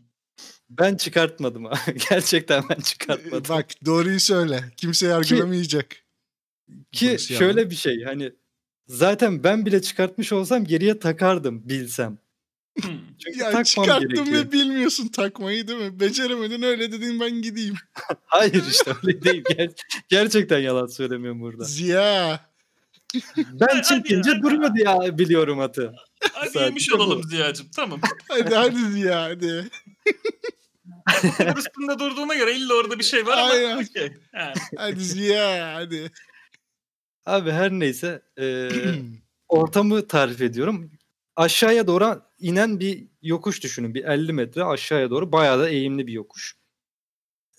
Ben 0.69 0.95
çıkartmadım 0.95 1.65
abi. 1.65 1.77
Gerçekten 2.09 2.63
ben 2.69 2.79
çıkartmadım. 2.79 3.55
Bak 3.55 3.65
doğruyu 3.85 4.19
söyle. 4.19 4.71
Kimse 4.77 5.07
yargılamayacak. 5.07 5.95
Ki 6.91 7.09
Burası 7.09 7.33
şöyle 7.33 7.69
bir 7.69 7.75
şey 7.75 8.03
hani 8.03 8.31
zaten 8.87 9.43
ben 9.43 9.65
bile 9.65 9.81
çıkartmış 9.81 10.33
olsam 10.33 10.65
geriye 10.65 10.99
takardım 10.99 11.69
bilsem. 11.69 12.17
Hmm. 12.81 12.91
Çünkü 13.23 13.39
Ya 13.39 13.45
takmam 13.45 13.63
çıkarttın 13.63 14.09
gerekiyor. 14.09 14.43
ve 14.45 14.51
bilmiyorsun 14.51 15.07
takmayı 15.07 15.67
değil 15.67 15.79
mi? 15.79 15.99
Beceremedin 15.99 16.61
öyle 16.61 16.91
dedin 16.91 17.19
ben 17.19 17.41
gideyim. 17.41 17.75
Hayır 18.25 18.63
işte 18.69 18.91
öyle 19.03 19.21
değil. 19.23 19.43
Ger- 19.43 19.75
gerçekten 20.09 20.59
yalan 20.59 20.87
söylemiyorum 20.87 21.41
burada. 21.41 21.63
Ziya. 21.63 22.39
Ben 23.37 23.67
Hadi, 23.71 23.81
çekince 23.87 24.29
hadi. 24.31 24.41
duruyor 24.41 24.75
diye 24.75 25.17
biliyorum 25.17 25.59
atı. 25.59 25.93
Hadi 26.33 26.49
Sadece 26.49 26.65
yemiş 26.65 26.91
bu. 26.91 26.95
olalım 26.95 27.23
Ziya'cığım 27.23 27.67
tamam. 27.75 28.01
Hadi 28.27 28.55
hadi 28.55 28.79
Ziya 28.91 29.23
hadi. 29.23 29.69
Üstünde 31.57 31.99
durduğuna 31.99 32.35
göre 32.35 32.55
illa 32.55 32.73
orada 32.73 32.99
bir 32.99 33.03
şey 33.03 33.25
var 33.25 33.37
ama 33.37 33.49
Aynen. 33.49 33.87
Yani. 33.95 34.53
Hadi 34.77 35.03
Ziya 35.03 35.73
hadi. 35.75 36.11
Abi 37.25 37.51
her 37.51 37.71
neyse 37.71 38.21
e, 38.39 38.69
ortamı 39.47 40.07
tarif 40.07 40.41
ediyorum. 40.41 40.91
Aşağıya 41.35 41.87
doğru 41.87 42.21
inen 42.39 42.79
bir 42.79 43.07
yokuş 43.21 43.63
düşünün. 43.63 43.93
Bir 43.93 44.03
50 44.05 44.33
metre 44.33 44.63
aşağıya 44.63 45.09
doğru 45.09 45.31
bayağı 45.31 45.59
da 45.59 45.69
eğimli 45.69 46.07
bir 46.07 46.13
yokuş. 46.13 46.57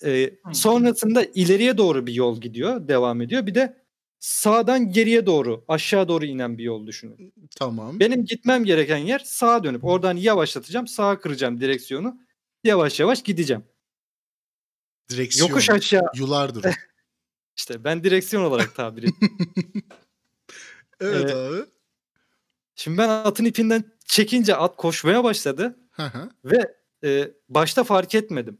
E, 0.05 0.31
Hı. 0.47 0.55
sonrasında 0.55 1.24
ileriye 1.24 1.79
doğru 1.79 2.07
bir 2.07 2.12
yol 2.14 2.41
gidiyor. 2.41 2.89
Devam 2.89 3.20
ediyor. 3.20 3.47
Bir 3.47 3.55
de 3.55 3.76
sağdan 4.18 4.93
geriye 4.93 5.26
doğru 5.26 5.64
aşağı 5.68 6.09
doğru 6.09 6.24
inen 6.24 6.59
bir 6.59 6.64
yol 6.64 6.87
düşünün. 6.87 7.33
tamam. 7.57 8.01
Benim 8.01 8.24
gitmem 8.24 8.64
gereken 8.64 8.97
yer 8.97 9.18
sağa 9.18 9.64
dönüp 9.64 9.85
oradan 9.85 10.16
yavaşlatacağım. 10.16 10.87
Sağa 10.87 11.20
kıracağım 11.20 11.61
direksiyonu. 11.61 12.20
Yavaş 12.64 13.01
yavaş 13.01 13.22
gideceğim. 13.22 13.64
Direksiyon. 15.11 15.49
Yokuş 15.49 15.70
aşağı 15.70 16.03
Yulardır. 16.14 16.64
İşte 17.57 17.85
ben 17.85 18.05
direksiyon 18.05 18.43
olarak 18.45 18.74
tabir 18.74 19.03
ediyorum. 19.03 19.39
Evet 21.01 21.31
Ee, 21.31 21.35
abi. 21.35 21.57
Şimdi 22.74 22.99
ben 22.99 23.09
atın 23.09 23.45
ipinden 23.45 23.85
çekince 24.09 24.56
at 24.56 24.76
koşmaya 24.76 25.24
başladı 25.24 25.78
ve 26.44 26.74
e, 27.04 27.30
başta 27.48 27.84
fark 27.84 28.14
etmedim. 28.14 28.59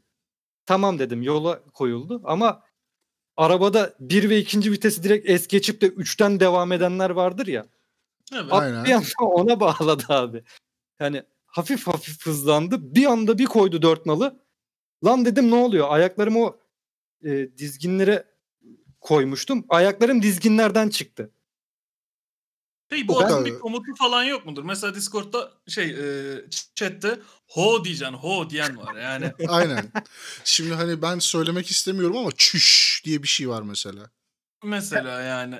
Tamam 0.65 0.99
dedim 0.99 1.21
yola 1.21 1.63
koyuldu 1.73 2.21
ama 2.23 2.63
arabada 3.37 3.93
bir 3.99 4.29
ve 4.29 4.37
ikinci 4.37 4.71
vitesi 4.71 5.03
direkt 5.03 5.29
es 5.29 5.47
geçip 5.47 5.81
de 5.81 5.87
üçten 5.87 6.39
devam 6.39 6.71
edenler 6.71 7.09
vardır 7.09 7.47
ya. 7.47 7.65
Evet. 8.33 8.53
At 8.53 8.61
Aynen. 8.61 8.85
bir 8.85 8.91
anda 8.91 9.05
ona 9.25 9.59
bağladı 9.59 10.03
abi. 10.09 10.43
Yani 10.99 11.23
hafif 11.45 11.87
hafif 11.87 12.25
hızlandı. 12.25 12.95
Bir 12.95 13.05
anda 13.05 13.37
bir 13.37 13.45
koydu 13.45 13.81
dört 13.81 14.05
nalı. 14.05 14.39
Lan 15.05 15.25
dedim 15.25 15.51
ne 15.51 15.55
oluyor? 15.55 15.87
Ayaklarımı 15.89 16.39
o 16.43 16.59
e, 17.23 17.57
dizginlere 17.57 18.25
koymuştum. 19.01 19.65
Ayaklarım 19.69 20.21
dizginlerden 20.21 20.89
çıktı. 20.89 21.31
Peki 22.89 23.07
bu 23.07 23.17
O 23.17 23.19
atın 23.19 23.27
kadar. 23.29 23.45
bir 23.45 23.59
komutu 23.59 23.95
falan 23.95 24.23
yok 24.23 24.45
mudur? 24.45 24.63
Mesela 24.63 24.95
Discord'da 24.95 25.51
şey 25.67 25.89
e, 25.89 26.35
chatte 26.75 27.19
ho 27.47 27.83
diyeceksin 27.85 28.13
ho 28.15 28.49
diyen 28.49 28.77
var 28.77 28.95
yani. 28.95 29.33
Aynen. 29.47 29.91
Şimdi 30.43 30.73
hani 30.73 31.01
ben 31.01 31.19
söylemek 31.19 31.71
istemiyorum 31.71 32.17
ama 32.17 32.29
çüş 32.37 33.01
diye 33.05 33.23
bir 33.23 33.27
şey 33.27 33.49
var 33.49 33.61
mesela. 33.61 34.09
Mesela 34.63 35.21
yani. 35.21 35.59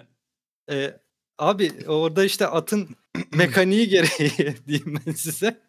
E, 0.72 1.00
abi 1.38 1.86
orada 1.88 2.24
işte 2.26 2.48
atın 2.48 2.96
mekaniği 3.32 3.88
gereği 3.90 4.56
diyeyim 4.68 5.02
ben 5.06 5.12
size. 5.12 5.62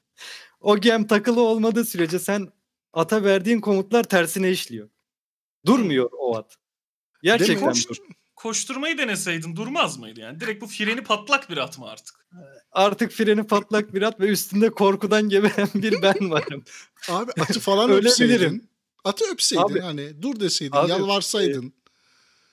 O 0.60 0.78
gem 0.78 1.06
takılı 1.06 1.40
olmadığı 1.40 1.84
sürece 1.84 2.18
sen 2.18 2.52
ata 2.92 3.24
verdiğin 3.24 3.60
komutlar 3.60 4.04
tersine 4.04 4.50
işliyor. 4.50 4.88
Durmuyor 5.66 6.10
o 6.12 6.36
at. 6.36 6.56
Gerçekten 7.22 7.56
Demek- 7.74 7.88
dur. 7.88 7.96
Koşturmayı 8.42 8.98
deneseydin 8.98 9.56
durmaz 9.56 9.98
mıydı 9.98 10.20
yani? 10.20 10.40
Direkt 10.40 10.62
bu 10.62 10.66
freni 10.66 11.02
patlak 11.02 11.50
bir 11.50 11.56
at 11.56 11.78
mı 11.78 11.88
artık? 11.88 12.26
Artık 12.72 13.12
freni 13.12 13.46
patlak 13.46 13.94
bir 13.94 14.02
at 14.02 14.20
ve 14.20 14.26
üstünde 14.26 14.70
korkudan 14.70 15.28
geberen 15.28 15.68
bir 15.74 16.02
ben 16.02 16.30
varım. 16.30 16.64
Abi 17.08 17.32
atı 17.40 17.60
falan 17.60 17.90
Öyle 17.90 18.08
öpseydin. 18.08 18.34
bilirim. 18.34 18.68
Atı 19.04 19.24
öpseydin 19.32 19.62
Abi- 19.62 19.80
hani 19.80 20.22
dur 20.22 20.40
deseydin 20.40 20.76
Abi, 20.76 20.90
yalvarsaydın. 20.90 21.72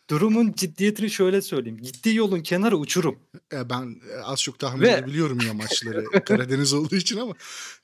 Durumun 0.09 0.53
ciddiyetini 0.57 1.09
şöyle 1.09 1.41
söyleyeyim. 1.41 1.77
Gittiği 1.81 2.15
yolun 2.15 2.39
kenarı 2.41 2.77
uçurum. 2.77 3.19
E, 3.53 3.69
ben 3.69 4.01
e, 4.13 4.21
az 4.21 4.41
çok 4.43 4.59
tahmin 4.59 4.81
Ve- 4.81 4.91
edebiliyorum 4.91 5.39
yamaçları 5.47 6.05
Karadeniz 6.25 6.73
olduğu 6.73 6.95
için 6.95 7.17
ama 7.17 7.33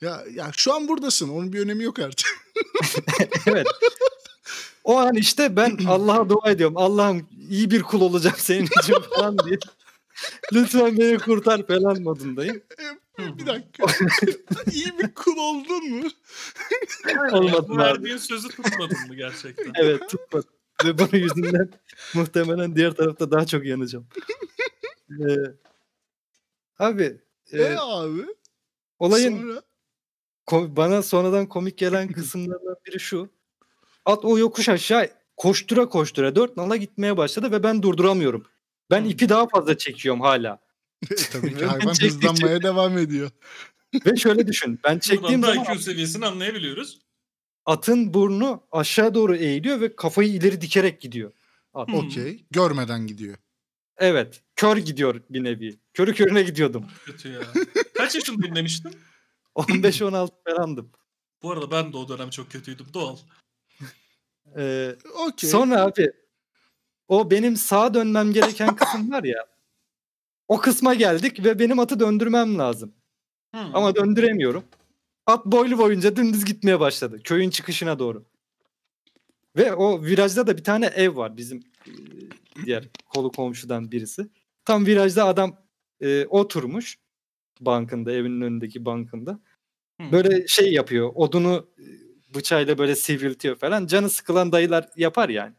ya 0.00 0.24
ya 0.34 0.50
şu 0.56 0.74
an 0.74 0.88
buradasın. 0.88 1.28
Onun 1.28 1.52
bir 1.52 1.60
önemi 1.60 1.84
yok 1.84 1.98
artık. 1.98 2.26
evet. 3.46 3.66
O 4.84 4.96
an 4.98 5.14
işte 5.14 5.56
ben 5.56 5.76
Allah'a 5.88 6.28
dua 6.28 6.50
ediyorum. 6.50 6.76
Allah'ım 6.76 7.28
iyi 7.50 7.70
bir 7.70 7.82
kul 7.82 8.00
olacağım 8.00 8.36
senin 8.38 8.64
için 8.82 8.94
falan 9.14 9.38
diye. 9.38 9.58
Lütfen 10.52 10.98
beni 10.98 11.18
kurtar 11.18 11.66
falan 11.66 12.02
modundayım. 12.02 12.62
bir 13.18 13.46
dakika. 13.46 13.86
İyi 14.72 14.98
bir 14.98 15.14
kul 15.14 15.36
oldun 15.36 15.90
mu? 15.90 16.08
Olmadı 17.32 17.66
Bu 17.68 17.74
abi. 17.74 17.78
verdiğin 17.82 18.16
sözü 18.16 18.48
tutmadın 18.48 18.98
mı 19.08 19.14
gerçekten? 19.14 19.72
Evet 19.76 20.08
tutmadı. 20.10 20.46
Ve 20.84 20.98
bunun 20.98 21.18
yüzünden 21.22 21.70
muhtemelen 22.14 22.76
diğer 22.76 22.90
tarafta 22.92 23.30
daha 23.30 23.46
çok 23.46 23.64
yanacağım. 23.66 24.06
Ee, 25.10 25.36
abi 26.78 27.20
e, 27.52 27.62
E 27.62 27.76
abi. 27.78 28.26
olayın 28.98 29.40
Sonra 29.40 29.62
ko- 30.46 30.76
bana 30.76 31.02
sonradan 31.02 31.46
komik 31.46 31.78
gelen 31.78 32.12
kısımlardan 32.12 32.76
biri 32.86 33.00
şu. 33.00 33.28
At 34.04 34.24
o 34.24 34.38
yokuş 34.38 34.68
aşağı 34.68 35.08
koştura 35.36 35.88
koştura 35.88 36.36
dört 36.36 36.56
nala 36.56 36.76
gitmeye 36.76 37.16
başladı 37.16 37.52
ve 37.52 37.62
ben 37.62 37.82
durduramıyorum. 37.82 38.46
Ben 38.90 39.00
Hmm. 39.02 39.10
ipi 39.10 39.28
daha 39.28 39.48
fazla 39.48 39.78
çekiyorum 39.78 40.20
hala. 40.20 40.60
e, 41.10 41.14
tabii 41.14 41.56
ki 41.56 41.64
hayvan 41.64 41.94
hızlanmaya 41.94 42.62
devam 42.62 42.98
ediyor. 42.98 43.30
Ve 44.06 44.16
şöyle 44.16 44.46
düşün. 44.46 44.80
Ben 44.84 44.98
çektiğim 44.98 45.42
Buradan 45.42 45.56
da 45.58 45.64
zaman 45.64 45.76
IQ 45.76 45.82
seviyesini 45.82 46.26
anlayabiliyoruz. 46.26 46.98
atın 47.66 48.14
burnu 48.14 48.62
aşağı 48.72 49.14
doğru 49.14 49.36
eğiliyor 49.36 49.80
ve 49.80 49.96
kafayı 49.96 50.28
ileri 50.28 50.60
dikerek 50.60 51.00
gidiyor. 51.00 51.32
At. 51.74 51.88
Hmm. 51.88 51.94
Okey. 51.94 52.46
Görmeden 52.50 53.06
gidiyor. 53.06 53.36
Evet. 53.98 54.42
Kör 54.56 54.76
gidiyor 54.76 55.20
bir 55.30 55.44
nevi. 55.44 55.78
Körü 55.94 56.14
körüne 56.14 56.42
gidiyordum. 56.42 56.84
Kötü 57.04 57.28
ya. 57.28 57.40
Kaç 57.94 58.14
yaşındaydın 58.14 58.56
demiştin? 58.56 58.92
15-16 59.56 60.28
falandım. 60.48 60.92
Bu 61.42 61.50
arada 61.52 61.70
ben 61.70 61.92
de 61.92 61.96
o 61.96 62.08
dönem 62.08 62.30
çok 62.30 62.50
kötüydüm. 62.50 62.86
Doğal. 62.94 63.16
Ee, 64.58 64.96
Okey. 65.26 65.50
Sonra 65.50 65.82
abi 65.82 66.12
o 67.08 67.30
benim 67.30 67.56
sağa 67.56 67.94
dönmem 67.94 68.32
gereken 68.32 68.76
kısım 68.76 69.12
var 69.12 69.24
ya. 69.24 69.46
O 70.48 70.58
kısma 70.58 70.94
geldik 70.94 71.44
ve 71.44 71.58
benim 71.58 71.78
atı 71.78 72.00
döndürmem 72.00 72.58
lazım. 72.58 72.94
Hmm. 73.54 73.76
Ama 73.76 73.94
döndüremiyorum. 73.94 74.64
At 75.26 75.46
boylu 75.46 75.78
boyunca 75.78 76.16
dümdüz 76.16 76.44
gitmeye 76.44 76.80
başladı. 76.80 77.20
Köyün 77.24 77.50
çıkışına 77.50 77.98
doğru. 77.98 78.24
Ve 79.56 79.74
o 79.74 80.02
virajda 80.02 80.46
da 80.46 80.56
bir 80.56 80.64
tane 80.64 80.86
ev 80.86 81.16
var 81.16 81.36
bizim 81.36 81.58
e, 81.86 81.90
diğer 82.64 82.88
kolu 83.14 83.32
komşudan 83.32 83.90
birisi. 83.92 84.28
Tam 84.64 84.86
virajda 84.86 85.24
adam 85.24 85.56
e, 86.00 86.26
oturmuş 86.26 86.98
bankında 87.60 88.12
evinin 88.12 88.40
önündeki 88.40 88.84
bankında. 88.84 89.40
Hmm. 90.00 90.12
Böyle 90.12 90.46
şey 90.46 90.72
yapıyor. 90.72 91.12
Odunu 91.14 91.66
bıçağıyla 92.34 92.78
böyle 92.78 92.96
sivriltiyor 92.96 93.56
falan. 93.56 93.86
Canı 93.86 94.10
sıkılan 94.10 94.52
dayılar 94.52 94.88
yapar 94.96 95.28
yani. 95.28 95.52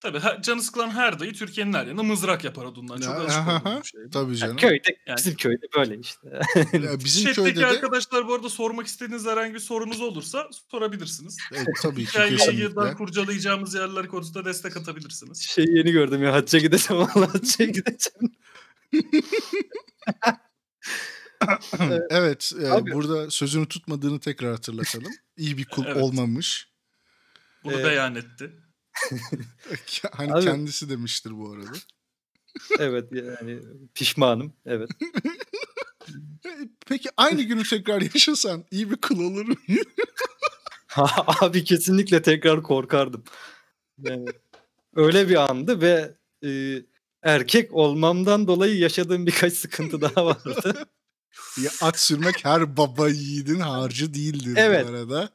Tabii 0.00 0.20
her- 0.20 0.42
canı 0.42 0.62
sıkılan 0.62 0.90
her 0.90 1.18
dayı 1.20 1.32
Türkiye'nin 1.32 1.72
her 1.72 1.84
yerinde 1.86 2.02
mızrak 2.02 2.44
yapar 2.44 2.64
odundan. 2.64 2.96
Çok 2.96 3.04
Ya, 3.14 3.20
alışık 3.20 3.82
bir 3.82 3.88
şey. 3.88 4.00
Tabii 4.12 4.30
Ya 4.30 4.36
canım. 4.36 4.56
köyde 4.56 4.96
Yani- 5.06 5.16
bizim 5.16 5.34
köyde 5.36 5.66
böyle 5.76 5.98
işte. 5.98 6.28
Ya 6.72 6.98
bizim 7.04 7.24
Chat'teki 7.24 7.34
köyde 7.34 7.60
de 7.60 7.66
arkadaşlar 7.66 8.28
bu 8.28 8.34
arada 8.34 8.48
sormak 8.48 8.86
istediğiniz 8.86 9.26
herhangi 9.26 9.54
bir 9.54 9.58
sorunuz 9.58 10.00
olursa 10.00 10.48
sorabilirsiniz. 10.70 11.38
e, 11.52 11.56
tabii 11.82 12.04
ki 12.04 12.12
kesinlikle. 12.12 12.94
kurcalayacağımız 12.94 13.74
yerler 13.74 14.08
konusunda 14.08 14.44
destek 14.44 14.76
atabilirsiniz. 14.76 15.40
şey 15.42 15.64
yeni 15.68 15.92
gördüm 15.92 16.22
ya 16.22 16.32
hacca 16.32 16.58
gideceğim 16.58 17.02
valla 17.14 17.34
hacca 17.34 17.64
gideceğim. 17.64 18.32
evet, 22.10 22.52
e, 22.62 22.68
Abi- 22.70 22.92
burada 22.92 23.30
sözünü 23.30 23.68
tutmadığını 23.68 24.20
tekrar 24.20 24.50
hatırlatalım. 24.50 25.12
İyi 25.36 25.58
bir 25.58 25.64
kul 25.64 25.86
Evet. 25.86 25.96
olmamış. 25.96 26.68
Bunu 27.64 27.80
Ee, 27.80 27.84
beyan 27.84 28.14
etti. 28.14 28.52
hani 30.12 30.34
Abi- 30.34 30.44
kendisi 30.44 30.90
demiştir 30.90 31.30
bu 31.38 31.52
arada. 31.52 31.76
evet 32.78 33.12
yani 33.12 33.58
pişmanım 33.94 34.52
evet. 34.66 34.90
Peki 36.86 37.08
aynı 37.16 37.42
günü 37.42 37.62
tekrar 37.64 38.00
yaşasan 38.14 38.64
iyi 38.70 38.90
bir 38.90 38.96
kul 38.96 39.20
olur 39.20 39.46
mu? 39.48 39.54
Abi 41.40 41.64
kesinlikle 41.64 42.22
tekrar 42.22 42.62
korkardım. 42.62 43.24
Yani 43.98 44.28
öyle 44.96 45.28
bir 45.28 45.50
andı 45.50 45.80
ve 45.80 46.14
e, 46.44 46.82
erkek 47.22 47.72
olmamdan 47.74 48.46
dolayı 48.46 48.78
yaşadığım 48.78 49.26
birkaç 49.26 49.52
sıkıntı 49.52 50.00
daha 50.00 50.26
vardı. 50.26 50.86
Ya, 51.62 51.70
at 51.80 51.98
sürmek 52.00 52.44
her 52.44 52.76
baba 52.76 53.08
yiğidin 53.08 53.60
harcı 53.60 54.14
değildir 54.14 54.54
Evet. 54.56 54.84
bu 54.86 54.90
arada. 54.90 55.30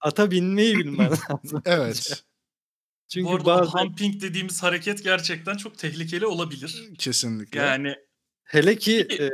Ata 0.00 0.30
binmeyi 0.30 0.78
bilmen 0.78 1.10
lazım. 1.30 1.62
Evet. 1.64 2.24
Çünkü 3.08 3.26
bu 3.26 3.32
arada 3.34 3.44
bazı 3.44 3.78
humping 3.78 4.22
dediğimiz 4.22 4.62
hareket 4.62 5.04
gerçekten 5.04 5.56
çok 5.56 5.78
tehlikeli 5.78 6.26
olabilir. 6.26 6.88
Kesinlikle. 6.98 7.60
Yani 7.60 7.94
hele 8.44 8.76
ki 8.78 9.06
e, 9.20 9.30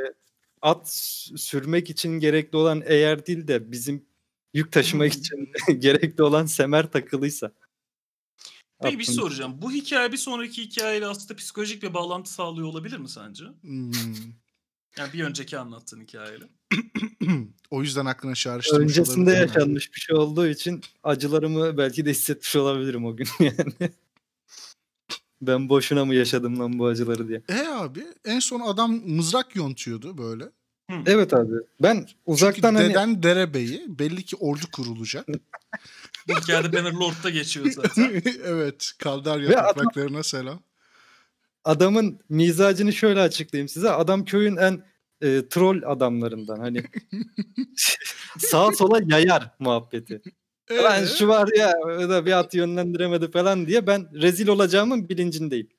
at 0.61 0.89
sürmek 1.37 1.89
için 1.89 2.09
gerekli 2.11 2.57
olan 2.57 2.83
eğer 2.85 3.25
değil 3.25 3.47
de 3.47 3.71
bizim 3.71 4.05
yük 4.53 4.71
taşımak 4.71 5.13
Hmm. 5.13 5.19
için 5.21 5.51
gerekli 5.79 6.23
olan 6.23 6.45
semer 6.45 6.91
takılıysa. 6.91 7.51
peki 8.83 8.99
bir 8.99 9.03
şey 9.03 9.15
soracağım. 9.15 9.61
Bu 9.61 9.71
hikaye 9.71 10.11
bir 10.11 10.17
sonraki 10.17 10.61
hikayeyle 10.63 11.07
aslında 11.07 11.35
psikolojik 11.35 11.83
bir 11.83 11.93
bağlantı 11.93 12.33
sağlıyor 12.33 12.67
olabilir 12.67 12.97
mi 12.97 13.09
sence? 13.09 13.45
Hmm. 13.61 13.91
Yani 14.97 15.13
bir 15.13 15.23
önceki 15.23 15.57
anlattığın 15.57 16.01
hikayeyle. 16.01 16.45
o 17.69 17.81
yüzden 17.81 18.05
aklına 18.05 18.35
çağrıştırmış 18.35 18.83
Öncesinde 18.83 19.31
yaşanmış 19.31 19.93
bir 19.93 19.99
şey 19.99 20.15
olduğu 20.15 20.47
için 20.47 20.81
acılarımı 21.03 21.77
belki 21.77 22.05
de 22.05 22.11
hissetmiş 22.11 22.55
olabilirim 22.55 23.05
o 23.05 23.15
gün 23.15 23.27
yani. 23.39 23.91
Ben 25.41 25.69
boşuna 25.69 26.05
mı 26.05 26.15
yaşadım 26.15 26.59
lan 26.59 26.79
bu 26.79 26.87
acıları 26.87 27.27
diye. 27.27 27.41
E 27.49 27.67
abi 27.67 28.03
en 28.25 28.39
son 28.39 28.59
adam 28.59 28.91
mızrak 29.05 29.55
yontuyordu 29.55 30.17
böyle. 30.17 30.43
Hı. 30.91 30.97
Evet 31.05 31.33
abi. 31.33 31.53
Ben 31.81 31.95
Çünkü 31.95 32.13
uzaktan 32.25 32.75
hani 32.75 32.89
deden 32.89 33.23
derebeyi 33.23 33.85
belli 33.99 34.23
ki 34.23 34.35
ordu 34.35 34.65
kurulacak. 34.71 35.27
Bu 36.27 36.33
hikayede 36.33 36.73
Bannerlord'da 36.73 37.29
geçiyor 37.29 37.65
zaten. 37.71 38.21
evet 38.43 38.91
adam- 39.57 39.73
topraklarına 39.73 40.23
selam. 40.23 40.59
Adamın 41.65 42.19
mizacını 42.29 42.93
şöyle 42.93 43.21
açıklayayım 43.21 43.69
size. 43.69 43.89
Adam 43.89 44.25
köyün 44.25 44.57
en 44.57 44.83
e, 45.21 45.49
troll 45.49 45.81
adamlarından. 45.85 46.59
Hani 46.59 46.83
sağa 48.37 48.71
sola 48.71 48.99
yayar 49.05 49.51
muhabbeti. 49.59 50.21
Ee? 50.69 51.05
şu 51.17 51.27
var 51.27 51.49
ya 51.57 51.73
da 52.09 52.25
bir 52.25 52.31
at 52.39 52.53
yönlendiremedi 52.53 53.31
falan 53.31 53.67
diye 53.67 53.87
ben 53.87 54.21
rezil 54.21 54.47
olacağımın 54.47 55.09
bilincindeyim. 55.09 55.69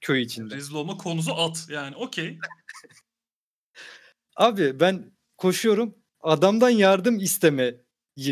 Köy 0.00 0.22
içinde. 0.22 0.56
Rezil 0.56 0.74
olma 0.74 0.96
konusu 0.96 1.34
at. 1.34 1.66
Yani 1.70 1.96
okey. 1.96 2.38
Abi 4.36 4.80
ben 4.80 5.12
koşuyorum. 5.36 5.94
Adamdan 6.20 6.70
yardım 6.70 7.18
istemeyi 7.18 7.80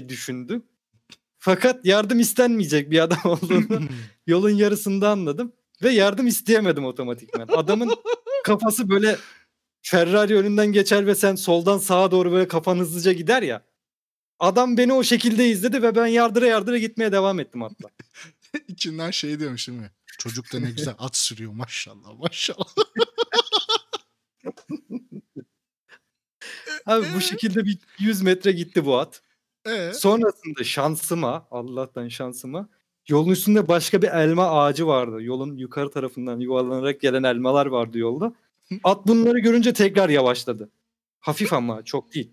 düşündüm. 0.09 0.67
Fakat 1.39 1.87
yardım 1.87 2.21
istenmeyecek 2.21 2.91
bir 2.91 2.99
adam 2.99 3.19
olduğunu 3.25 3.81
yolun 4.27 4.51
yarısında 4.51 5.11
anladım. 5.11 5.53
Ve 5.83 5.91
yardım 5.91 6.27
isteyemedim 6.27 6.85
otomatikman. 6.85 7.49
Adamın 7.49 7.95
kafası 8.45 8.89
böyle 8.89 9.17
Ferrari 9.83 10.37
önünden 10.37 10.73
geçer 10.73 11.07
ve 11.07 11.15
sen 11.15 11.35
soldan 11.35 11.79
sağa 11.79 12.11
doğru 12.11 12.33
böyle 12.33 12.49
kafan 12.49 12.79
hızlıca 12.79 13.13
gider 13.13 13.43
ya. 13.43 13.65
Adam 14.39 14.77
beni 14.77 14.93
o 14.93 15.03
şekilde 15.03 15.49
izledi 15.49 15.83
ve 15.83 15.95
ben 15.97 16.07
yardıra 16.07 16.47
yardıra 16.47 16.79
gitmeye 16.79 17.13
devam 17.13 17.41
ettim 17.41 17.63
hatta. 17.63 17.89
İçinden 18.69 19.11
şey 19.11 19.39
diyormuş 19.39 19.69
değil 19.69 19.79
mi? 19.79 19.91
Çocuk 20.19 20.53
da 20.53 20.59
ne 20.61 20.71
güzel 20.71 20.95
at 20.99 21.17
sürüyor 21.17 21.53
maşallah 21.53 22.19
maşallah. 22.19 22.75
Abi 26.87 27.07
bu 27.17 27.21
şekilde 27.21 27.65
bir 27.65 27.79
100 27.99 28.23
metre 28.23 28.53
gitti 28.53 28.85
bu 28.85 28.99
at. 28.99 29.23
Ee? 29.67 29.93
Sonrasında 29.95 30.65
şansıma, 30.65 31.49
Allah'tan 31.51 32.09
şansıma 32.09 32.69
yolun 33.09 33.31
üstünde 33.31 33.69
başka 33.69 34.03
bir 34.03 34.09
elma 34.09 34.51
ağacı 34.51 34.87
vardı. 34.87 35.23
Yolun 35.23 35.57
yukarı 35.57 35.91
tarafından 35.91 36.41
yuvarlanarak 36.41 37.01
gelen 37.01 37.23
elmalar 37.23 37.67
vardı 37.67 37.99
yolda. 37.99 38.33
At 38.85 39.07
bunları 39.07 39.39
görünce 39.39 39.73
tekrar 39.73 40.09
yavaşladı. 40.09 40.71
Hafif 41.21 41.53
ama 41.53 41.85
çok 41.85 42.15
değil. 42.15 42.31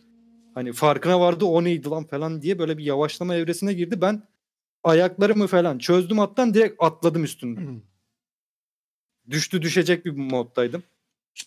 Hani 0.53 0.74
farkına 0.74 1.20
vardı 1.20 1.45
o 1.45 1.63
neydi 1.63 1.89
lan 1.89 2.03
falan 2.03 2.41
diye 2.41 2.59
böyle 2.59 2.78
bir 2.78 2.84
yavaşlama 2.84 3.36
evresine 3.36 3.74
girdi. 3.74 4.01
Ben 4.01 4.24
ayaklarımı 4.84 5.47
falan 5.47 5.78
çözdüm 5.78 6.20
attan 6.20 6.53
direkt 6.53 6.84
atladım 6.84 7.24
üstünden. 7.24 7.82
Düştü 9.30 9.61
düşecek 9.61 10.05
bir 10.05 10.11
moddaydım. 10.11 10.84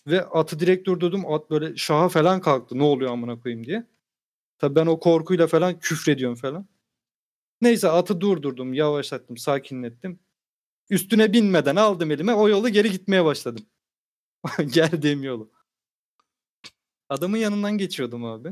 Ve 0.07 0.25
atı 0.25 0.59
direkt 0.59 0.87
durdurdum. 0.87 1.33
At 1.33 1.49
böyle 1.49 1.77
şaha 1.77 2.09
falan 2.09 2.41
kalktı. 2.41 2.77
Ne 2.79 2.83
oluyor 2.83 3.11
amına 3.11 3.39
koyayım 3.39 3.65
diye. 3.65 3.83
Tabii 4.59 4.75
ben 4.75 4.85
o 4.85 4.99
korkuyla 4.99 5.47
falan 5.47 5.79
küfrediyorum 5.79 6.35
falan. 6.35 6.65
Neyse 7.63 7.89
atı 7.89 8.21
durdurdum, 8.21 8.73
yavaşlattım, 8.73 9.37
sakinlettim. 9.37 10.19
Üstüne 10.89 11.33
binmeden 11.33 11.75
aldım 11.75 12.11
elime 12.11 12.33
o 12.33 12.49
yolu 12.49 12.69
geri 12.69 12.91
gitmeye 12.91 13.25
başladım. 13.25 13.65
Geldiğim 14.73 15.23
yolu. 15.23 15.51
Adamın 17.09 17.37
yanından 17.37 17.77
geçiyordum 17.77 18.25
abi. 18.25 18.49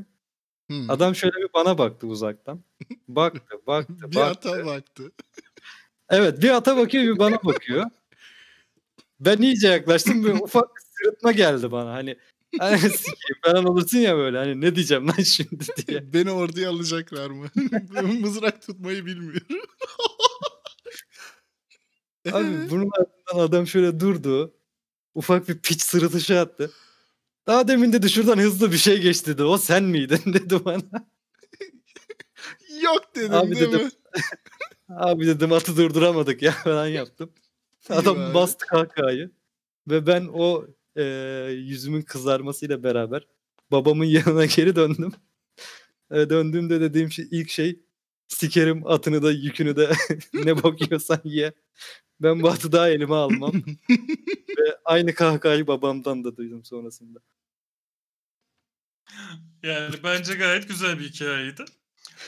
Hmm. 0.68 0.89
Adam 0.89 1.16
şöyle 1.16 1.36
bir 1.36 1.53
bana 1.53 1.78
baktı 1.78 2.07
uzaktan. 2.07 2.64
Baktı, 3.07 3.62
baktı, 3.68 3.93
bir 4.12 4.16
baktı. 4.16 4.49
ata 4.49 4.66
baktı. 4.66 5.12
Evet 6.09 6.41
bir 6.41 6.49
ata 6.49 6.78
bakıyor 6.78 7.03
bir 7.03 7.20
bana 7.20 7.43
bakıyor. 7.43 7.86
Ben 9.20 9.38
iyice 9.38 9.68
yaklaştım 9.68 10.24
bir 10.26 10.30
ufak 10.32 10.70
sırıtma 10.82 11.32
geldi 11.32 11.72
bana 11.72 11.93
hani. 11.93 12.18
Hani 12.60 12.80
sikeyim 12.80 13.41
falan 13.45 13.66
olursun 13.66 13.97
ya 13.97 14.18
böyle 14.18 14.38
hani 14.38 14.62
ne 14.62 14.76
diyeceğim 14.76 15.08
lan 15.08 15.14
şimdi 15.24 15.66
diye. 15.88 16.14
Beni 16.14 16.32
orduya 16.32 16.70
alacaklar 16.70 17.30
mı? 17.30 17.47
Mızrak 18.20 18.62
tutmayı 18.62 19.06
bilmiyor. 19.06 19.41
Abi 22.32 22.45
Ee? 22.47 22.70
bunun 22.70 22.89
ardından 22.99 23.47
adam 23.47 23.68
şöyle 23.68 23.99
durdu. 23.99 24.54
Ufak 25.16 25.49
bir 25.49 25.58
piç 25.60 25.82
sırıtışı 25.82 26.39
attı. 26.39 26.72
Daha 27.47 27.68
demin 27.68 27.93
dedi 27.93 28.10
şuradan 28.10 28.38
hızlı 28.38 28.72
bir 28.72 28.78
şey 28.78 29.02
geçti 29.02 29.32
dedi. 29.34 29.43
O 29.43 29.58
sen 29.58 29.84
miydin 29.84 30.34
dedi 30.34 30.66
bana. 30.66 31.08
Yok 32.84 33.16
dedim 33.16 33.34
Abi 33.34 33.56
değil 33.56 33.68
dedim. 33.72 33.86
mi? 33.86 33.91
Abi 34.89 35.28
dedim 35.28 35.54
atı 35.54 35.78
durduramadık 35.78 36.41
ya 36.41 36.52
falan 36.52 36.88
yaptım. 36.88 37.32
Adam 37.89 38.34
bastı 38.34 38.66
kahkahayı. 38.68 39.32
Ve 39.88 40.08
ben 40.08 40.30
o 40.34 40.66
e, 40.95 41.03
yüzümün 41.51 42.01
kızarmasıyla 42.01 42.83
beraber 42.83 43.27
babamın 43.71 44.05
yanına 44.25 44.45
geri 44.45 44.75
döndüm. 44.75 45.13
E, 46.11 46.29
döndüğümde 46.29 46.81
dediğim 46.81 47.11
şey, 47.11 47.27
ilk 47.31 47.49
şey 47.49 47.79
sikerim 48.27 48.87
atını 48.87 49.23
da 49.23 49.31
yükünü 49.31 49.75
de 49.75 49.91
ne 50.33 50.63
bakıyorsan 50.63 51.21
ye. 51.23 51.53
Ben 52.21 52.41
bu 52.41 52.49
atı 52.49 52.71
daha 52.71 52.89
elime 52.89 53.15
almam. 53.15 53.53
Ve 54.57 54.77
aynı 54.85 55.13
kahkahayı 55.13 55.67
babamdan 55.67 56.23
da 56.23 56.37
duydum 56.37 56.65
sonrasında. 56.65 57.19
Yani 59.63 59.95
bence 60.03 60.33
gayet 60.33 60.67
güzel 60.67 60.99
bir 60.99 61.09
hikayeydi. 61.09 61.65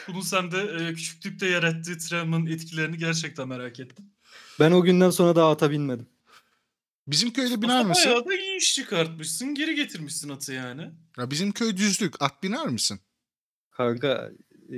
Bunun 0.07 0.21
sende 0.21 0.57
e, 0.57 0.93
küçüklükte 0.93 1.47
yarattığı 1.47 1.97
travmanın 1.97 2.45
etkilerini 2.45 2.97
gerçekten 2.97 3.47
merak 3.47 3.79
ettim. 3.79 4.05
Ben 4.59 4.71
o 4.71 4.81
günden 4.81 5.09
sonra 5.09 5.35
daha 5.35 5.51
ata 5.51 5.71
binmedim. 5.71 6.07
Bizim 7.07 7.33
köyde 7.33 7.61
biner 7.61 7.75
Aslında 7.75 7.89
misin? 7.89 8.11
Bayağı 8.11 8.25
da 8.25 8.33
iyi 8.35 8.57
iş 8.57 8.75
çıkartmışsın. 8.75 9.55
Geri 9.55 9.75
getirmişsin 9.75 10.29
atı 10.29 10.53
yani. 10.53 10.91
Ya 11.17 11.31
bizim 11.31 11.51
köy 11.51 11.77
düzlük. 11.77 12.21
At 12.21 12.43
biner 12.43 12.67
misin? 12.67 12.99
Kanka 13.71 14.31
e, 14.73 14.77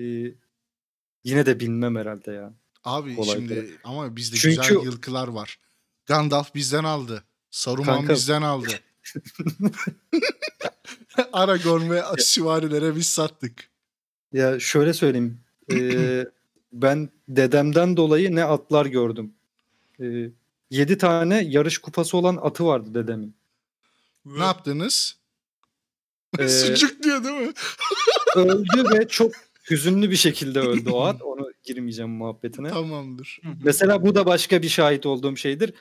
yine 1.23 1.45
de 1.45 1.59
bilmem 1.59 1.95
herhalde 1.95 2.31
ya. 2.31 2.53
Abi 2.83 3.15
Kolay 3.15 3.35
şimdi 3.35 3.55
kolay. 3.55 3.69
ama 3.83 4.15
bizde 4.15 4.35
Çünkü- 4.37 4.61
güzel 4.61 4.83
yılkılar 4.83 5.27
var. 5.27 5.59
Gandalf 6.05 6.55
bizden 6.55 6.83
aldı. 6.83 7.23
Saruman 7.51 7.95
Kanka- 7.99 8.13
bizden 8.13 8.41
aldı. 8.41 8.67
Aragorn 11.33 11.89
ve 11.89 12.03
süvarilere 12.17 12.95
biz 12.95 13.09
sattık. 13.09 13.69
Ya 14.33 14.59
şöyle 14.59 14.93
söyleyeyim. 14.93 15.39
Ee, 15.71 16.25
ben 16.73 17.09
dedemden 17.27 17.97
dolayı 17.97 18.35
ne 18.35 18.43
atlar 18.43 18.85
gördüm. 18.85 19.33
Ee, 20.01 20.29
7 20.69 20.97
tane 20.97 21.43
yarış 21.43 21.77
kupası 21.77 22.17
olan 22.17 22.39
atı 22.41 22.65
vardı 22.65 22.93
dedemin. 22.93 23.35
Ne 24.25 24.43
yaptınız? 24.43 25.17
Ee, 26.39 26.47
Sucuk 26.49 27.03
diyor 27.03 27.23
değil 27.23 27.47
mi? 27.47 27.53
öldü 28.35 28.83
ve 28.93 29.07
çok 29.07 29.31
hüzünlü 29.69 30.11
bir 30.11 30.15
şekilde 30.15 30.59
öldü 30.59 30.89
o 30.89 31.01
at. 31.01 31.21
Onu 31.21 31.51
girmeyeceğim 31.63 32.11
muhabbetine. 32.11 32.69
Tamamdır. 32.69 33.39
Mesela 33.63 34.05
bu 34.05 34.15
da 34.15 34.25
başka 34.25 34.61
bir 34.61 34.69
şahit 34.69 35.05
olduğum 35.05 35.37
şeydir. 35.37 35.73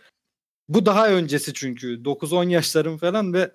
Bu 0.69 0.87
daha 0.87 1.11
öncesi 1.11 1.55
çünkü. 1.55 2.03
9-10 2.03 2.51
yaşlarım 2.51 2.99
falan 2.99 3.33
ve 3.33 3.53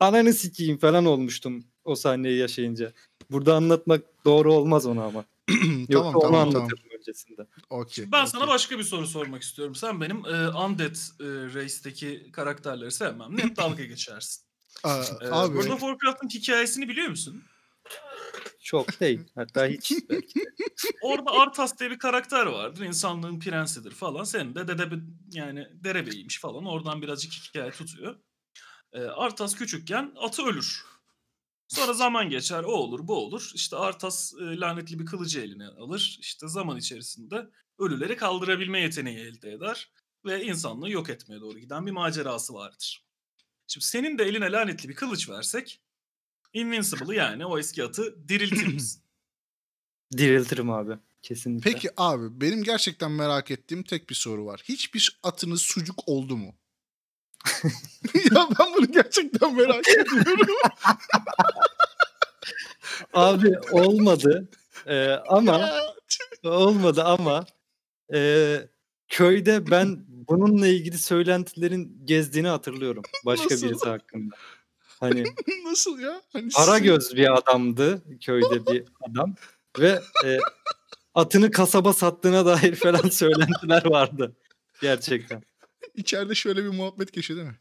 ananı 0.00 0.34
sikeyim 0.34 0.78
falan 0.78 1.04
olmuştum 1.04 1.64
o 1.84 1.94
sahneyi 1.94 2.38
yaşayınca. 2.38 2.92
Burada 3.30 3.54
anlatmak 3.54 4.02
doğru 4.24 4.54
olmaz 4.54 4.86
onu 4.86 5.02
ama. 5.02 5.24
Yoksa 5.88 6.12
tamam 6.12 6.14
onu 6.14 6.20
tamam 6.22 6.50
tamam. 6.50 6.68
Öncesinde. 7.08 7.46
Okey. 7.70 8.12
Ben 8.12 8.24
sana 8.24 8.42
okey. 8.42 8.54
başka 8.54 8.78
bir 8.78 8.84
soru 8.84 9.06
sormak 9.06 9.42
istiyorum. 9.42 9.74
Sen 9.74 10.00
benim 10.00 10.16
e, 10.26 10.48
Undead 10.48 10.94
e, 11.20 11.54
Race'deki 11.54 12.32
karakterleri 12.32 12.92
sevmem. 12.92 13.36
Net 13.36 13.56
dalga 13.56 13.84
geçersin. 13.84 14.44
Aa, 14.84 15.02
E, 15.20 15.26
abi 15.30 15.54
World 15.54 15.70
of 15.72 15.80
Warcraft'ın 15.80 16.28
hikayesini 16.28 16.88
biliyor 16.88 17.08
musun? 17.08 17.44
Çok 18.60 19.00
değil. 19.00 19.20
Hatta 19.34 19.66
hiç. 19.66 19.92
Orada 21.02 21.30
Arthas 21.30 21.78
diye 21.78 21.90
bir 21.90 21.98
karakter 21.98 22.46
vardır. 22.46 22.84
İnsanlığın 22.84 23.40
prensidir 23.40 23.90
falan. 23.90 24.24
Senin 24.24 24.54
de 24.54 24.68
dede 24.68 24.88
yani 25.32 25.68
derebeyiymiş 25.72 26.40
falan. 26.40 26.64
Oradan 26.66 27.02
birazcık 27.02 27.32
hikaye 27.32 27.70
tutuyor. 27.70 28.16
Ee, 28.92 29.00
Arthas 29.00 29.54
küçükken 29.54 30.12
atı 30.16 30.42
ölür. 30.42 30.84
Sonra 31.68 31.92
zaman 31.92 32.30
geçer. 32.30 32.62
O 32.64 32.72
olur, 32.72 33.08
bu 33.08 33.14
olur. 33.14 33.50
İşte 33.54 33.76
Arthas 33.76 34.34
e, 34.34 34.60
lanetli 34.60 34.98
bir 34.98 35.06
kılıcı 35.06 35.40
eline 35.40 35.66
alır. 35.66 36.18
İşte 36.20 36.48
zaman 36.48 36.76
içerisinde 36.76 37.46
ölüleri 37.78 38.16
kaldırabilme 38.16 38.80
yeteneği 38.80 39.18
elde 39.18 39.52
eder. 39.52 39.90
Ve 40.24 40.44
insanlığı 40.44 40.90
yok 40.90 41.10
etmeye 41.10 41.40
doğru 41.40 41.58
giden 41.58 41.86
bir 41.86 41.90
macerası 41.92 42.54
vardır. 42.54 43.04
Şimdi 43.66 43.86
senin 43.86 44.18
de 44.18 44.24
eline 44.24 44.52
lanetli 44.52 44.88
bir 44.88 44.94
kılıç 44.94 45.28
versek 45.28 45.80
Invincible'ı 46.52 47.14
yani 47.14 47.46
o 47.46 47.58
eski 47.58 47.84
atı 47.84 48.28
diriltir 48.28 48.66
misin? 48.66 49.02
Diriltirim 50.16 50.70
abi. 50.70 50.98
Kesinlikle. 51.22 51.72
Peki 51.72 51.90
abi 51.96 52.40
benim 52.40 52.62
gerçekten 52.62 53.10
merak 53.10 53.50
ettiğim 53.50 53.82
tek 53.82 54.10
bir 54.10 54.14
soru 54.14 54.46
var. 54.46 54.62
Hiçbir 54.64 55.18
atınız 55.22 55.62
sucuk 55.62 56.08
oldu 56.08 56.36
mu? 56.36 56.54
ya 58.34 58.48
ben 58.58 58.74
bunu 58.76 58.92
gerçekten 58.92 59.56
merak 59.56 59.88
ediyorum. 59.88 60.46
Abi 63.14 63.52
olmadı. 63.72 64.48
Ee, 64.86 65.08
ama 65.28 65.70
olmadı 66.44 67.04
ama 67.04 67.46
e, 68.14 68.56
köyde 69.08 69.70
ben 69.70 70.04
bununla 70.08 70.66
ilgili 70.66 70.98
söylentilerin 70.98 72.00
gezdiğini 72.04 72.48
hatırlıyorum. 72.48 73.02
Başka 73.24 73.54
Nasıl? 73.54 73.68
birisi 73.68 73.88
hakkında. 73.88 74.34
Hani 75.00 75.24
Nasıl 75.64 75.98
ya? 75.98 76.22
Hani 76.32 76.48
para 76.56 76.78
göz 76.78 77.16
bir 77.16 77.34
adamdı 77.38 78.02
köyde 78.20 78.66
bir 78.66 78.84
adam 79.10 79.34
ve 79.78 80.00
e, 80.24 80.38
atını 81.14 81.50
kasaba 81.50 81.92
sattığına 81.92 82.46
dair 82.46 82.74
falan 82.74 83.08
söylentiler 83.08 83.84
vardı. 83.86 84.36
Gerçekten. 84.80 85.42
İçeride 85.94 86.34
şöyle 86.34 86.64
bir 86.64 86.68
muhabbet 86.68 87.12
geçiyor 87.12 87.38
değil 87.40 87.50
mi? 87.50 87.58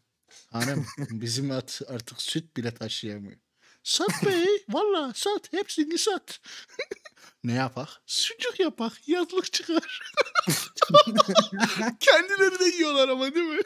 Hanım 0.52 0.86
bizim 1.12 1.52
at 1.52 1.82
artık 1.88 2.22
süt 2.22 2.58
bile 2.58 2.74
taşıyamıyor. 2.74 3.38
Sat 3.84 4.26
be 4.26 4.46
valla 4.70 5.12
sat 5.16 5.54
hepsini 5.54 5.98
sat. 5.98 6.40
Ne 7.44 7.54
yapak? 7.54 7.90
Sucuk 8.06 8.60
yapak. 8.60 9.08
Yazlık 9.08 9.54
çıkar. 9.54 10.02
Kendileri 12.00 12.60
de 12.60 12.66
yiyorlar 12.66 13.10
ama 13.10 13.36
değil 13.36 13.46
mi? 13.46 13.62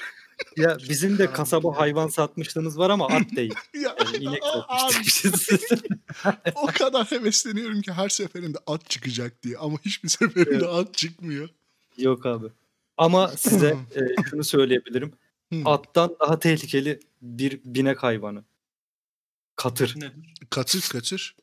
Ya 0.57 0.77
bizim 0.89 1.17
de 1.17 1.31
kasaba 1.31 1.77
hayvan 1.77 2.07
satmışlığımız 2.07 2.77
var 2.77 2.89
ama 2.89 3.07
at 3.07 3.35
değil. 3.35 3.53
Ya, 3.73 3.95
Yani 3.99 4.17
inek 4.17 4.43
satmıştık. 4.43 5.85
o 6.55 6.65
kadar 6.67 7.11
hevesleniyorum 7.11 7.81
ki 7.81 7.91
her 7.91 8.09
seferinde 8.09 8.57
at 8.67 8.89
çıkacak 8.89 9.43
diye. 9.43 9.57
Ama 9.57 9.77
hiçbir 9.85 10.09
seferinde 10.09 10.53
Evet. 10.55 10.63
at 10.63 10.93
çıkmıyor. 10.93 11.49
Yok 11.97 12.25
abi. 12.25 12.47
Ama 12.97 13.27
size 13.37 13.77
e, 13.95 14.23
şunu 14.29 14.43
söyleyebilirim. 14.43 15.13
Attan 15.65 16.15
daha 16.19 16.39
tehlikeli 16.39 16.99
bir 17.21 17.61
binek 17.65 18.03
hayvanı. 18.03 18.43
Katır. 19.55 19.93
Nedir? 19.95 20.33
Katır 20.49 20.89
katır. 20.91 21.35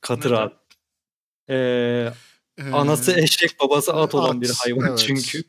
Katır 0.00 0.30
Neden? 0.30 0.42
abi. 0.42 0.54
Ee, 1.48 2.12
Ee, 2.58 2.70
anası 2.72 3.12
eşek 3.20 3.60
babası 3.60 3.94
at 3.94 4.14
olan 4.14 4.40
bir 4.40 4.50
at, 4.50 4.56
hayvan 4.56 4.88
evet. 4.88 4.98
çünkü. 5.06 5.42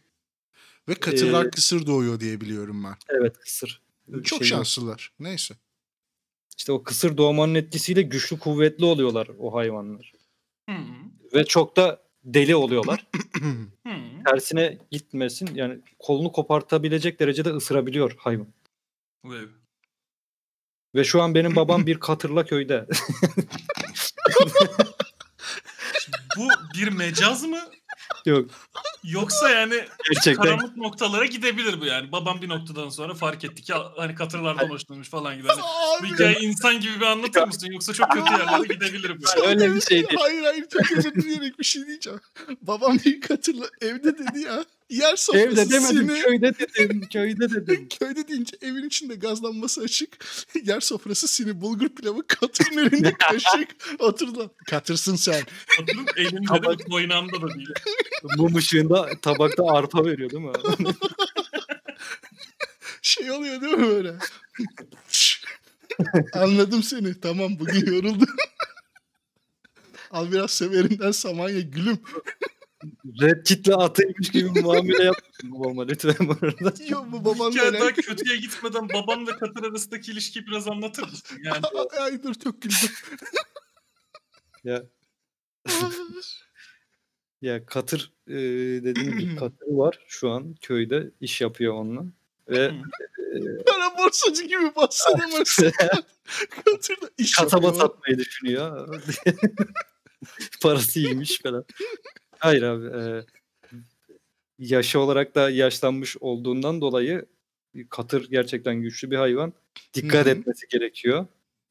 Ve 0.89 0.95
katırlar 0.95 1.45
Ee, 1.45 1.49
kısır 1.49 1.85
doğuyor 1.85 2.19
diye 2.19 2.41
biliyorum 2.41 2.83
ben. 2.83 2.95
Evet 3.09 3.37
kısır. 3.39 3.81
Çok 4.13 4.27
Şey 4.27 4.37
yok. 4.37 4.45
şanslılar. 4.45 5.13
Neyse. 5.19 5.55
İşte 6.57 6.71
o 6.71 6.83
kısır 6.83 7.17
doğmanın 7.17 7.55
etkisiyle 7.55 8.01
güçlü 8.01 8.39
kuvvetli 8.39 8.85
oluyorlar 8.85 9.27
o 9.39 9.53
hayvanlar. 9.55 10.13
Hı. 10.69 10.75
Ve 11.33 11.45
çok 11.45 11.75
da 11.77 12.01
deli 12.34 12.55
oluyorlar. 12.55 13.07
Hı. 13.39 13.55
Tersine 14.25 14.77
gitmesin 14.91 15.55
yani 15.55 15.80
kolunu 15.99 16.32
kopartabilecek 16.32 17.19
derecede 17.19 17.49
ısırabiliyor 17.49 18.15
hayvan. 18.17 18.47
Vay. 19.25 19.41
Ve 20.95 21.03
şu 21.03 21.21
an 21.21 21.36
benim 21.36 21.55
babam 21.55 21.86
bir 21.86 21.99
katırla 21.99 22.45
köyde. 22.45 22.88
Bu 26.39 26.47
bir 26.75 26.87
mecaz 26.87 27.43
mı? 27.43 27.59
Yok 28.25 28.49
Yoksa 29.03 29.49
yani 29.49 29.83
gerçekten 30.13 30.43
karanlık 30.43 30.77
noktalara 30.77 31.25
gidebilir 31.25 31.81
bu 31.81 31.85
yani. 31.85 32.11
Babam 32.11 32.41
bir 32.41 32.49
noktadan 32.49 32.89
sonra 32.89 33.13
fark 33.13 33.43
etti 33.43 33.63
ki 33.63 33.73
hani 33.97 34.15
katırlardan 34.15 34.69
hoşlanmış 34.69 35.09
falan 35.09 35.37
gibi. 35.37 35.47
Hani 35.47 35.61
bu 35.61 36.05
Abi. 36.05 36.13
hikayeyi 36.13 36.47
insan 36.47 36.79
gibi 36.79 36.99
bir 36.99 37.05
anlatır 37.05 37.43
mısın? 37.43 37.71
Yoksa 37.71 37.93
çok 37.93 38.11
kötü 38.11 38.31
yerlere 38.33 38.73
gidebilir 38.73 39.21
bu. 39.21 39.47
öyle 39.47 39.75
bir 39.75 39.81
şey 39.81 40.07
değil. 40.07 40.19
Hayır 40.19 40.43
hayır 40.43 40.65
çok 40.67 40.91
özür 40.97 41.15
dileyerek 41.15 41.59
bir 41.59 41.63
şey 41.63 41.87
diyeceğim. 41.87 42.19
Babam 42.61 42.99
bir 43.05 43.21
katırla 43.21 43.65
evde 43.81 44.17
dedi 44.17 44.39
ya. 44.39 44.65
Yer 44.89 45.15
sofrası 45.15 45.47
Evde 45.47 45.69
demedim 45.69 46.07
sini- 46.09 46.21
köyde 46.21 46.53
dedim 46.59 47.01
köyde 47.13 47.49
dedim. 47.55 47.87
Köyde 47.99 48.27
deyince 48.27 48.57
evin 48.61 48.87
içinde 48.87 49.15
gazlanması 49.15 49.81
açık. 49.81 50.17
Yer 50.65 50.79
sofrası 50.81 51.27
sini 51.27 51.61
bulgur 51.61 51.89
pilavı 51.89 52.27
katırın 52.27 52.77
elinde 52.77 53.13
kaşık. 53.19 53.69
Oturdu. 53.99 54.55
Katırsın 54.69 55.15
sen. 55.15 55.43
Kadının 55.77 56.05
elinde 56.17 56.53
de 56.63 56.85
bu 56.85 56.91
boynağında 56.91 57.41
da 57.41 57.53
değil. 57.55 57.69
Mum 58.37 58.55
ışığında 58.55 59.09
tabakta 59.21 59.63
arpa 59.65 60.05
veriyor 60.05 60.29
değil 60.29 60.43
mi? 60.43 60.51
Şey 63.01 63.31
oluyor 63.31 63.61
değil 63.61 63.73
mi 63.73 63.87
böyle? 63.87 64.15
Anladım 66.33 66.83
seni. 66.83 67.19
Tamam 67.21 67.59
bugün 67.59 67.93
yoruldum. 67.93 68.27
Al 70.11 70.31
biraz 70.31 70.51
severinden 70.51 71.11
samanya 71.11 71.59
gülüm. 71.59 71.99
Red 73.22 73.45
kitle 73.45 73.76
atıymış 73.76 74.30
gibi 74.30 74.61
muamele 74.61 75.03
yapmışsın 75.03 75.51
babama 75.51 75.86
lütfen 75.86 76.28
bu 76.28 76.32
arada. 76.32 76.74
Yok 76.88 77.05
bu 77.11 77.26
babanla 77.26 77.51
Hikaye 77.51 77.74
daha 77.74 77.93
kötüye 77.93 78.38
gitmeden 78.38 78.89
babam 78.89 79.28
ve 79.28 79.32
katır 79.32 79.63
arasındaki 79.63 80.11
ilişkiyi 80.11 80.47
biraz 80.47 80.67
anlatır 80.67 81.03
mısın? 81.03 81.38
Yani 81.43 81.61
Ay 81.99 82.24
dur 82.24 82.34
çok 82.34 82.61
güldüm. 82.61 82.89
Ya, 84.63 84.84
ya 87.41 87.65
Katır 87.65 88.11
e, 88.28 88.34
dediğim 88.84 89.17
bir 89.17 89.36
Katır 89.39 89.67
var 89.67 89.99
şu 90.07 90.30
an 90.30 90.55
köyde 90.61 91.11
iş 91.22 91.41
yapıyor 91.41 91.74
onunla. 91.74 92.05
Ve 92.49 92.72
Kara 93.65 93.97
borsacı 93.97 94.43
gibi 94.43 94.76
bahsedemezsin. 94.76 95.72
Katırda 96.65 97.09
iş 97.17 97.36
kasaba 97.36 97.74
satmayı 97.74 98.17
düşünüyor. 98.17 99.01
Parası 100.61 100.99
iyiymiş 100.99 101.39
falan. 101.43 101.65
Hayır 102.39 102.61
abi. 102.61 102.85
e, 102.85 103.25
yaşı 104.59 104.99
olarak 104.99 105.35
da 105.35 105.49
yaşlanmış 105.49 106.17
olduğundan 106.17 106.81
dolayı 106.81 107.25
Katır 107.89 108.29
gerçekten 108.29 108.81
güçlü 108.81 109.11
bir 109.11 109.15
hayvan. 109.15 109.53
Dikkat 109.93 110.25
Hı 110.25 110.29
hı. 110.29 110.33
etmesi 110.33 110.67
gerekiyor. 110.67 111.25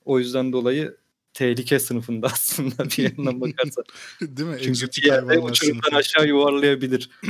O 0.05 0.19
yüzden 0.19 0.53
dolayı 0.53 0.97
tehlike 1.35 1.79
sınıfında 1.79 2.27
aslında 2.33 2.85
bir 2.85 3.03
yandan 3.03 3.41
bakarsan. 3.41 3.85
Değil 4.21 4.49
mi? 4.49 4.57
Çünkü 4.59 4.71
Egzotik 4.71 5.05
bir 5.05 5.09
yerde 5.09 5.39
uçurumdan 5.39 5.93
aşağı 5.93 6.27
yuvarlayabilir. 6.27 7.11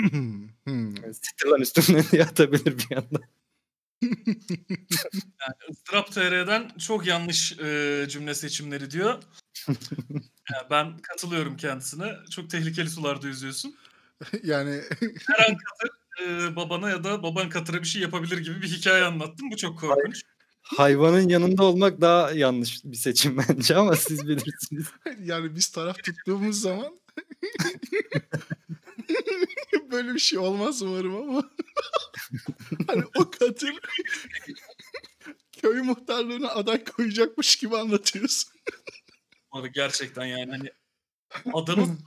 Hmm. 0.64 0.96
Siktir 0.96 1.46
lan 1.46 1.60
üstümden 1.60 2.04
diye 2.12 2.22
atabilir 2.22 2.78
bir 2.78 2.86
yandan. 2.90 3.22
Izdırap 5.70 6.12
TR'den 6.12 6.70
çok 6.78 7.06
yanlış 7.06 7.58
e, 7.58 8.06
cümle 8.08 8.34
seçimleri 8.34 8.90
diyor. 8.90 9.22
Yani 10.52 10.66
ben 10.70 10.98
katılıyorum 10.98 11.56
kendisine. 11.56 12.12
Çok 12.30 12.50
tehlikeli 12.50 12.90
sularda 12.90 13.26
yüzüyorsun. 13.26 13.76
yani 14.44 14.80
Her 15.26 15.48
an 15.48 15.56
katır 15.56 15.90
e, 16.22 16.56
babana 16.56 16.90
ya 16.90 17.04
da 17.04 17.22
baban 17.22 17.48
katıra 17.48 17.80
bir 17.80 17.86
şey 17.86 18.02
yapabilir 18.02 18.38
gibi 18.38 18.62
bir 18.62 18.68
hikaye 18.68 19.04
anlattım. 19.04 19.50
Bu 19.50 19.56
çok 19.56 19.80
korkunç. 19.80 20.22
Hayvanın 20.62 21.28
yanında 21.28 21.64
olmak 21.64 22.00
daha 22.00 22.30
yanlış 22.30 22.84
bir 22.84 22.96
seçim 22.96 23.38
bence 23.38 23.76
ama 23.76 23.96
siz 23.96 24.28
bilirsiniz. 24.28 24.86
yani 25.22 25.54
biz 25.54 25.68
taraf 25.68 25.96
tuttuğumuz 26.04 26.60
zaman 26.60 27.00
böyle 29.90 30.14
bir 30.14 30.18
şey 30.18 30.38
olmaz 30.38 30.82
umarım 30.82 31.16
ama 31.16 31.50
hani 32.86 33.04
o 33.16 33.30
katır 33.30 33.74
köy 35.62 35.80
muhtarlığına 35.82 36.48
aday 36.48 36.84
koyacakmış 36.84 37.56
gibi 37.56 37.76
anlatıyorsun. 37.76 38.52
Abi 39.50 39.72
gerçekten 39.72 40.24
yani 40.24 40.50
hani 40.50 40.70
adamın 41.54 41.98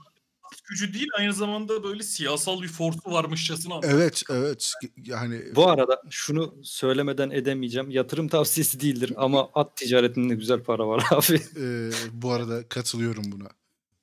gücü 0.70 0.94
değil 0.94 1.08
aynı 1.18 1.32
zamanda 1.32 1.84
böyle 1.84 2.02
siyasal 2.02 2.62
bir 2.62 2.68
forsu 2.68 3.10
varmışçasına 3.10 3.74
anlatıyor. 3.74 3.98
Evet 3.98 4.22
evet 4.30 4.72
yani 4.96 5.54
Bu 5.54 5.68
arada 5.68 6.02
şunu 6.10 6.54
söylemeden 6.62 7.30
edemeyeceğim. 7.30 7.90
Yatırım 7.90 8.28
tavsiyesi 8.28 8.80
değildir 8.80 9.12
ama 9.16 9.50
at 9.54 9.76
ticaretinde 9.76 10.34
güzel 10.34 10.62
para 10.62 10.88
var 10.88 11.04
abi. 11.10 11.40
e, 11.56 11.90
bu 12.12 12.32
arada 12.32 12.68
katılıyorum 12.68 13.24
buna. 13.32 13.48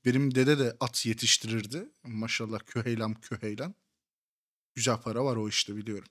Benim 0.05 0.35
dede 0.35 0.59
de 0.59 0.77
at 0.79 1.05
yetiştirirdi. 1.05 1.91
Maşallah 2.03 2.59
köheylan 2.65 3.13
köheylan. 3.13 3.75
Güzel 4.75 5.01
para 5.01 5.25
var 5.25 5.35
o 5.35 5.49
işte 5.49 5.75
biliyorum. 5.75 6.07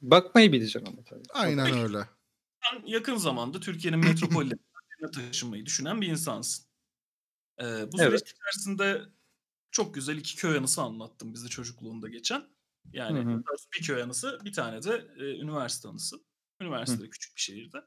Bakmayı 0.00 0.52
bileceksin 0.52 0.92
ama 0.92 1.04
tabii. 1.04 1.22
Aynen 1.32 1.78
öyle. 1.78 2.08
Sen 2.62 2.82
yakın 2.86 3.16
zamanda 3.16 3.60
Türkiye'nin 3.60 3.98
metropollerine 3.98 5.10
taşınmayı 5.14 5.66
düşünen 5.66 6.00
bir 6.00 6.06
insansın. 6.06 6.66
Ee, 7.60 7.92
bu 7.92 7.98
süreç 7.98 8.10
Evet. 8.10 8.34
içerisinde 8.34 9.02
çok 9.70 9.94
güzel 9.94 10.16
iki 10.16 10.36
köy 10.36 10.58
anısı 10.58 10.82
anlattım 10.82 11.34
bize 11.34 11.48
çocukluğunda 11.48 12.08
geçen. 12.08 12.44
Yani 12.92 13.18
Hı 13.18 13.36
hı. 13.36 13.42
bir 13.78 13.86
köy 13.86 14.02
anısı 14.02 14.38
bir 14.44 14.52
tane 14.52 14.82
de 14.82 15.08
e, 15.18 15.22
üniversite 15.40 15.88
anısı. 15.88 16.16
Üniversitede 16.60 17.10
küçük 17.10 17.36
bir 17.36 17.40
şehirde. 17.40 17.78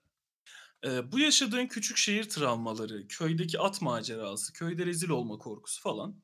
Ee, 0.86 1.12
bu 1.12 1.20
yaşadığın 1.20 1.68
küçük 1.68 1.98
şehir 1.98 2.30
travmaları, 2.30 3.08
köydeki 3.08 3.60
at 3.60 3.82
macerası, 3.82 4.54
köyde 4.54 4.86
rezil 4.86 5.10
olma 5.10 5.38
korkusu 5.38 5.82
falan. 5.82 6.16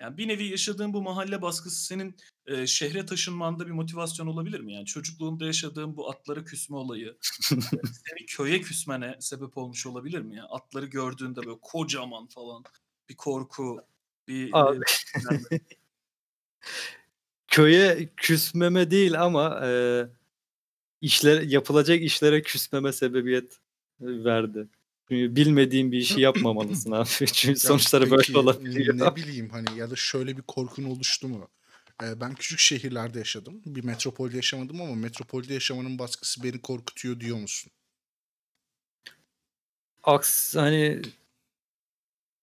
Yani 0.00 0.16
bir 0.16 0.28
nevi 0.28 0.44
yaşadığın 0.44 0.92
bu 0.92 1.02
mahalle 1.02 1.42
baskısı 1.42 1.84
senin 1.84 2.16
e, 2.46 2.66
şehre 2.66 3.06
taşınmanda 3.06 3.66
bir 3.66 3.70
motivasyon 3.70 4.26
olabilir 4.26 4.60
mi? 4.60 4.74
Yani 4.74 4.86
çocukluğunda 4.86 5.46
yaşadığın 5.46 5.96
bu 5.96 6.10
atlara 6.10 6.44
küsme 6.44 6.76
olayı 6.76 7.16
senin 7.80 8.26
köye 8.26 8.60
küsmene 8.60 9.16
sebep 9.20 9.56
olmuş 9.56 9.86
olabilir 9.86 10.20
mi 10.20 10.36
ya? 10.36 10.44
Atları 10.44 10.86
gördüğünde 10.86 11.36
böyle 11.36 11.58
kocaman 11.62 12.26
falan 12.26 12.64
bir 13.08 13.16
korku, 13.16 13.80
bir 14.28 14.50
Abi. 14.52 14.80
e, 15.52 15.60
Köye 17.48 18.10
küsmeme 18.16 18.90
değil 18.90 19.22
ama 19.22 19.60
e, 19.66 19.70
işler 21.00 21.42
yapılacak 21.42 22.02
işlere 22.02 22.42
küsmeme 22.42 22.92
sebebiyet 22.92 23.60
verdi. 24.00 24.68
Çünkü 25.08 25.36
bilmediğin 25.36 25.92
bir 25.92 25.98
işi 25.98 26.20
yapmamalısın 26.20 26.90
abi. 26.90 27.08
Çünkü 27.32 27.48
Ya 27.48 27.56
sonuçları 27.56 28.04
peki, 28.04 28.34
böyle 28.34 28.38
olabiliyor. 28.38 28.98
Ne 28.98 29.16
bileyim 29.16 29.48
hani 29.48 29.78
ya 29.78 29.90
da 29.90 29.96
şöyle 29.96 30.36
bir 30.36 30.42
korkun 30.42 30.84
oluştu 30.84 31.28
mu? 31.28 31.48
Ee, 32.02 32.20
ben 32.20 32.34
küçük 32.34 32.58
şehirlerde 32.58 33.18
yaşadım. 33.18 33.62
Bir 33.66 33.84
metropolde 33.84 34.36
yaşamadım 34.36 34.80
ama 34.80 34.94
metropolde 34.94 35.54
yaşamanın 35.54 35.98
baskısı 35.98 36.42
beni 36.42 36.60
korkutuyor 36.60 37.20
diyor 37.20 37.36
musun? 37.36 37.72
Aks 40.02 40.56
hani 40.56 41.02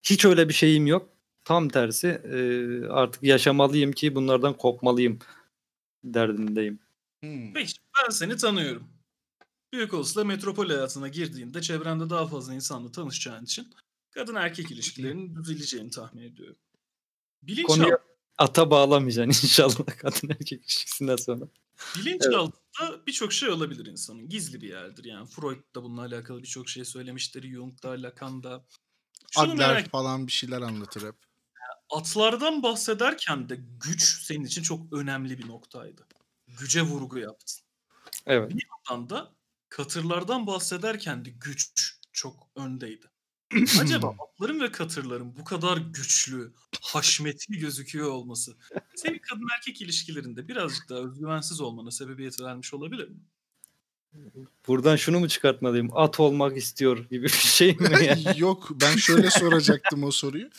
hiç 0.04 0.26
öyle 0.26 0.50
bir 0.50 0.54
şeyim 0.54 0.88
yok. 0.88 1.10
Tam 1.46 1.70
tersi 1.70 2.08
e, 2.08 2.38
artık 2.88 3.24
yaşamalıyım 3.24 3.92
ki 3.92 4.16
bunlardan 4.16 4.58
kopmalıyım 4.58 5.20
derdindeyim. 6.04 6.80
Hmm. 7.20 7.54
Peki 7.54 7.74
ben 7.98 8.10
seni 8.10 8.38
tanıyorum. 8.38 8.93
Büyük 9.74 9.94
olasılıkla 9.94 10.24
metropol 10.24 10.68
hayatına 10.68 11.08
girdiğinde 11.08 11.62
çevrende 11.62 12.10
daha 12.10 12.28
fazla 12.28 12.54
insanla 12.54 12.92
tanışacağın 12.92 13.44
için 13.44 13.74
kadın 14.12 14.36
erkek 14.36 14.72
ilişkilerinin 14.72 15.36
düzeleceğini 15.36 15.90
tahmin 15.90 16.22
ediyorum. 16.22 16.58
Bilinçaltı, 17.44 17.82
Konuyu 17.82 17.98
ata 18.38 18.72
bağlamayacaksın 18.72 19.48
inşallah 19.48 19.76
kadın 19.98 20.30
erkek 20.30 20.62
ilişkisinden 20.62 21.16
sonra. 21.16 21.46
bilinçaltında 21.96 23.06
birçok 23.08 23.34
şey 23.34 23.50
olabilir 23.50 23.86
insanın. 23.86 24.30
Gizli 24.30 24.62
bir 24.62 24.70
yerdir 24.70 25.04
yani. 25.04 25.28
Freud 25.28 25.76
da 25.76 25.84
bununla 25.84 26.02
alakalı 26.02 26.44
birçok 26.44 26.70
şey 26.70 26.86
söylemiştir. 26.86 27.52
Jung 27.54 27.84
da, 27.84 27.90
Lacan 27.90 28.44
da. 28.44 28.66
Şunu 29.32 29.54
Adler 29.54 29.74
merak 29.74 29.90
falan 29.90 30.28
bir 30.28 30.32
şeyler 30.32 30.62
anlatır 30.62 31.08
hep. 31.08 31.16
Atlardan 31.90 32.64
bahsederken 32.64 33.50
de 33.50 33.60
güç 33.80 34.26
senin 34.26 34.46
için 34.46 34.62
çok 34.62 34.94
önemli 34.94 35.38
bir 35.38 35.48
noktaydı. 35.48 36.08
Güce 36.48 36.82
vurgu 36.82 37.20
yaptın. 37.20 37.64
Evet. 38.26 38.52
yandan 38.90 39.10
da 39.10 39.34
katırlardan 39.74 40.48
bahsederken 40.48 41.26
de 41.26 41.30
güç 41.30 41.94
çok 42.12 42.48
öndeydi. 42.56 43.06
Acaba 43.82 44.16
atların 44.20 44.60
ve 44.60 44.72
katırların 44.72 45.38
bu 45.38 45.44
kadar 45.44 45.78
güçlü, 45.78 46.54
haşmetli 46.82 47.58
gözüküyor 47.60 48.10
olması 48.10 48.58
senin 48.96 49.20
kadın 49.20 49.48
erkek 49.58 49.82
ilişkilerinde 49.82 50.48
birazcık 50.48 50.90
daha 50.90 51.00
özgüvensiz 51.00 51.62
olmana 51.62 51.92
sebebiyet 51.92 52.42
vermiş 52.42 52.74
olabilir 52.74 53.10
mi? 53.10 53.18
Buradan 54.68 54.96
şunu 54.96 55.20
mu 55.20 55.28
çıkartmalıyım? 55.28 55.90
At 55.98 56.20
olmak 56.20 56.58
istiyor 56.58 56.98
gibi 57.10 57.24
bir 57.24 57.30
şey 57.30 57.76
mi 57.76 58.06
ya? 58.06 58.34
Yok 58.38 58.70
ben 58.82 58.96
şöyle 58.96 59.30
soracaktım 59.30 60.04
o 60.04 60.12
soruyu. 60.12 60.50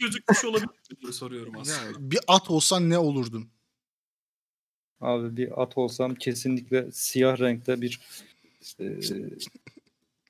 Gözükmüş 0.00 0.44
olabilir 0.44 0.66
mi 0.90 1.00
diye 1.02 1.12
soruyorum 1.12 1.58
aslında. 1.58 1.86
Ya, 1.86 1.92
bir 1.98 2.20
at 2.28 2.50
olsan 2.50 2.90
ne 2.90 2.98
olurdun? 2.98 3.50
Abi 5.02 5.36
bir 5.36 5.62
at 5.62 5.78
olsam 5.78 6.14
kesinlikle 6.14 6.92
siyah 6.92 7.40
renkte 7.40 7.80
bir 7.80 8.00
e, 8.80 8.98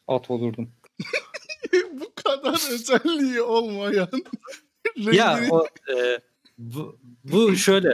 at 0.08 0.30
olurdum. 0.30 0.70
bu 1.92 2.14
kadar 2.14 2.72
özelliği 2.72 3.40
olmayan 3.42 4.08
Ya 4.96 5.38
rengini- 5.38 5.50
o 5.50 5.66
e, 5.92 6.20
bu, 6.58 6.98
bu 7.24 7.56
şöyle 7.56 7.88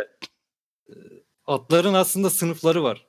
e, 0.88 0.94
atların 1.46 1.94
aslında 1.94 2.30
sınıfları 2.30 2.82
var. 2.82 3.06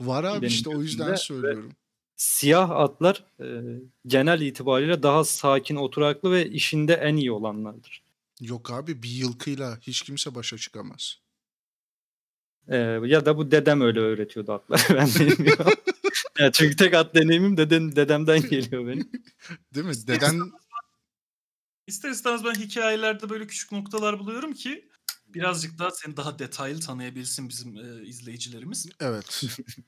var 0.00 0.24
abi 0.24 0.36
benim 0.42 0.48
işte 0.48 0.70
o 0.70 0.82
yüzden 0.82 1.14
söylüyorum. 1.14 1.72
Siyah 2.16 2.70
atlar 2.70 3.24
e, 3.40 3.46
genel 4.06 4.40
itibariyle 4.40 5.02
daha 5.02 5.24
sakin, 5.24 5.76
oturaklı 5.76 6.32
ve 6.32 6.50
işinde 6.50 6.94
en 6.94 7.16
iyi 7.16 7.32
olanlardır. 7.32 8.02
Yok 8.40 8.70
abi 8.70 9.02
bir 9.02 9.08
yılkıyla 9.08 9.78
hiç 9.80 10.02
kimse 10.02 10.34
başa 10.34 10.58
çıkamaz. 10.58 11.18
E, 12.70 12.76
ya 13.04 13.26
da 13.26 13.36
bu 13.36 13.50
dedem 13.50 13.80
öyle 13.80 14.00
öğretiyordu 14.00 14.52
atları 14.52 14.82
ben 14.96 15.06
bilmiyorum. 15.06 15.72
ya 16.38 16.52
çünkü 16.52 16.76
tek 16.76 16.94
at 16.94 17.14
deneyimim 17.14 17.56
dedem, 17.56 17.96
dedemden 17.96 18.40
geliyor 18.48 18.86
benim. 18.86 19.10
Değil 19.74 19.86
mi? 19.86 19.94
Deden 20.06 20.40
İster 21.86 22.10
istemez 22.10 22.44
ben 22.44 22.54
hikayelerde 22.54 23.28
böyle 23.28 23.46
küçük 23.46 23.72
noktalar 23.72 24.18
buluyorum 24.18 24.52
ki 24.52 24.90
birazcık 25.26 25.78
daha 25.78 25.90
seni 25.90 26.16
daha 26.16 26.38
detaylı 26.38 26.80
tanıyabilsin 26.80 27.48
bizim 27.48 27.76
e, 27.76 28.06
izleyicilerimiz. 28.06 28.86
evet. 29.00 29.42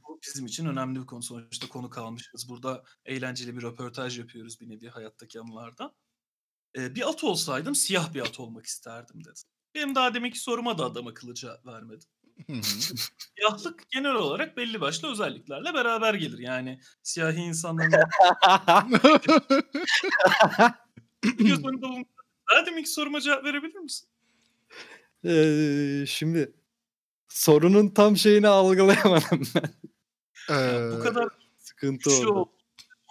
Bu 0.09 0.21
bizim 0.27 0.47
için 0.47 0.67
önemli 0.67 1.01
bir 1.01 1.07
konu. 1.07 1.23
Sonuçta 1.23 1.69
konu 1.69 1.91
kalmışız. 1.91 2.49
Burada 2.49 2.85
eğlenceli 3.05 3.57
bir 3.57 3.63
röportaj 3.63 4.19
yapıyoruz 4.19 4.61
bir 4.61 4.69
nevi 4.69 4.89
hayattaki 4.89 5.41
anılardan. 5.41 5.93
Ee, 6.77 6.95
bir 6.95 7.09
at 7.11 7.25
olsaydım 7.25 7.75
siyah 7.75 8.15
bir 8.15 8.21
at 8.21 8.41
olmak 8.41 8.67
isterdim 8.67 9.25
dedi. 9.25 9.41
Benim 9.75 9.95
daha 9.95 10.15
deminki 10.15 10.39
soruma 10.39 10.79
da 10.79 10.85
adam 10.85 11.07
akıllı 11.07 11.35
cevap 11.35 11.67
vermedi. 11.67 12.05
Hı 12.22 12.22
hı. 12.22 12.22
Siyahlık 13.37 13.91
genel 13.91 14.15
olarak 14.15 14.57
belli 14.57 14.81
başlı 14.81 15.11
özelliklerle 15.13 15.75
beraber 15.75 16.15
gelir. 16.15 16.39
Yani 16.39 16.81
siyahi 17.03 17.41
insanların 17.41 17.91
göz 21.23 21.51
önünde 21.65 21.83
bulunduğu- 21.83 22.09
Daha 22.53 22.67
deminki 22.67 22.91
soruma 22.91 23.21
cevap 23.21 23.45
verebilir 23.45 23.79
misin? 23.79 24.09
E, 25.25 26.05
şimdi 26.07 26.53
sorunun 27.29 27.89
tam 27.89 28.17
şeyini 28.17 28.49
algılayamadım 28.49 29.43
ben. 29.55 29.75
Ee, 30.51 30.91
Bu 30.99 31.03
kadar 31.03 31.29
Sıkıntı 31.59 32.11
oldu. 32.11 32.33
ol- 32.33 32.49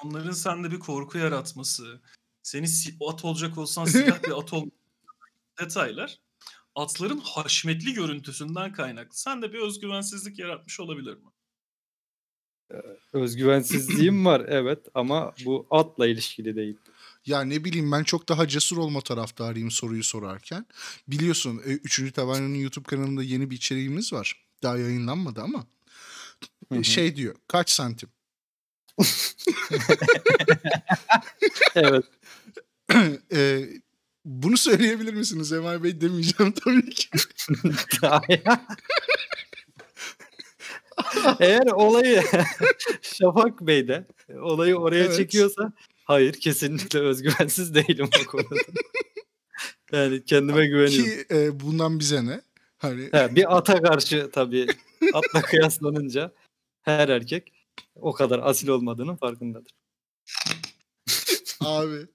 onların 0.04 0.32
sende 0.32 0.72
bir 0.72 0.80
korku 0.80 1.18
yaratması, 1.18 2.02
seni 2.44 2.68
si- 2.68 2.96
at 3.10 3.26
olacak 3.26 3.58
olsan 3.58 3.86
siyah 3.86 4.24
bir 4.24 4.40
at 4.40 4.54
ol 4.54 4.66
detaylar 5.60 6.20
atların 6.76 7.20
haşmetli 7.20 7.94
görüntüsünden 7.94 8.74
kaynaklı. 8.74 9.18
Sende 9.18 9.54
bir 9.54 9.60
özgüvensizlik 9.60 10.40
yaratmış 10.40 10.80
olabilir 10.80 11.14
mi? 11.14 11.30
Özgüvensizliğim 13.14 14.26
var 14.26 14.46
evet 14.48 14.80
ama 14.94 15.34
bu 15.46 15.68
atla 15.72 16.08
ilişkili 16.08 16.56
değil. 16.56 16.78
Ya 17.26 17.42
ne 17.42 17.64
bileyim 17.64 17.92
ben 17.92 18.04
çok 18.04 18.30
daha 18.30 18.48
cesur 18.48 18.78
olma 18.78 19.02
taraftarıyım 19.02 19.72
soruyu 19.72 20.04
sorarken. 20.04 20.66
Biliyorsun 21.08 21.62
3. 21.66 22.14
Tavan'ın 22.14 22.56
YouTube 22.56 22.86
kanalında 22.86 23.24
yeni 23.24 23.50
bir 23.50 23.56
içeriğimiz 23.56 24.14
var. 24.14 24.46
Daha 24.64 24.78
yayınlanmadı 24.78 25.42
ama. 25.42 25.68
Şey 26.84 27.16
diyor 27.16 27.36
kaç 27.48 27.70
santim? 27.70 28.10
evet. 31.76 32.06
Ee, 33.34 33.81
bunu 34.26 34.58
söyleyebilir 34.58 35.14
misiniz 35.14 35.52
Emel 35.54 35.84
Bey 35.84 36.02
demeyeceğim 36.02 36.52
tabii 36.52 36.90
ki. 36.90 37.10
Eğer 41.40 41.66
olayı 41.72 42.24
Şafak 43.02 43.62
Bey 43.62 43.88
de 43.88 44.08
olayı 44.42 44.76
oraya 44.76 45.06
Evet. 45.06 45.18
çekiyorsa 45.18 45.74
hayır 46.04 46.34
kesinlikle 46.34 47.00
özgüvensiz 47.00 47.76
değilim 47.76 48.10
o 48.22 48.32
konuda. 48.32 48.56
Yani 49.92 50.26
kendime 50.26 50.68
güveniyorum. 50.68 51.06
Ki 51.06 51.26
e, 51.32 51.60
bundan 51.60 52.00
bize 52.00 52.26
ne? 52.26 52.42
Hani 52.78 53.10
He, 53.12 53.36
bir 53.36 53.58
ata 53.58 53.82
karşı 53.82 54.30
tabii 54.34 54.68
atla 55.14 55.42
kıyaslanınca 55.42 56.32
her 56.82 57.10
erkek 57.10 57.54
o 57.96 58.14
kadar 58.14 58.40
asil 58.40 58.68
olmadığının 58.68 59.16
farkındadır. 59.16 59.72
abi 61.62 62.08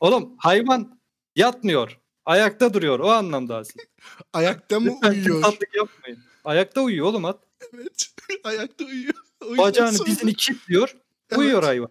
Oğlum 0.00 0.34
hayvan 0.38 1.00
yatmıyor. 1.36 1.98
Ayakta 2.24 2.74
duruyor. 2.74 2.98
O 2.98 3.10
anlamda 3.10 3.56
asil. 3.56 3.80
ayakta 4.32 4.80
mı 4.80 4.90
Lütfen 4.94 5.10
uyuyor? 5.10 5.42
tatlık 5.42 5.74
yapmayın. 5.76 6.18
Ayakta 6.44 6.80
uyuyor 6.80 7.06
oğlum 7.06 7.24
at. 7.24 7.38
Evet. 7.74 8.06
Ayakta 8.44 8.84
uyuyor. 8.84 9.14
Yüzden 9.42 9.58
Bacağını 9.58 9.92
sonra- 9.92 10.10
dizini 10.10 10.34
kilitliyor. 10.34 10.96
Evet. 11.30 11.38
Uyuyor 11.38 11.62
hayvan. 11.62 11.90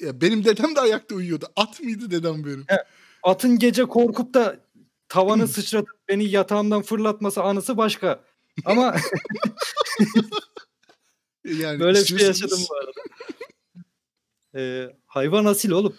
Ya 0.00 0.20
Benim 0.20 0.44
dedem 0.44 0.76
de 0.76 0.80
ayakta 0.80 1.14
uyuyordu. 1.14 1.46
At 1.56 1.80
mıydı 1.80 2.10
dedem 2.10 2.44
benim? 2.44 2.64
Atın 3.22 3.58
gece 3.58 3.84
korkup 3.84 4.34
da 4.34 4.56
tavanı 5.08 5.48
sıçratıp 5.54 6.08
beni 6.08 6.24
yatağımdan 6.30 6.82
fırlatması 6.82 7.42
anısı 7.42 7.76
başka. 7.76 8.24
Ama 8.64 8.96
Yani 11.44 11.80
böyle 11.80 11.98
bir 12.00 12.04
şey 12.04 12.26
yaşadım 12.26 12.58
bu 12.70 12.76
arada. 12.76 12.90
Ee, 14.54 14.96
hayvan 15.06 15.44
asil 15.44 15.70
oğlum. 15.70 15.96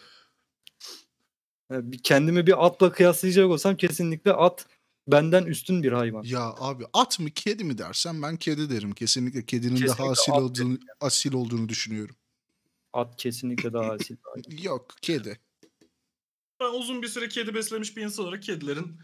Yani 1.72 1.92
bir- 1.92 1.98
kendimi 2.04 2.48
bir 2.48 2.66
atla 2.66 2.92
kıyaslayacak 2.92 3.46
olsam 3.50 3.78
kesinlikle 3.78 4.34
at 4.34 4.66
benden 5.08 5.46
üstün 5.46 5.84
bir 5.84 5.92
hayvan. 5.92 6.24
Ya 6.24 6.54
abi 6.58 6.84
at 6.94 7.20
mı 7.20 7.30
kedi 7.30 7.64
mi 7.64 7.78
dersen 7.78 8.22
ben 8.22 8.38
kedi 8.38 8.70
derim. 8.70 8.92
Kesinlikle 8.92 9.46
kedinin 9.46 9.76
Kesinlikle 9.76 10.04
daha 10.04 10.12
asil 10.12 10.32
olduğunu, 10.32 10.78
asil 11.02 11.34
olduğunu 11.34 11.70
düşünüyorum. 11.70 12.16
At 12.94 13.16
kesinlikle 13.18 13.74
daha 13.74 13.92
asil. 13.92 14.16
Yok 14.64 14.88
kedi. 15.02 15.40
Ben 16.60 16.74
uzun 16.80 17.02
bir 17.02 17.08
süre 17.08 17.28
kedi 17.28 17.54
beslemiş 17.54 17.98
bir 17.98 18.02
insan 18.04 18.26
olarak 18.26 18.44
kedilerin 18.44 19.00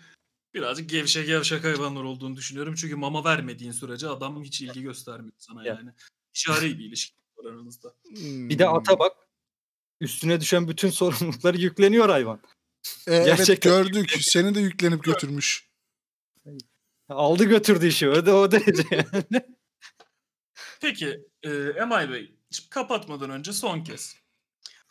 birazcık 0.53 0.89
gevşek 0.89 1.28
gevşek 1.28 1.63
hayvanlar 1.63 2.03
olduğunu 2.03 2.36
düşünüyorum. 2.36 2.76
Çünkü 2.76 2.95
mama 2.95 3.24
vermediğin 3.24 3.72
sürece 3.72 4.07
adam 4.07 4.43
hiç 4.43 4.61
ilgi 4.61 4.82
göstermiyor 4.82 5.34
sana 5.38 5.66
Ya. 5.66 5.74
yani. 5.74 5.89
İşari 6.34 6.80
bir 6.80 6.86
ilişki 6.86 7.16
var 7.38 7.51
aranızda. 7.51 7.93
Bir 8.22 8.59
de 8.59 8.68
Hmm. 8.68 8.74
ata 8.76 8.99
bak. 8.99 9.11
Üstüne 10.01 10.41
düşen 10.41 10.68
bütün 10.68 10.89
sorumlulukları 11.41 11.57
yükleniyor 11.57 12.09
hayvan. 12.09 12.39
E, 13.07 13.15
evet 13.15 13.61
gördük. 13.61 14.17
Seni 14.21 14.55
de 14.55 14.59
yüklenip 14.59 15.03
götürmüş. 15.03 15.69
Aldı 17.09 17.43
götürdü 17.43 17.88
işi. 17.88 18.09
O, 18.09 18.25
da, 18.25 18.36
o 18.36 18.51
derece 18.51 18.83
yani. 18.91 19.45
Peki 20.81 21.25
e, 21.43 21.49
Emay 21.53 22.11
Bey 22.11 22.36
kapatmadan 22.69 23.29
önce 23.29 23.53
son 23.53 23.83
kez. 23.83 24.15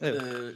Evet. 0.01 0.23
e, 0.23 0.53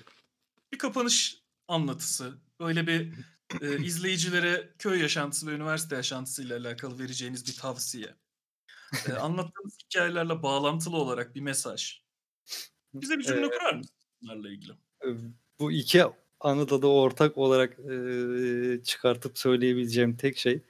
bir 0.72 0.78
kapanış 0.78 1.42
anlatısı. 1.68 2.38
Böyle 2.60 2.86
bir 2.86 3.14
e, 3.60 3.84
izleyicilere 3.84 4.74
köy 4.78 5.00
yaşantısı 5.00 5.46
ve 5.46 5.52
üniversite 5.52 5.96
yaşantısı 5.96 6.42
ile 6.42 6.54
alakalı 6.54 6.98
vereceğiniz 6.98 7.46
bir 7.46 7.56
tavsiye. 7.56 8.14
E, 9.08 9.12
anlattığınız 9.12 9.76
hikayelerle 9.84 10.42
bağlantılı 10.42 10.96
olarak 10.96 11.34
bir 11.34 11.40
mesaj. 11.40 12.00
Bize 12.94 13.18
bir 13.18 13.24
cümle 13.24 13.46
Ee, 13.46 13.50
kurar 13.50 13.74
mısınız 13.74 14.06
bunlarla 14.22 14.48
ilgili? 14.48 14.72
bu 15.60 15.72
iki 15.72 15.98
da 16.82 16.88
ortak 16.88 17.38
olarak 17.38 17.78
e, 17.78 18.82
çıkartıp 18.84 19.38
söyleyebileceğim 19.38 20.16
tek 20.16 20.38
şey 20.38 20.60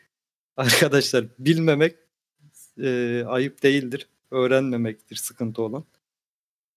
arkadaşlar 0.56 1.24
bilmemek 1.38 1.96
e, 2.82 3.24
ayıp 3.26 3.62
değildir. 3.62 4.08
Öğrenmemektir 4.30 5.16
sıkıntı 5.16 5.62
olan. 5.62 5.84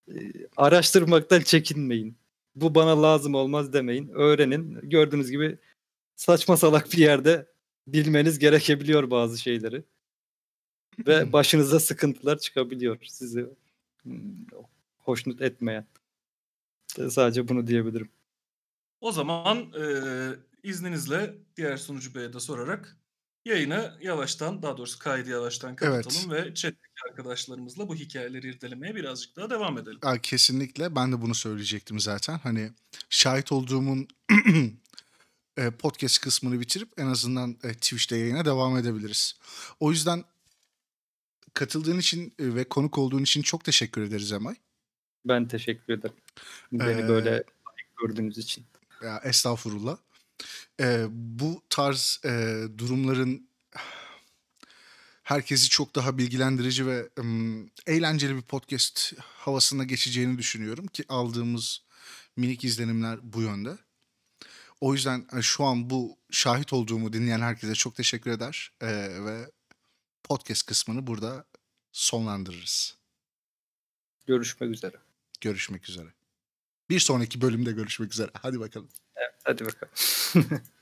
E, 0.08 0.14
araştırmaktan 0.58 1.42
çekinmeyin. 1.42 2.18
Bu 2.56 2.76
bana 2.76 3.02
lazım 3.02 3.36
olmaz 3.36 3.74
demeyin. 3.74 4.10
Öğrenin. 4.10 4.90
Gördüğünüz 4.90 5.32
gibi 5.32 5.58
saçma 6.16 6.58
salak 6.58 6.92
bir 6.94 6.98
yerde 6.98 7.48
bilmeniz 7.88 8.40
gerekebiliyor 8.40 9.12
bazı 9.12 9.38
şeyleri. 9.38 9.84
Ve 11.08 11.34
başınıza 11.34 11.80
sıkıntılar 11.80 12.38
çıkabiliyor 12.38 12.98
sizi 13.04 13.46
hmm, 14.04 14.22
hoşnut 15.00 15.42
etmeyen. 15.42 15.86
Sadece 17.10 17.48
bunu 17.48 17.68
diyebilirim. 17.68 18.10
O 19.02 19.12
zaman 19.12 19.58
e, 19.58 19.84
izninizle 20.64 21.34
diğer 21.58 21.78
sunucu 21.78 22.16
beye 22.16 22.34
de 22.34 22.40
sorarak 22.40 22.98
yayını 23.46 23.98
yavaştan 24.02 24.62
daha 24.62 24.78
doğrusu 24.78 25.00
kaydı 25.00 25.30
yavaştan 25.30 25.76
kapatalım 25.76 26.32
ve 26.32 26.54
chat'teki 26.54 27.10
arkadaşlarımızla 27.10 27.88
bu 27.88 27.96
hikayeleri 27.96 28.50
irdelemeye 28.50 28.96
birazcık 28.96 29.36
daha 29.36 29.50
devam 29.50 29.78
edelim. 29.78 30.00
Aa, 30.02 30.18
kesinlikle 30.18 30.96
ben 30.96 31.12
de 31.12 31.22
bunu 31.22 31.36
söyleyecektim 31.36 32.00
zaten. 32.00 32.38
Hani 32.38 32.72
şahit 33.10 33.52
olduğumun 33.52 34.08
e, 35.58 35.72
podcast 35.72 36.22
kısmını 36.22 36.60
bitirip 36.60 36.90
en 36.98 37.06
azından 37.06 37.58
e, 37.64 37.74
Twitch'te 37.74 38.18
yayına 38.18 38.46
devam 38.46 38.78
edebiliriz. 38.78 39.36
O 39.80 39.92
yüzden 39.92 40.24
katıldığın 41.54 42.00
için 42.00 42.34
e, 42.40 42.56
ve 42.56 42.64
konuk 42.64 42.98
olduğun 42.98 43.24
için 43.24 43.42
çok 43.42 43.64
teşekkür 43.64 44.02
ederiz 44.02 44.32
Emay. 44.32 44.56
Ben 45.26 45.48
teşekkür 45.48 45.94
ederim. 45.94 46.16
Beni 46.72 47.02
Ee, 47.02 47.08
böyle 47.08 47.44
gördüğünüz 48.02 48.38
için. 48.38 48.66
Ya, 49.04 49.22
estağfurullah. 49.24 49.98
Ee, 50.80 51.06
bu 51.10 51.62
tarz 51.70 52.20
e, 52.26 52.64
durumların 52.78 53.50
herkesi 55.24 55.70
çok 55.70 55.96
daha 55.96 56.18
bilgilendirici 56.18 56.88
ve 56.88 57.10
ım, 57.20 57.70
eğlenceli 57.88 58.36
bir 58.36 58.42
podcast 58.42 59.14
havasına 59.20 59.84
geçeceğini 59.84 60.38
düşünüyorum 60.38 60.88
ki 60.88 61.04
aldığımız 61.10 61.84
minik 62.38 62.64
izlenimler 62.64 63.20
bu 63.24 63.42
yönde. 63.42 63.78
O 64.82 64.94
yüzden 64.94 65.28
e, 65.38 65.42
şu 65.42 65.64
an 65.64 65.90
bu 65.90 66.18
şahit 66.32 66.74
olduğumu 66.74 67.14
dinleyen 67.14 67.42
herkese 67.42 67.76
çok 67.76 67.96
teşekkür 67.96 68.32
eder 68.32 68.72
e, 68.82 68.88
ve 69.26 69.52
podcast 70.24 70.66
kısmını 70.66 71.08
burada 71.08 71.46
sonlandırırız. 71.92 72.98
Görüşmek 74.26 74.72
üzere. 74.72 74.96
Görüşmek 75.42 75.90
üzere. 75.90 76.21
Bir 76.92 77.00
sonraki 77.00 77.42
bölümde 77.42 77.72
görüşmek 77.72 78.14
üzere. 78.14 78.32
Hadi 78.34 78.60
bakalım. 78.60 78.90
Hadi 79.44 79.66
bakalım. 79.66 79.94